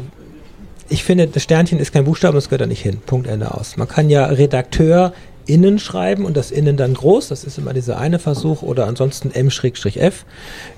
ich 0.87 1.03
finde, 1.03 1.27
das 1.27 1.43
Sternchen 1.43 1.79
ist 1.79 1.91
kein 1.91 2.05
Buchstabe, 2.05 2.35
das 2.35 2.45
gehört 2.45 2.61
da 2.61 2.67
nicht 2.67 2.81
hin. 2.81 2.99
Punkt 3.05 3.27
Ende 3.27 3.53
aus. 3.53 3.77
Man 3.77 3.87
kann 3.87 4.09
ja 4.09 4.25
Redakteur 4.25 5.13
innen 5.45 5.79
schreiben 5.79 6.25
und 6.25 6.37
das 6.37 6.51
innen 6.51 6.77
dann 6.77 6.93
groß. 6.93 7.29
Das 7.29 7.43
ist 7.43 7.57
immer 7.57 7.73
dieser 7.73 7.97
eine 7.97 8.19
Versuch 8.19 8.61
oder 8.61 8.87
ansonsten 8.87 9.31
M-F 9.31 10.25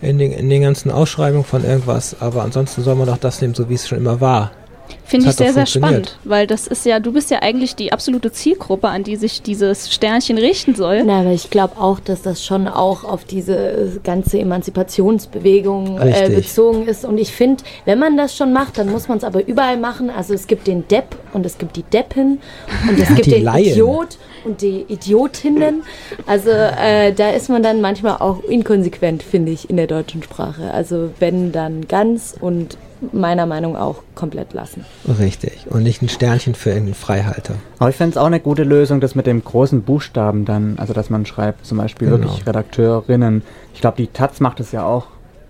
in 0.01 0.17
den, 0.17 0.31
in 0.31 0.49
den 0.49 0.61
ganzen 0.61 0.91
Ausschreibungen 0.91 1.45
von 1.45 1.63
irgendwas. 1.63 2.17
Aber 2.19 2.43
ansonsten 2.43 2.83
soll 2.83 2.95
man 2.95 3.07
doch 3.07 3.17
das 3.17 3.41
nehmen, 3.41 3.53
so 3.53 3.69
wie 3.69 3.75
es 3.75 3.87
schon 3.87 3.97
immer 3.97 4.21
war. 4.21 4.51
Finde 5.07 5.29
ich 5.29 5.35
sehr, 5.35 5.53
sehr 5.53 5.65
spannend, 5.65 6.17
weil 6.25 6.47
das 6.47 6.67
ist 6.67 6.85
ja, 6.85 6.99
du 6.99 7.13
bist 7.13 7.31
ja 7.31 7.41
eigentlich 7.41 7.75
die 7.75 7.93
absolute 7.93 8.31
Zielgruppe, 8.31 8.89
an 8.89 9.03
die 9.03 9.15
sich 9.15 9.41
dieses 9.41 9.93
Sternchen 9.93 10.37
richten 10.37 10.75
soll. 10.75 11.03
Na, 11.05 11.21
aber 11.21 11.31
ich 11.31 11.49
glaube 11.49 11.77
auch, 11.77 12.01
dass 12.01 12.21
das 12.21 12.43
schon 12.43 12.67
auch 12.67 13.05
auf 13.05 13.23
diese 13.23 14.01
ganze 14.03 14.39
Emanzipationsbewegung 14.39 15.99
äh, 16.01 16.29
bezogen 16.29 16.87
ist. 16.87 17.05
Und 17.05 17.17
ich 17.19 17.31
finde, 17.31 17.63
wenn 17.85 17.99
man 17.99 18.17
das 18.17 18.35
schon 18.35 18.51
macht, 18.51 18.77
dann 18.77 18.91
muss 18.91 19.07
man 19.07 19.17
es 19.17 19.23
aber 19.23 19.47
überall 19.47 19.77
machen. 19.77 20.09
Also 20.09 20.33
es 20.33 20.47
gibt 20.47 20.67
den 20.67 20.87
Depp 20.89 21.15
und 21.31 21.45
es 21.45 21.57
gibt 21.57 21.77
die 21.77 21.83
Deppin 21.83 22.39
und 22.89 22.99
es 22.99 23.07
ja, 23.09 23.15
gibt 23.15 23.31
den 23.31 23.43
Laien. 23.43 23.71
Idiot 23.71 24.17
und 24.43 24.61
die 24.61 24.85
Idiotinnen. 24.89 25.83
Also 26.25 26.49
äh, 26.49 27.13
da 27.13 27.29
ist 27.29 27.49
man 27.49 27.63
dann 27.63 27.79
manchmal 27.79 28.17
auch 28.17 28.43
inkonsequent, 28.43 29.23
finde 29.23 29.51
ich, 29.51 29.69
in 29.69 29.77
der 29.77 29.87
deutschen 29.87 30.21
Sprache. 30.21 30.71
Also 30.71 31.11
wenn 31.19 31.51
dann 31.51 31.87
ganz 31.87 32.35
und 32.39 32.77
meiner 33.11 33.45
Meinung 33.45 33.75
auch 33.75 34.03
komplett 34.15 34.53
lassen. 34.53 34.85
Richtig. 35.19 35.67
Und 35.69 35.83
nicht 35.83 36.01
ein 36.01 36.09
Sternchen 36.09 36.55
für 36.55 36.69
irgendeinen 36.69 36.95
Freihalter. 36.95 37.55
Aber 37.79 37.89
ich 37.89 37.95
fände 37.95 38.11
es 38.11 38.17
auch 38.17 38.25
eine 38.25 38.39
gute 38.39 38.63
Lösung, 38.63 38.99
das 38.99 39.15
mit 39.15 39.27
dem 39.27 39.43
großen 39.43 39.83
Buchstaben 39.83 40.45
dann, 40.45 40.77
also 40.77 40.93
dass 40.93 41.09
man 41.09 41.25
schreibt, 41.25 41.65
zum 41.65 41.77
Beispiel 41.77 42.09
genau. 42.09 42.23
wirklich 42.23 42.45
Redakteurinnen. 42.47 43.43
Ich 43.73 43.81
glaube, 43.81 43.97
die 43.97 44.07
Taz 44.07 44.39
macht 44.39 44.59
es 44.59 44.71
ja 44.71 44.85
auch 44.85 45.07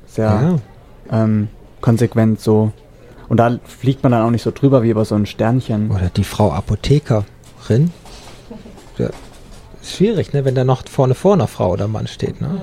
sehr 0.07 0.60
ja. 1.12 1.23
Ähm, 1.23 1.47
konsequent 1.81 2.41
so. 2.41 2.71
Und 3.29 3.38
da 3.38 3.60
fliegt 3.63 4.03
man 4.03 4.12
dann 4.12 4.23
auch 4.23 4.31
nicht 4.31 4.43
so 4.43 4.51
drüber 4.51 4.83
wie 4.83 4.89
über 4.89 5.05
so 5.05 5.15
ein 5.15 5.25
Sternchen. 5.25 5.91
Oder 5.91 6.10
die 6.15 6.23
Frau 6.23 6.51
Apothekerin. 6.51 7.91
Ja, 8.97 9.10
schwierig, 9.83 10.33
ne, 10.33 10.45
wenn 10.45 10.55
da 10.55 10.63
noch 10.63 10.88
vorne 10.88 11.13
vor 11.13 11.33
einer 11.33 11.47
Frau 11.47 11.71
oder 11.71 11.88
Mann 11.88 12.07
steht, 12.07 12.41
ne? 12.41 12.62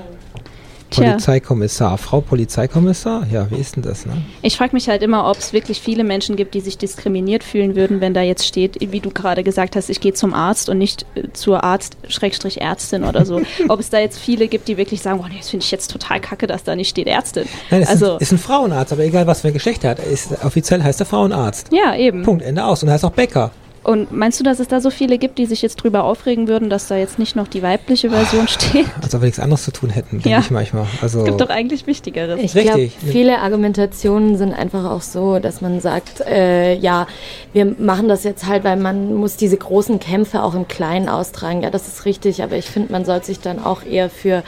Polizeikommissar, 0.94 1.98
Frau 1.98 2.20
Polizeikommissar? 2.20 3.26
Ja, 3.30 3.50
wie 3.50 3.56
ist 3.56 3.76
denn 3.76 3.82
das? 3.82 4.06
Ne? 4.06 4.12
Ich 4.42 4.56
frage 4.56 4.74
mich 4.74 4.88
halt 4.88 5.02
immer, 5.02 5.28
ob 5.30 5.38
es 5.38 5.52
wirklich 5.52 5.80
viele 5.80 6.04
Menschen 6.04 6.36
gibt, 6.36 6.54
die 6.54 6.60
sich 6.60 6.78
diskriminiert 6.78 7.44
fühlen 7.44 7.76
würden, 7.76 8.00
wenn 8.00 8.14
da 8.14 8.22
jetzt 8.22 8.46
steht, 8.46 8.78
wie 8.80 9.00
du 9.00 9.10
gerade 9.10 9.44
gesagt 9.44 9.76
hast, 9.76 9.90
ich 9.90 10.00
gehe 10.00 10.14
zum 10.14 10.34
Arzt 10.34 10.68
und 10.68 10.78
nicht 10.78 11.06
äh, 11.14 11.32
zur 11.32 11.64
Arzt-Ärztin 11.64 13.04
oder 13.04 13.24
so. 13.24 13.42
ob 13.68 13.80
es 13.80 13.90
da 13.90 13.98
jetzt 13.98 14.18
viele 14.18 14.48
gibt, 14.48 14.68
die 14.68 14.76
wirklich 14.76 15.02
sagen, 15.02 15.20
oh 15.22 15.26
nee, 15.28 15.38
das 15.38 15.50
finde 15.50 15.64
ich 15.64 15.70
jetzt 15.70 15.90
total 15.90 16.20
kacke, 16.20 16.46
dass 16.46 16.64
da 16.64 16.76
nicht 16.76 16.90
steht 16.90 17.06
Ärztin. 17.06 17.46
Nein, 17.70 17.82
es 17.82 17.88
also, 17.88 18.16
ist, 18.16 18.22
ist 18.22 18.32
ein 18.32 18.38
Frauenarzt, 18.38 18.92
aber 18.92 19.04
egal 19.04 19.26
was 19.26 19.40
für 19.40 19.48
ein 19.48 19.54
Geschlecht 19.54 19.84
er 19.84 19.90
hat, 19.90 19.98
ist, 19.98 20.44
offiziell 20.44 20.82
heißt 20.82 21.00
er 21.00 21.06
Frauenarzt. 21.06 21.68
Ja, 21.72 21.96
eben. 21.96 22.22
Punkt, 22.22 22.42
Ende 22.42 22.64
aus. 22.64 22.82
Und 22.82 22.88
er 22.88 22.94
heißt 22.94 23.04
auch 23.04 23.12
Bäcker. 23.12 23.50
Und 23.84 24.12
meinst 24.12 24.40
du, 24.40 24.44
dass 24.44 24.60
es 24.60 24.68
da 24.68 24.80
so 24.80 24.88
viele 24.88 25.18
gibt, 25.18 25.38
die 25.38 25.44
sich 25.44 25.60
jetzt 25.60 25.76
drüber 25.76 26.04
aufregen 26.04 26.48
würden, 26.48 26.70
dass 26.70 26.88
da 26.88 26.96
jetzt 26.96 27.18
nicht 27.18 27.36
noch 27.36 27.46
die 27.46 27.62
weibliche 27.62 28.08
Version 28.08 28.48
steht? 28.48 28.86
Also 29.02 29.20
wenn 29.20 29.26
nichts 29.26 29.38
anderes 29.38 29.62
zu 29.64 29.72
tun 29.72 29.90
hätten, 29.90 30.16
denke 30.16 30.30
ja. 30.30 30.40
ich 30.40 30.50
manchmal. 30.50 30.86
Also 31.02 31.20
es 31.20 31.26
gibt 31.26 31.40
doch 31.40 31.50
eigentlich 31.50 31.86
Wichtigeres. 31.86 32.40
Ich 32.40 32.54
glaube, 32.54 32.88
viele 32.88 33.40
Argumentationen 33.40 34.38
sind 34.38 34.54
einfach 34.54 34.90
auch 34.90 35.02
so, 35.02 35.38
dass 35.38 35.60
man 35.60 35.80
sagt, 35.80 36.20
äh, 36.22 36.74
ja, 36.74 37.06
wir 37.52 37.66
machen 37.78 38.08
das 38.08 38.24
jetzt 38.24 38.46
halt, 38.46 38.64
weil 38.64 38.76
man 38.76 39.14
muss 39.14 39.36
diese 39.36 39.58
großen 39.58 40.00
Kämpfe 40.00 40.42
auch 40.42 40.54
im 40.54 40.66
Kleinen 40.66 41.10
austragen. 41.10 41.62
Ja, 41.62 41.70
das 41.70 41.86
ist 41.86 42.06
richtig, 42.06 42.42
aber 42.42 42.56
ich 42.56 42.66
finde, 42.66 42.90
man 42.90 43.04
sollte 43.04 43.26
sich 43.26 43.40
dann 43.40 43.62
auch 43.62 43.84
eher 43.84 44.08
für 44.08 44.42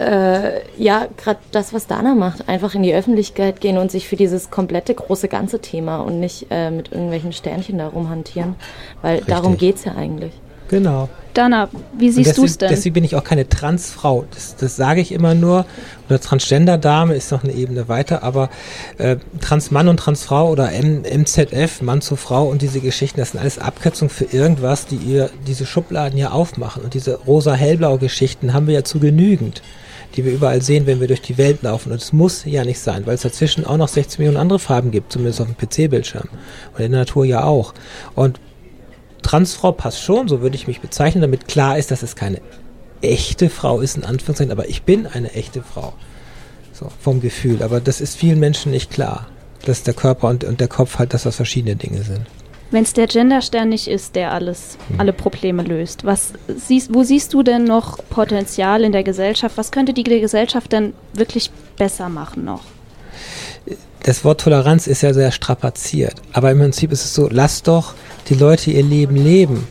äh, 0.00 0.60
ja, 0.78 1.08
gerade 1.16 1.38
das, 1.52 1.74
was 1.74 1.86
Dana 1.86 2.14
macht, 2.14 2.48
einfach 2.48 2.74
in 2.74 2.82
die 2.82 2.94
Öffentlichkeit 2.94 3.60
gehen 3.60 3.76
und 3.76 3.90
sich 3.90 4.08
für 4.08 4.16
dieses 4.16 4.50
komplette 4.50 4.94
große 4.94 5.28
ganze 5.28 5.60
Thema 5.60 5.98
und 5.98 6.20
nicht 6.20 6.46
äh, 6.50 6.70
mit 6.70 6.90
irgendwelchen 6.90 7.32
Sternchen 7.32 7.78
da 7.78 7.88
rumhantieren, 7.88 8.54
weil 9.02 9.16
Richtig. 9.16 9.34
darum 9.34 9.56
geht 9.58 9.76
es 9.76 9.84
ja 9.84 9.94
eigentlich. 9.94 10.32
Genau. 10.68 11.08
Dana, 11.34 11.68
wie 11.98 12.10
siehst 12.10 12.38
du 12.38 12.44
es 12.44 12.58
denn? 12.58 12.70
Deswegen 12.70 12.94
bin 12.94 13.04
ich 13.04 13.16
auch 13.16 13.24
keine 13.24 13.48
Transfrau. 13.48 14.24
Das, 14.32 14.56
das 14.56 14.76
sage 14.76 15.00
ich 15.00 15.12
immer 15.12 15.34
nur. 15.34 15.66
Oder 16.08 16.20
Transgender-Dame 16.20 17.14
ist 17.14 17.32
noch 17.32 17.42
eine 17.42 17.52
Ebene 17.52 17.88
weiter. 17.88 18.22
Aber 18.22 18.50
äh, 18.98 19.16
Transmann 19.40 19.88
und 19.88 19.98
Transfrau 19.98 20.48
oder 20.48 20.72
M 20.72 21.02
MZF, 21.02 21.82
Mann 21.82 22.00
zu 22.00 22.14
Frau 22.16 22.48
und 22.48 22.62
diese 22.62 22.80
Geschichten, 22.80 23.18
das 23.18 23.32
sind 23.32 23.40
alles 23.40 23.58
Abkürzungen 23.58 24.10
für 24.10 24.24
irgendwas, 24.24 24.86
die 24.86 24.96
ihr 24.96 25.30
diese 25.46 25.66
Schubladen 25.66 26.16
hier 26.16 26.32
aufmachen. 26.32 26.84
Und 26.84 26.94
diese 26.94 27.16
rosa-hellblau-Geschichten 27.16 28.54
haben 28.54 28.68
wir 28.68 28.74
ja 28.74 28.84
zu 28.84 29.00
genügend 29.00 29.62
die 30.16 30.24
wir 30.24 30.32
überall 30.32 30.62
sehen, 30.62 30.86
wenn 30.86 31.00
wir 31.00 31.08
durch 31.08 31.22
die 31.22 31.38
Welt 31.38 31.62
laufen. 31.62 31.92
Und 31.92 32.00
es 32.00 32.12
muss 32.12 32.44
ja 32.44 32.64
nicht 32.64 32.80
sein, 32.80 33.06
weil 33.06 33.14
es 33.14 33.22
dazwischen 33.22 33.64
auch 33.64 33.76
noch 33.76 33.88
16 33.88 34.18
Millionen 34.18 34.40
andere 34.40 34.58
Farben 34.58 34.90
gibt, 34.90 35.12
zumindest 35.12 35.40
auf 35.40 35.48
dem 35.48 35.56
PC-Bildschirm. 35.56 36.28
Und 36.72 36.80
in 36.80 36.92
der 36.92 37.00
Natur 37.00 37.24
ja 37.24 37.44
auch. 37.44 37.74
Und 38.14 38.40
Transfrau 39.22 39.72
passt 39.72 40.02
schon, 40.02 40.28
so 40.28 40.40
würde 40.40 40.56
ich 40.56 40.66
mich 40.66 40.80
bezeichnen, 40.80 41.20
damit 41.20 41.46
klar 41.46 41.78
ist, 41.78 41.90
dass 41.90 42.02
es 42.02 42.16
keine 42.16 42.40
echte 43.02 43.50
Frau 43.50 43.80
ist, 43.80 43.96
in 43.96 44.04
Anführungszeichen, 44.04 44.52
aber 44.52 44.68
ich 44.68 44.82
bin 44.82 45.06
eine 45.06 45.32
echte 45.32 45.62
Frau. 45.62 45.94
So, 46.72 46.90
vom 47.00 47.20
Gefühl. 47.20 47.62
Aber 47.62 47.80
das 47.80 48.00
ist 48.00 48.16
vielen 48.16 48.40
Menschen 48.40 48.72
nicht 48.72 48.90
klar, 48.90 49.28
dass 49.66 49.82
der 49.82 49.94
Körper 49.94 50.28
und, 50.28 50.44
und 50.44 50.60
der 50.60 50.68
Kopf 50.68 50.98
halt, 50.98 51.12
dass 51.12 51.24
das 51.24 51.36
verschiedene 51.36 51.76
Dinge 51.76 52.02
sind. 52.02 52.26
Wenn 52.70 52.84
es 52.84 52.92
der 52.92 53.08
Genderstern 53.08 53.68
nicht 53.68 53.88
ist, 53.88 54.14
der 54.14 54.32
alles, 54.32 54.78
hm. 54.88 55.00
alle 55.00 55.12
Probleme 55.12 55.62
löst, 55.62 56.04
was 56.04 56.32
siehst, 56.48 56.94
wo 56.94 57.02
siehst 57.02 57.34
du 57.34 57.42
denn 57.42 57.64
noch 57.64 57.98
Potenzial 58.10 58.84
in 58.84 58.92
der 58.92 59.02
Gesellschaft? 59.02 59.56
Was 59.56 59.72
könnte 59.72 59.92
die 59.92 60.04
Gesellschaft 60.04 60.72
denn 60.72 60.92
wirklich 61.12 61.50
besser 61.76 62.08
machen 62.08 62.44
noch? 62.44 62.62
Das 64.02 64.24
Wort 64.24 64.40
Toleranz 64.40 64.86
ist 64.86 65.02
ja 65.02 65.12
sehr 65.12 65.30
strapaziert, 65.30 66.14
aber 66.32 66.50
im 66.50 66.58
Prinzip 66.58 66.90
ist 66.90 67.04
es 67.04 67.14
so, 67.14 67.28
lass 67.30 67.62
doch 67.62 67.94
die 68.28 68.34
Leute 68.34 68.70
ihr 68.70 68.82
Leben 68.82 69.16
leben. 69.16 69.66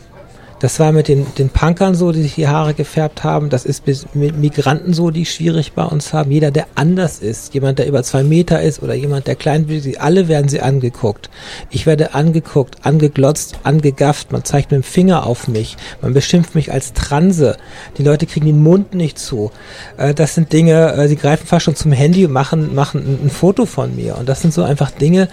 Das 0.60 0.78
war 0.78 0.92
mit 0.92 1.08
den, 1.08 1.26
den 1.38 1.48
Punkern 1.48 1.94
so, 1.94 2.12
die 2.12 2.20
sich 2.20 2.34
die 2.34 2.46
Haare 2.46 2.74
gefärbt 2.74 3.24
haben. 3.24 3.48
Das 3.48 3.64
ist 3.64 3.84
mit 4.14 4.36
Migranten 4.36 4.92
so, 4.92 5.10
die 5.10 5.24
schwierig 5.24 5.72
bei 5.72 5.84
uns 5.84 6.12
haben. 6.12 6.30
Jeder, 6.30 6.50
der 6.50 6.66
anders 6.74 7.18
ist, 7.18 7.54
jemand, 7.54 7.78
der 7.78 7.86
über 7.86 8.02
zwei 8.02 8.22
Meter 8.22 8.60
ist 8.60 8.82
oder 8.82 8.94
jemand, 8.94 9.26
der 9.26 9.36
klein 9.36 9.66
ist, 9.68 9.98
alle 9.98 10.28
werden 10.28 10.50
sie 10.50 10.60
angeguckt. 10.60 11.30
Ich 11.70 11.86
werde 11.86 12.12
angeguckt, 12.12 12.84
angeglotzt, 12.84 13.58
angegafft. 13.62 14.32
Man 14.32 14.44
zeigt 14.44 14.70
mit 14.70 14.82
dem 14.82 14.84
Finger 14.84 15.26
auf 15.26 15.48
mich. 15.48 15.78
Man 16.02 16.12
beschimpft 16.12 16.54
mich 16.54 16.70
als 16.70 16.92
Transe. 16.92 17.56
Die 17.96 18.02
Leute 18.02 18.26
kriegen 18.26 18.44
den 18.44 18.62
Mund 18.62 18.94
nicht 18.94 19.18
zu. 19.18 19.50
Äh, 19.96 20.12
das 20.12 20.34
sind 20.34 20.52
Dinge, 20.52 20.92
äh, 20.92 21.08
sie 21.08 21.16
greifen 21.16 21.46
fast 21.46 21.64
schon 21.64 21.74
zum 21.74 21.92
Handy 21.92 22.26
und 22.26 22.32
machen, 22.32 22.74
machen 22.74 23.18
ein 23.24 23.30
Foto 23.30 23.64
von 23.64 23.96
mir. 23.96 24.18
Und 24.18 24.28
das 24.28 24.42
sind 24.42 24.52
so 24.52 24.62
einfach 24.62 24.90
Dinge, 24.90 25.28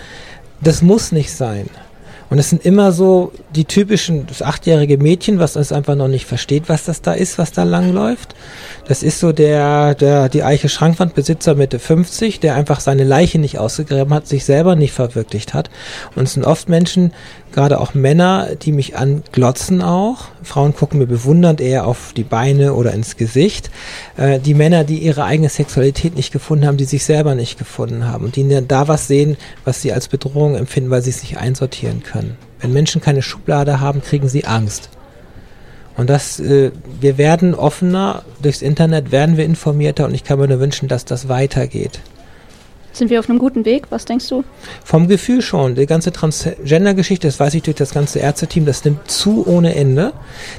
das 0.61 0.81
muss 0.81 1.11
nicht 1.11 1.33
sein. 1.33 1.69
Und 2.29 2.39
es 2.39 2.49
sind 2.49 2.65
immer 2.65 2.91
so 2.91 3.31
die 3.55 3.65
typischen, 3.65 4.27
das 4.27 4.41
achtjährige 4.41 4.97
Mädchen, 4.97 5.39
was 5.39 5.55
es 5.55 5.71
einfach 5.71 5.95
noch 5.95 6.09
nicht 6.09 6.25
versteht, 6.25 6.67
was 6.67 6.83
das 6.83 7.01
da 7.01 7.13
ist, 7.13 7.37
was 7.37 7.51
da 7.51 7.63
langläuft. 7.63 8.35
Das 8.87 9.01
ist 9.01 9.19
so 9.19 9.31
der, 9.31 9.95
der, 9.95 10.27
die 10.27 10.43
Eiche 10.43 10.67
Schrankwandbesitzer 10.67 11.55
Mitte 11.55 11.79
50, 11.79 12.39
der 12.39 12.55
einfach 12.55 12.81
seine 12.81 13.05
Leiche 13.05 13.39
nicht 13.39 13.59
ausgegraben 13.59 14.13
hat, 14.13 14.27
sich 14.27 14.43
selber 14.43 14.75
nicht 14.75 14.93
verwirklicht 14.93 15.53
hat. 15.53 15.69
Und 16.15 16.23
es 16.23 16.33
sind 16.33 16.45
oft 16.45 16.67
Menschen, 16.67 17.13
gerade 17.51 17.79
auch 17.79 17.93
Männer, 17.93 18.49
die 18.61 18.71
mich 18.71 18.97
anglotzen 18.97 19.81
auch. 19.81 20.25
Frauen 20.43 20.75
gucken 20.75 20.99
mir 20.99 21.07
bewundernd 21.07 21.61
eher 21.61 21.87
auf 21.87 22.13
die 22.15 22.23
Beine 22.23 22.73
oder 22.73 22.93
ins 22.93 23.17
Gesicht. 23.17 23.71
Äh, 24.15 24.39
die 24.39 24.53
Männer, 24.53 24.83
die 24.83 24.99
ihre 24.99 25.23
eigene 25.23 25.49
Sexualität 25.49 26.15
nicht 26.15 26.31
gefunden 26.31 26.65
haben, 26.65 26.77
die 26.77 26.85
sich 26.85 27.03
selber 27.03 27.35
nicht 27.35 27.57
gefunden 27.57 28.05
haben 28.05 28.25
und 28.25 28.35
die 28.35 28.47
da 28.67 28.87
was 28.87 29.07
sehen, 29.07 29.37
was 29.65 29.81
sie 29.81 29.91
als 29.91 30.07
Bedrohung 30.07 30.55
empfinden, 30.55 30.89
weil 30.89 31.01
sie 31.01 31.09
es 31.09 31.21
nicht 31.21 31.37
einsortieren 31.37 32.03
können. 32.03 32.37
Wenn 32.59 32.73
Menschen 32.73 33.01
keine 33.01 33.21
Schublade 33.21 33.79
haben, 33.79 34.01
kriegen 34.01 34.29
sie 34.29 34.45
Angst. 34.45 34.89
Und 35.97 36.09
das, 36.09 36.39
äh, 36.39 36.71
wir 37.01 37.17
werden 37.17 37.55
offener, 37.55 38.23
durchs 38.41 38.61
Internet 38.61 39.11
werden 39.11 39.35
wir 39.35 39.45
informierter 39.45 40.05
und 40.05 40.13
ich 40.13 40.23
kann 40.23 40.39
mir 40.39 40.47
nur 40.47 40.59
wünschen, 40.59 40.87
dass 40.87 41.05
das 41.05 41.27
weitergeht. 41.27 41.99
Sind 42.97 43.11
wir 43.11 43.19
auf 43.19 43.29
einem 43.29 43.37
guten 43.37 43.63
Weg? 43.63 43.91
Was 43.91 44.05
denkst 44.05 44.27
du? 44.27 44.43
Vom 44.83 45.07
Gefühl 45.07 45.43
schon. 45.43 45.75
Die 45.75 45.85
ganze 45.85 46.11
Transgender-Geschichte, 46.11 47.27
das 47.27 47.39
weiß 47.39 47.53
ich 47.53 47.61
durch 47.61 47.75
das 47.75 47.91
ganze 47.91 48.17
Ärzteteam, 48.17 48.65
das 48.65 48.83
nimmt 48.83 49.11
zu 49.11 49.45
ohne 49.45 49.75
Ende. 49.75 50.13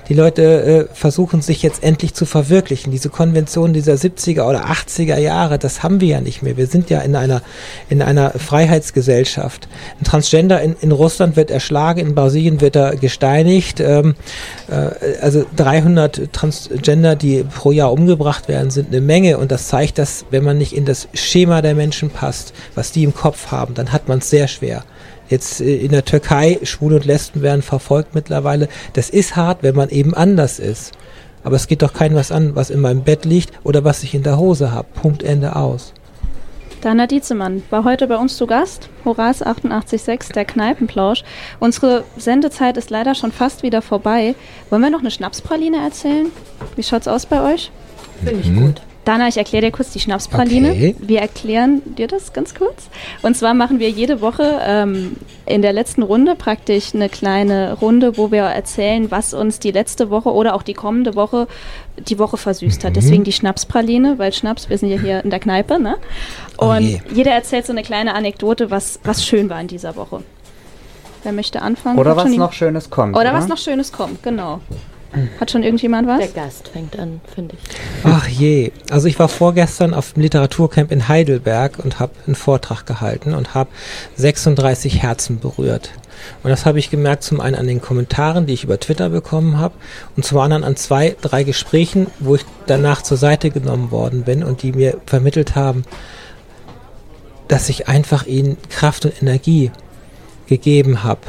Die 0.08 0.14
Leute 0.14 0.88
äh, 0.92 0.94
versuchen 0.94 1.42
sich 1.42 1.64
jetzt 1.64 1.82
endlich 1.82 2.14
zu 2.14 2.26
verwirklichen. 2.26 2.92
Diese 2.92 3.08
Konvention 3.08 3.72
dieser 3.72 3.94
70er 3.94 4.48
oder 4.48 4.66
80er 4.66 5.18
Jahre, 5.18 5.58
das 5.58 5.82
haben 5.82 6.00
wir 6.00 6.06
ja 6.06 6.20
nicht 6.20 6.42
mehr. 6.42 6.56
Wir 6.56 6.68
sind 6.68 6.90
ja 6.90 7.00
in 7.00 7.16
einer, 7.16 7.42
in 7.88 8.02
einer 8.02 8.30
Freiheitsgesellschaft. 8.30 9.66
Ein 10.00 10.04
Transgender 10.04 10.60
in, 10.62 10.76
in 10.80 10.92
Russland 10.92 11.34
wird 11.34 11.50
erschlagen, 11.50 11.98
in 11.98 12.14
Brasilien 12.14 12.60
wird 12.60 12.76
er 12.76 12.94
gesteinigt. 12.94 13.80
Ähm, 13.80 14.14
äh, 14.68 14.90
also 15.20 15.44
300 15.56 16.32
Transgender, 16.32 17.16
die 17.16 17.42
pro 17.42 17.72
Jahr 17.72 17.92
umgebracht 17.92 18.46
werden, 18.46 18.70
sind 18.70 18.90
eine 18.90 19.00
Menge. 19.00 19.38
Und 19.38 19.50
das 19.50 19.66
zeigt, 19.66 19.98
dass 19.98 20.24
wenn 20.30 20.44
man 20.44 20.56
nicht 20.56 20.72
in 20.72 20.84
das 20.84 21.08
Schema 21.14 21.62
der 21.62 21.74
Menschen 21.74 22.10
passt, 22.10 22.27
passt, 22.28 22.52
was 22.74 22.92
die 22.92 23.04
im 23.04 23.14
Kopf 23.14 23.50
haben, 23.52 23.72
dann 23.72 23.90
hat 23.90 24.06
man 24.06 24.18
es 24.18 24.28
sehr 24.28 24.48
schwer. 24.48 24.84
Jetzt 25.30 25.62
äh, 25.62 25.76
in 25.76 25.92
der 25.92 26.04
Türkei, 26.04 26.58
Schwule 26.62 26.96
und 26.96 27.06
Lesben 27.06 27.40
werden 27.40 27.62
verfolgt 27.62 28.14
mittlerweile. 28.14 28.68
Das 28.92 29.08
ist 29.08 29.34
hart, 29.34 29.62
wenn 29.62 29.74
man 29.74 29.88
eben 29.88 30.12
anders 30.12 30.58
ist. 30.58 30.92
Aber 31.42 31.56
es 31.56 31.68
geht 31.68 31.80
doch 31.80 31.94
keinem 31.94 32.16
was 32.16 32.30
an, 32.30 32.54
was 32.54 32.68
in 32.68 32.80
meinem 32.80 33.02
Bett 33.02 33.24
liegt 33.24 33.50
oder 33.64 33.82
was 33.82 34.02
ich 34.02 34.14
in 34.14 34.24
der 34.24 34.36
Hose 34.36 34.72
habe. 34.72 34.88
Punkt 34.92 35.22
Ende 35.22 35.56
aus. 35.56 35.94
Dana 36.82 37.06
Dietzemann 37.06 37.62
war 37.70 37.84
heute 37.84 38.06
bei 38.06 38.16
uns 38.16 38.36
zu 38.36 38.46
Gast. 38.46 38.90
Horaz 39.06 39.40
886, 39.40 40.32
der 40.32 40.44
Kneipenplausch. 40.44 41.24
Unsere 41.60 42.04
Sendezeit 42.18 42.76
ist 42.76 42.90
leider 42.90 43.14
schon 43.14 43.32
fast 43.32 43.62
wieder 43.62 43.80
vorbei. 43.80 44.34
Wollen 44.68 44.82
wir 44.82 44.90
noch 44.90 45.00
eine 45.00 45.10
Schnapspraline 45.10 45.78
erzählen? 45.78 46.26
Wie 46.76 46.82
schaut's 46.82 47.08
aus 47.08 47.24
bei 47.24 47.54
euch? 47.54 47.70
Finde 48.22 48.40
ich 48.42 48.54
gut. 48.54 48.82
Dana, 49.08 49.26
ich 49.26 49.38
erkläre 49.38 49.64
dir 49.64 49.72
kurz 49.72 49.90
die 49.90 50.00
Schnapspraline. 50.00 50.70
Okay. 50.70 50.94
Wir 50.98 51.20
erklären 51.20 51.80
dir 51.96 52.08
das 52.08 52.34
ganz 52.34 52.54
kurz. 52.54 52.90
Und 53.22 53.38
zwar 53.38 53.54
machen 53.54 53.78
wir 53.78 53.88
jede 53.88 54.20
Woche 54.20 54.60
ähm, 54.62 55.16
in 55.46 55.62
der 55.62 55.72
letzten 55.72 56.02
Runde 56.02 56.34
praktisch 56.34 56.94
eine 56.94 57.08
kleine 57.08 57.78
Runde, 57.80 58.18
wo 58.18 58.30
wir 58.30 58.42
erzählen, 58.42 59.10
was 59.10 59.32
uns 59.32 59.60
die 59.60 59.70
letzte 59.70 60.10
Woche 60.10 60.30
oder 60.30 60.54
auch 60.54 60.62
die 60.62 60.74
kommende 60.74 61.14
Woche 61.14 61.48
die 61.96 62.18
Woche 62.18 62.36
versüßt 62.36 62.84
hat. 62.84 62.90
Mhm. 62.90 62.94
Deswegen 62.94 63.24
die 63.24 63.32
Schnapspraline, 63.32 64.18
weil 64.18 64.34
Schnaps, 64.34 64.68
wir 64.68 64.76
sind 64.76 64.90
ja 64.90 65.00
hier 65.00 65.24
in 65.24 65.30
der 65.30 65.40
Kneipe, 65.40 65.80
ne? 65.80 65.96
Oh 66.58 66.66
Und 66.66 67.00
oh 67.00 67.14
jeder 67.14 67.30
erzählt 67.30 67.64
so 67.64 67.72
eine 67.72 67.82
kleine 67.82 68.12
Anekdote, 68.12 68.70
was, 68.70 69.00
was 69.04 69.24
schön 69.24 69.48
war 69.48 69.58
in 69.58 69.68
dieser 69.68 69.96
Woche. 69.96 70.22
Wer 71.22 71.32
möchte 71.32 71.62
anfangen? 71.62 71.98
Oder 71.98 72.14
was 72.14 72.28
noch 72.28 72.52
Schönes 72.52 72.90
kommt. 72.90 73.16
Oder, 73.16 73.30
oder 73.30 73.32
was 73.32 73.48
noch 73.48 73.56
Schönes 73.56 73.90
kommt, 73.90 74.22
genau. 74.22 74.60
Hat 75.40 75.50
schon 75.50 75.62
irgendjemand 75.62 76.06
was? 76.06 76.18
Der 76.18 76.28
Gast 76.28 76.68
fängt 76.68 76.98
an, 76.98 77.20
finde 77.34 77.56
ich. 77.56 77.76
Ach 78.04 78.28
je. 78.28 78.72
Also 78.90 79.08
ich 79.08 79.18
war 79.18 79.28
vorgestern 79.28 79.94
auf 79.94 80.12
dem 80.12 80.22
Literaturcamp 80.22 80.92
in 80.92 81.08
Heidelberg 81.08 81.78
und 81.82 81.98
habe 81.98 82.12
einen 82.26 82.34
Vortrag 82.34 82.84
gehalten 82.86 83.34
und 83.34 83.54
habe 83.54 83.70
36 84.16 85.02
Herzen 85.02 85.40
berührt. 85.40 85.90
Und 86.42 86.50
das 86.50 86.66
habe 86.66 86.78
ich 86.78 86.90
gemerkt 86.90 87.22
zum 87.22 87.40
einen 87.40 87.54
an 87.54 87.66
den 87.66 87.80
Kommentaren, 87.80 88.46
die 88.46 88.52
ich 88.52 88.64
über 88.64 88.78
Twitter 88.78 89.08
bekommen 89.08 89.58
habe, 89.58 89.74
und 90.16 90.24
zum 90.24 90.38
anderen 90.38 90.64
an 90.64 90.76
zwei, 90.76 91.16
drei 91.20 91.44
Gesprächen, 91.44 92.08
wo 92.18 92.34
ich 92.34 92.44
danach 92.66 93.02
zur 93.02 93.16
Seite 93.16 93.50
genommen 93.50 93.90
worden 93.90 94.24
bin 94.24 94.42
und 94.42 94.62
die 94.62 94.72
mir 94.72 95.00
vermittelt 95.06 95.54
haben, 95.54 95.84
dass 97.46 97.68
ich 97.68 97.88
einfach 97.88 98.26
ihnen 98.26 98.56
Kraft 98.68 99.06
und 99.06 99.22
Energie 99.22 99.70
gegeben 100.48 101.02
habe 101.02 101.20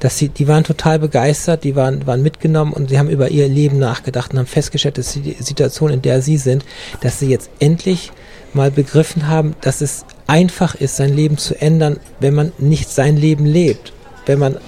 dass 0.00 0.18
sie, 0.18 0.28
die 0.28 0.48
waren 0.48 0.64
total 0.64 0.98
begeistert, 0.98 1.64
die 1.64 1.76
waren, 1.76 2.06
waren 2.06 2.22
mitgenommen 2.22 2.72
und 2.72 2.90
sie 2.90 2.98
haben 2.98 3.08
über 3.08 3.28
ihr 3.28 3.48
Leben 3.48 3.78
nachgedacht 3.78 4.32
und 4.32 4.38
haben 4.38 4.46
festgestellt, 4.46 4.98
dass 4.98 5.12
die 5.12 5.36
Situation, 5.38 5.90
in 5.90 6.02
der 6.02 6.22
sie 6.22 6.36
sind, 6.36 6.64
dass 7.00 7.18
sie 7.18 7.28
jetzt 7.28 7.50
endlich 7.58 8.12
mal 8.52 8.70
begriffen 8.70 9.28
haben, 9.28 9.54
dass 9.60 9.80
es 9.80 10.04
einfach 10.26 10.74
ist, 10.74 10.96
sein 10.96 11.14
Leben 11.14 11.38
zu 11.38 11.60
ändern, 11.60 11.98
wenn 12.20 12.34
man 12.34 12.52
nicht 12.58 12.90
sein 12.90 13.16
Leben 13.16 13.46
lebt, 13.46 13.92
wenn 14.26 14.38
man 14.38 14.58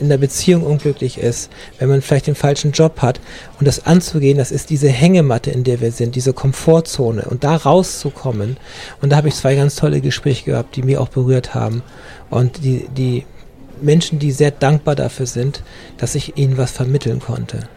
in 0.00 0.08
der 0.08 0.18
Beziehung 0.18 0.62
unglücklich 0.62 1.18
ist, 1.18 1.50
wenn 1.78 1.88
man 1.88 2.02
vielleicht 2.02 2.26
den 2.26 2.34
falschen 2.34 2.72
Job 2.72 3.02
hat 3.02 3.20
und 3.58 3.66
das 3.66 3.86
anzugehen, 3.86 4.38
das 4.38 4.52
ist 4.52 4.70
diese 4.70 4.88
Hängematte, 4.88 5.50
in 5.50 5.64
der 5.64 5.80
wir 5.80 5.92
sind, 5.92 6.14
diese 6.14 6.32
Komfortzone 6.32 7.22
und 7.22 7.44
da 7.44 7.56
rauszukommen. 7.56 8.58
Und 9.00 9.10
da 9.10 9.16
habe 9.16 9.28
ich 9.28 9.34
zwei 9.34 9.54
ganz 9.56 9.74
tolle 9.74 10.00
Gespräche 10.00 10.44
gehabt, 10.44 10.76
die 10.76 10.82
mir 10.82 11.00
auch 11.00 11.08
berührt 11.08 11.54
haben 11.54 11.82
und 12.30 12.64
die, 12.64 12.88
die 12.96 13.24
Menschen, 13.82 14.18
die 14.18 14.32
sehr 14.32 14.50
dankbar 14.50 14.94
dafür 14.94 15.26
sind, 15.26 15.62
dass 15.96 16.14
ich 16.14 16.36
ihnen 16.36 16.58
was 16.58 16.72
vermitteln 16.72 17.20
konnte. 17.20 17.68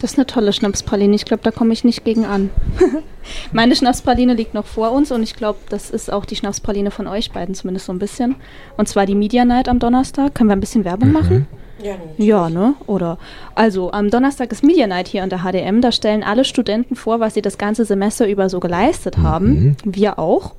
Das 0.00 0.12
ist 0.12 0.18
eine 0.18 0.26
tolle 0.26 0.52
Schnapspraline. 0.52 1.14
Ich 1.14 1.24
glaube, 1.24 1.44
da 1.44 1.52
komme 1.52 1.72
ich 1.72 1.84
nicht 1.84 2.04
gegen 2.04 2.24
an. 2.24 2.50
Meine 3.52 3.76
Schnapspraline 3.76 4.34
liegt 4.34 4.52
noch 4.52 4.66
vor 4.66 4.90
uns 4.90 5.12
und 5.12 5.22
ich 5.22 5.36
glaube, 5.36 5.60
das 5.68 5.90
ist 5.90 6.12
auch 6.12 6.24
die 6.24 6.34
Schnapspraline 6.34 6.90
von 6.90 7.06
euch 7.06 7.30
beiden 7.30 7.54
zumindest 7.54 7.86
so 7.86 7.92
ein 7.92 8.00
bisschen. 8.00 8.34
Und 8.76 8.88
zwar 8.88 9.06
die 9.06 9.14
Media 9.14 9.44
Night 9.44 9.68
am 9.68 9.78
Donnerstag. 9.78 10.34
Können 10.34 10.50
wir 10.50 10.56
ein 10.56 10.60
bisschen 10.60 10.84
Werbung 10.84 11.10
mhm. 11.10 11.14
machen? 11.14 11.46
Ja, 11.80 11.94
ja, 12.16 12.50
ne? 12.50 12.74
Oder 12.86 13.18
also 13.54 13.92
am 13.92 14.10
Donnerstag 14.10 14.50
ist 14.50 14.64
Media 14.64 14.88
Night 14.88 15.06
hier 15.06 15.22
an 15.22 15.30
der 15.30 15.44
HDM. 15.44 15.80
Da 15.80 15.92
stellen 15.92 16.24
alle 16.24 16.44
Studenten 16.44 16.96
vor, 16.96 17.20
was 17.20 17.34
sie 17.34 17.42
das 17.42 17.56
ganze 17.56 17.84
Semester 17.84 18.28
über 18.28 18.48
so 18.48 18.58
geleistet 18.58 19.18
mhm. 19.18 19.22
haben. 19.22 19.76
Wir 19.84 20.18
auch. 20.18 20.54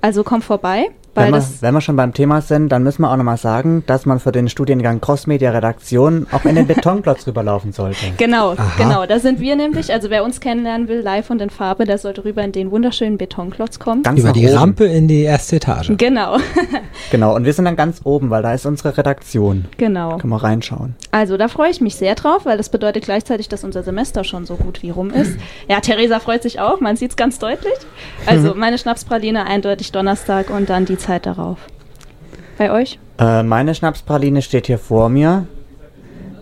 Also 0.00 0.22
komm 0.22 0.40
vorbei. 0.40 0.90
Wenn 1.18 1.32
wir, 1.32 1.44
wenn 1.60 1.74
wir, 1.74 1.80
schon 1.80 1.96
beim 1.96 2.12
Thema 2.12 2.40
sind, 2.40 2.70
dann 2.70 2.82
müssen 2.82 3.02
wir 3.02 3.10
auch 3.10 3.16
nochmal 3.16 3.36
sagen, 3.36 3.82
dass 3.86 4.06
man 4.06 4.20
für 4.20 4.32
den 4.32 4.48
Studiengang 4.48 5.00
Crossmedia-Redaktion 5.00 6.26
auch 6.32 6.44
in 6.44 6.54
den 6.54 6.66
Betonklotz 6.68 7.26
rüberlaufen 7.26 7.72
sollte. 7.72 8.06
Genau, 8.16 8.52
Aha. 8.52 8.72
genau. 8.76 9.06
Da 9.06 9.18
sind 9.18 9.40
wir 9.40 9.56
nämlich. 9.56 9.92
Also 9.92 10.10
wer 10.10 10.24
uns 10.24 10.40
kennenlernen 10.40 10.88
will, 10.88 11.00
live 11.00 11.30
und 11.30 11.40
in 11.40 11.50
Farbe, 11.50 11.84
der 11.84 11.98
sollte 11.98 12.24
rüber 12.24 12.42
in 12.42 12.52
den 12.52 12.70
wunderschönen 12.70 13.18
Betonklotz 13.18 13.78
kommen. 13.78 14.02
Ganz 14.02 14.20
Über 14.20 14.32
die 14.32 14.46
oben. 14.46 14.56
Rampe 14.56 14.84
in 14.84 15.08
die 15.08 15.22
erste 15.22 15.56
Etage. 15.56 15.92
Genau. 15.96 16.38
genau, 17.10 17.34
und 17.34 17.44
wir 17.44 17.52
sind 17.52 17.64
dann 17.64 17.76
ganz 17.76 18.00
oben, 18.04 18.30
weil 18.30 18.42
da 18.42 18.54
ist 18.54 18.66
unsere 18.66 18.96
Redaktion. 18.96 19.66
Genau. 19.76 20.18
Können 20.18 20.32
wir 20.32 20.42
reinschauen. 20.42 20.94
Also 21.10 21.36
da 21.36 21.48
freue 21.48 21.70
ich 21.70 21.80
mich 21.80 21.96
sehr 21.96 22.14
drauf, 22.14 22.44
weil 22.44 22.56
das 22.56 22.68
bedeutet 22.68 23.04
gleichzeitig, 23.04 23.48
dass 23.48 23.64
unser 23.64 23.82
Semester 23.82 24.24
schon 24.24 24.46
so 24.46 24.56
gut 24.56 24.82
wie 24.82 24.90
rum 24.90 25.10
ist. 25.10 25.36
Ja, 25.68 25.80
Theresa 25.80 26.20
freut 26.20 26.42
sich 26.42 26.60
auch, 26.60 26.80
man 26.80 26.96
sieht 26.96 27.10
es 27.10 27.16
ganz 27.16 27.38
deutlich. 27.38 27.74
Also 28.26 28.54
meine 28.56 28.78
Schnapspraline 28.78 29.46
eindeutig 29.46 29.92
Donnerstag 29.92 30.50
und 30.50 30.68
dann 30.70 30.84
die 30.84 30.98
Zeit 30.98 31.07
darauf. 31.08 31.58
Bei 32.58 32.72
euch? 32.72 32.98
Äh, 33.18 33.42
meine 33.42 33.74
Schnapspraline 33.74 34.42
steht 34.42 34.66
hier 34.66 34.78
vor 34.78 35.08
mir. 35.08 35.46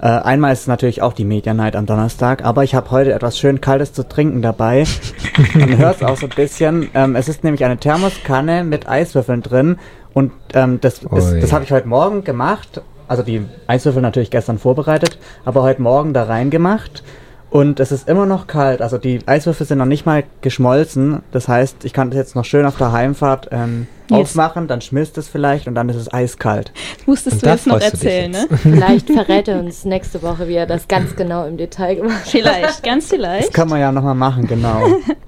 Äh, 0.00 0.06
einmal 0.08 0.52
ist 0.52 0.62
es 0.62 0.66
natürlich 0.66 1.00
auch 1.02 1.14
die 1.14 1.24
Media 1.24 1.54
Night 1.54 1.74
am 1.74 1.86
Donnerstag, 1.86 2.44
aber 2.44 2.64
ich 2.64 2.74
habe 2.74 2.90
heute 2.90 3.12
etwas 3.12 3.38
schön 3.38 3.60
Kaltes 3.60 3.92
zu 3.92 4.06
trinken 4.06 4.42
dabei. 4.42 4.84
Man 5.54 5.78
hört 5.78 5.96
es 5.96 6.02
auch 6.02 6.16
so 6.16 6.26
ein 6.26 6.32
bisschen. 6.34 6.90
Ähm, 6.94 7.16
es 7.16 7.28
ist 7.28 7.44
nämlich 7.44 7.64
eine 7.64 7.78
Thermoskanne 7.78 8.64
mit 8.64 8.88
Eiswürfeln 8.88 9.42
drin 9.42 9.78
und 10.12 10.32
ähm, 10.54 10.80
das, 10.80 11.00
das 11.00 11.52
habe 11.52 11.64
ich 11.64 11.72
heute 11.72 11.88
Morgen 11.88 12.24
gemacht. 12.24 12.82
Also 13.08 13.22
die 13.22 13.46
Eiswürfel 13.66 14.02
natürlich 14.02 14.30
gestern 14.30 14.58
vorbereitet, 14.58 15.18
aber 15.44 15.62
heute 15.62 15.80
Morgen 15.80 16.12
da 16.12 16.24
reingemacht. 16.24 17.02
Und 17.48 17.80
es 17.80 17.92
ist 17.92 18.08
immer 18.08 18.26
noch 18.26 18.48
kalt, 18.48 18.82
also 18.82 18.98
die 18.98 19.20
Eiswürfel 19.26 19.66
sind 19.66 19.78
noch 19.78 19.86
nicht 19.86 20.04
mal 20.04 20.24
geschmolzen. 20.40 21.22
Das 21.30 21.48
heißt, 21.48 21.84
ich 21.84 21.92
kann 21.92 22.10
das 22.10 22.18
jetzt 22.18 22.34
noch 22.34 22.44
schön 22.44 22.66
auf 22.66 22.76
der 22.76 22.92
Heimfahrt 22.92 23.48
ähm, 23.52 23.86
yes. 24.10 24.20
aufmachen, 24.20 24.68
dann 24.68 24.80
schmilzt 24.80 25.18
es 25.18 25.28
vielleicht 25.28 25.66
und 25.66 25.74
dann 25.74 25.88
ist 25.88 25.96
es 25.96 26.12
eiskalt. 26.12 26.72
Musstest 27.06 27.42
du 27.42 27.50
jetzt 27.50 27.66
noch 27.66 27.80
erzählen, 27.80 28.30
ne? 28.30 28.46
Vielleicht 28.56 29.10
verrät 29.10 29.48
er 29.48 29.60
uns 29.60 29.84
nächste 29.84 30.22
Woche, 30.22 30.48
wie 30.48 30.54
er 30.54 30.66
das 30.66 30.88
ganz 30.88 31.16
genau 31.16 31.46
im 31.46 31.56
Detail 31.56 31.96
gemacht 31.96 32.20
hat. 32.20 32.28
Vielleicht, 32.28 32.82
ganz 32.82 33.08
vielleicht. 33.08 33.48
Das 33.48 33.52
kann 33.52 33.68
man 33.68 33.80
ja 33.80 33.92
nochmal 33.92 34.14
machen, 34.14 34.46
genau. 34.46 34.82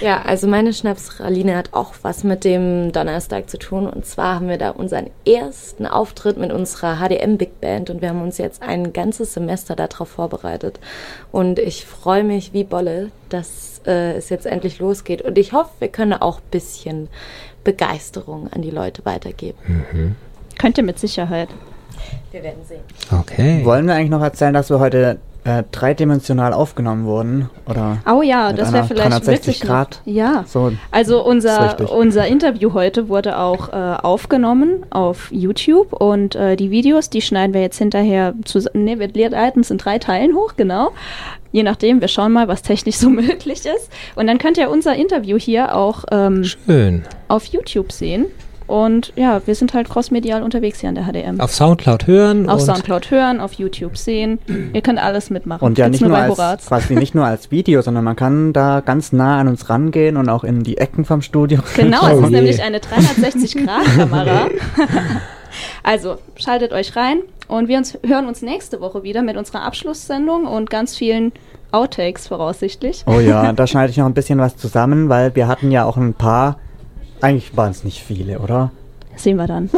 Ja, 0.00 0.22
also 0.22 0.46
meine 0.46 0.72
Schnapsraline 0.72 1.56
hat 1.56 1.72
auch 1.72 1.94
was 2.02 2.22
mit 2.22 2.44
dem 2.44 2.92
Donnerstag 2.92 3.48
zu 3.48 3.58
tun. 3.58 3.88
Und 3.88 4.04
zwar 4.04 4.34
haben 4.34 4.48
wir 4.48 4.58
da 4.58 4.70
unseren 4.70 5.10
ersten 5.26 5.86
Auftritt 5.86 6.36
mit 6.36 6.52
unserer 6.52 6.96
HDM 6.96 7.38
Big 7.38 7.60
Band 7.60 7.88
und 7.88 8.02
wir 8.02 8.10
haben 8.10 8.22
uns 8.22 8.38
jetzt 8.38 8.62
ein 8.62 8.92
ganzes 8.92 9.34
Semester 9.34 9.74
darauf 9.74 10.08
vorbereitet. 10.08 10.80
Und 11.32 11.58
ich 11.58 11.86
freue 11.86 12.24
mich 12.24 12.52
wie 12.52 12.64
Bolle, 12.64 13.10
dass 13.30 13.80
äh, 13.86 14.12
es 14.16 14.28
jetzt 14.28 14.46
endlich 14.46 14.78
losgeht. 14.78 15.22
Und 15.22 15.38
ich 15.38 15.52
hoffe, 15.52 15.70
wir 15.78 15.88
können 15.88 16.12
auch 16.12 16.38
ein 16.38 16.50
bisschen 16.50 17.08
Begeisterung 17.66 18.48
an 18.52 18.62
die 18.62 18.70
Leute 18.70 19.04
weitergeben. 19.04 19.58
Mhm. 19.66 20.14
Könnt 20.56 20.78
ihr 20.78 20.84
mit 20.84 21.00
Sicherheit. 21.00 21.48
Wir 22.30 22.42
werden 22.44 22.64
sehen. 22.64 22.80
Okay. 23.10 23.64
Wollen 23.64 23.86
wir 23.86 23.94
eigentlich 23.94 24.10
noch 24.10 24.22
erzählen, 24.22 24.54
dass 24.54 24.70
wir 24.70 24.78
heute 24.78 25.18
äh, 25.46 25.62
dreidimensional 25.70 26.52
aufgenommen 26.52 27.06
wurden. 27.06 27.48
Oder 27.66 27.98
oh 28.10 28.22
ja, 28.22 28.52
das 28.52 28.72
wäre 28.72 28.84
vielleicht 28.84 29.12
360 29.12 29.60
Grad. 29.60 30.00
Ja. 30.04 30.44
So, 30.46 30.72
also 30.90 31.24
unser, 31.24 31.90
unser 31.90 32.26
Interview 32.26 32.72
heute 32.72 33.08
wurde 33.08 33.38
auch 33.38 33.68
äh, 33.68 33.72
aufgenommen 33.72 34.84
auf 34.90 35.30
YouTube 35.30 35.92
und 35.92 36.34
äh, 36.34 36.56
die 36.56 36.70
Videos, 36.70 37.10
die 37.10 37.22
schneiden 37.22 37.54
wir 37.54 37.60
jetzt 37.60 37.78
hinterher 37.78 38.34
zusammen. 38.44 38.84
Ne, 38.84 38.98
wir 38.98 39.30
leiten 39.30 39.60
es 39.60 39.70
in 39.70 39.78
drei 39.78 39.98
Teilen 39.98 40.34
hoch, 40.34 40.54
genau. 40.56 40.90
Je 41.52 41.62
nachdem, 41.62 42.00
wir 42.00 42.08
schauen 42.08 42.32
mal, 42.32 42.48
was 42.48 42.62
technisch 42.62 42.96
so 42.96 43.08
möglich 43.10 43.64
ist. 43.64 43.90
Und 44.16 44.26
dann 44.26 44.38
könnt 44.38 44.58
ihr 44.58 44.68
unser 44.68 44.96
Interview 44.96 45.38
hier 45.38 45.76
auch 45.76 46.04
ähm, 46.10 46.44
auf 47.28 47.44
YouTube 47.46 47.92
sehen. 47.92 48.26
Und 48.66 49.12
ja, 49.14 49.40
wir 49.46 49.54
sind 49.54 49.74
halt 49.74 49.88
crossmedial 49.88 50.42
unterwegs 50.42 50.80
hier 50.80 50.88
an 50.88 50.96
der 50.96 51.04
HDM. 51.04 51.40
Auf 51.40 51.52
Soundcloud 51.52 52.06
hören. 52.06 52.48
Auf 52.48 52.60
Soundcloud 52.60 53.10
hören, 53.10 53.40
auf 53.40 53.52
YouTube 53.54 53.96
sehen. 53.96 54.38
Ihr 54.72 54.82
könnt 54.82 54.98
alles 54.98 55.30
mitmachen. 55.30 55.64
Und 55.64 55.78
ja, 55.78 55.88
nicht 55.88 56.00
nur, 56.00 56.10
nur 56.10 56.38
als, 56.38 56.66
quasi 56.66 56.94
nicht 56.94 57.14
nur 57.14 57.24
als 57.24 57.50
Video, 57.50 57.82
sondern 57.82 58.04
man 58.04 58.16
kann 58.16 58.52
da 58.52 58.80
ganz 58.80 59.12
nah 59.12 59.38
an 59.38 59.48
uns 59.48 59.70
rangehen 59.70 60.16
und 60.16 60.28
auch 60.28 60.42
in 60.42 60.64
die 60.64 60.78
Ecken 60.78 61.04
vom 61.04 61.22
Studio. 61.22 61.60
Genau, 61.76 62.06
es 62.08 62.20
ist 62.24 62.30
nämlich 62.30 62.62
eine 62.62 62.78
360-Grad-Kamera. 62.78 64.48
also, 65.82 66.18
schaltet 66.36 66.72
euch 66.72 66.96
rein 66.96 67.18
und 67.46 67.68
wir 67.68 67.78
uns, 67.78 67.98
hören 68.04 68.26
uns 68.26 68.42
nächste 68.42 68.80
Woche 68.80 69.04
wieder 69.04 69.22
mit 69.22 69.36
unserer 69.36 69.62
Abschlusssendung 69.62 70.46
und 70.46 70.70
ganz 70.70 70.96
vielen 70.96 71.32
Outtakes 71.70 72.28
voraussichtlich. 72.28 73.04
Oh 73.06 73.20
ja, 73.20 73.52
da 73.52 73.66
schneide 73.66 73.90
ich 73.90 73.96
noch 73.96 74.06
ein 74.06 74.14
bisschen 74.14 74.38
was 74.38 74.56
zusammen, 74.56 75.08
weil 75.08 75.34
wir 75.36 75.46
hatten 75.46 75.70
ja 75.70 75.84
auch 75.84 75.96
ein 75.96 76.14
paar 76.14 76.58
eigentlich 77.20 77.56
waren 77.56 77.70
es 77.70 77.84
nicht 77.84 78.02
viele, 78.02 78.38
oder? 78.38 78.70
sehen 79.16 79.36
wir 79.36 79.46
dann. 79.46 79.70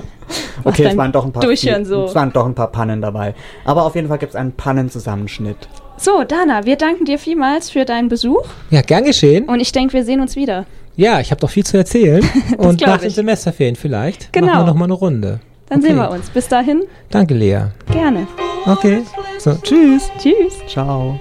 okay, 0.64 0.84
es 0.84 0.96
waren 0.96 1.12
doch 1.12 1.24
ein 1.24 1.32
paar 1.32 1.42
Durchhören 1.42 1.84
so. 1.84 2.04
Es 2.04 2.14
waren 2.14 2.32
doch 2.32 2.46
ein 2.46 2.54
paar 2.54 2.70
Pannen 2.70 3.00
dabei. 3.00 3.34
Aber 3.64 3.84
auf 3.84 3.94
jeden 3.94 4.08
Fall 4.08 4.18
gibt 4.18 4.30
es 4.30 4.36
einen 4.36 4.52
Pannenzusammenschnitt. 4.52 5.56
So, 5.96 6.24
Dana, 6.24 6.64
wir 6.64 6.76
danken 6.76 7.04
dir 7.04 7.18
vielmals 7.18 7.70
für 7.70 7.84
deinen 7.84 8.08
Besuch. 8.08 8.44
Ja, 8.70 8.82
gern 8.82 9.04
geschehen. 9.04 9.44
Und 9.44 9.60
ich 9.60 9.72
denke, 9.72 9.94
wir 9.94 10.04
sehen 10.04 10.20
uns 10.20 10.36
wieder. 10.36 10.66
Ja, 10.96 11.20
ich 11.20 11.30
habe 11.30 11.40
doch 11.40 11.50
viel 11.50 11.64
zu 11.64 11.76
erzählen. 11.76 12.24
Und 12.58 12.80
nach 12.82 12.98
den 12.98 13.10
Semesterferien 13.10 13.76
vielleicht 13.76 14.32
genau. 14.32 14.48
machen 14.48 14.60
wir 14.60 14.66
nochmal 14.66 14.86
eine 14.86 14.94
Runde. 14.94 15.40
Dann 15.68 15.78
okay. 15.78 15.88
sehen 15.88 15.96
wir 15.96 16.10
uns. 16.10 16.28
Bis 16.30 16.48
dahin. 16.48 16.82
Danke, 17.10 17.34
Lea. 17.34 17.66
Gerne. 17.90 18.26
Okay. 18.66 19.02
So, 19.38 19.54
tschüss. 19.54 20.10
Tschüss. 20.18 20.58
Ciao. 20.68 21.18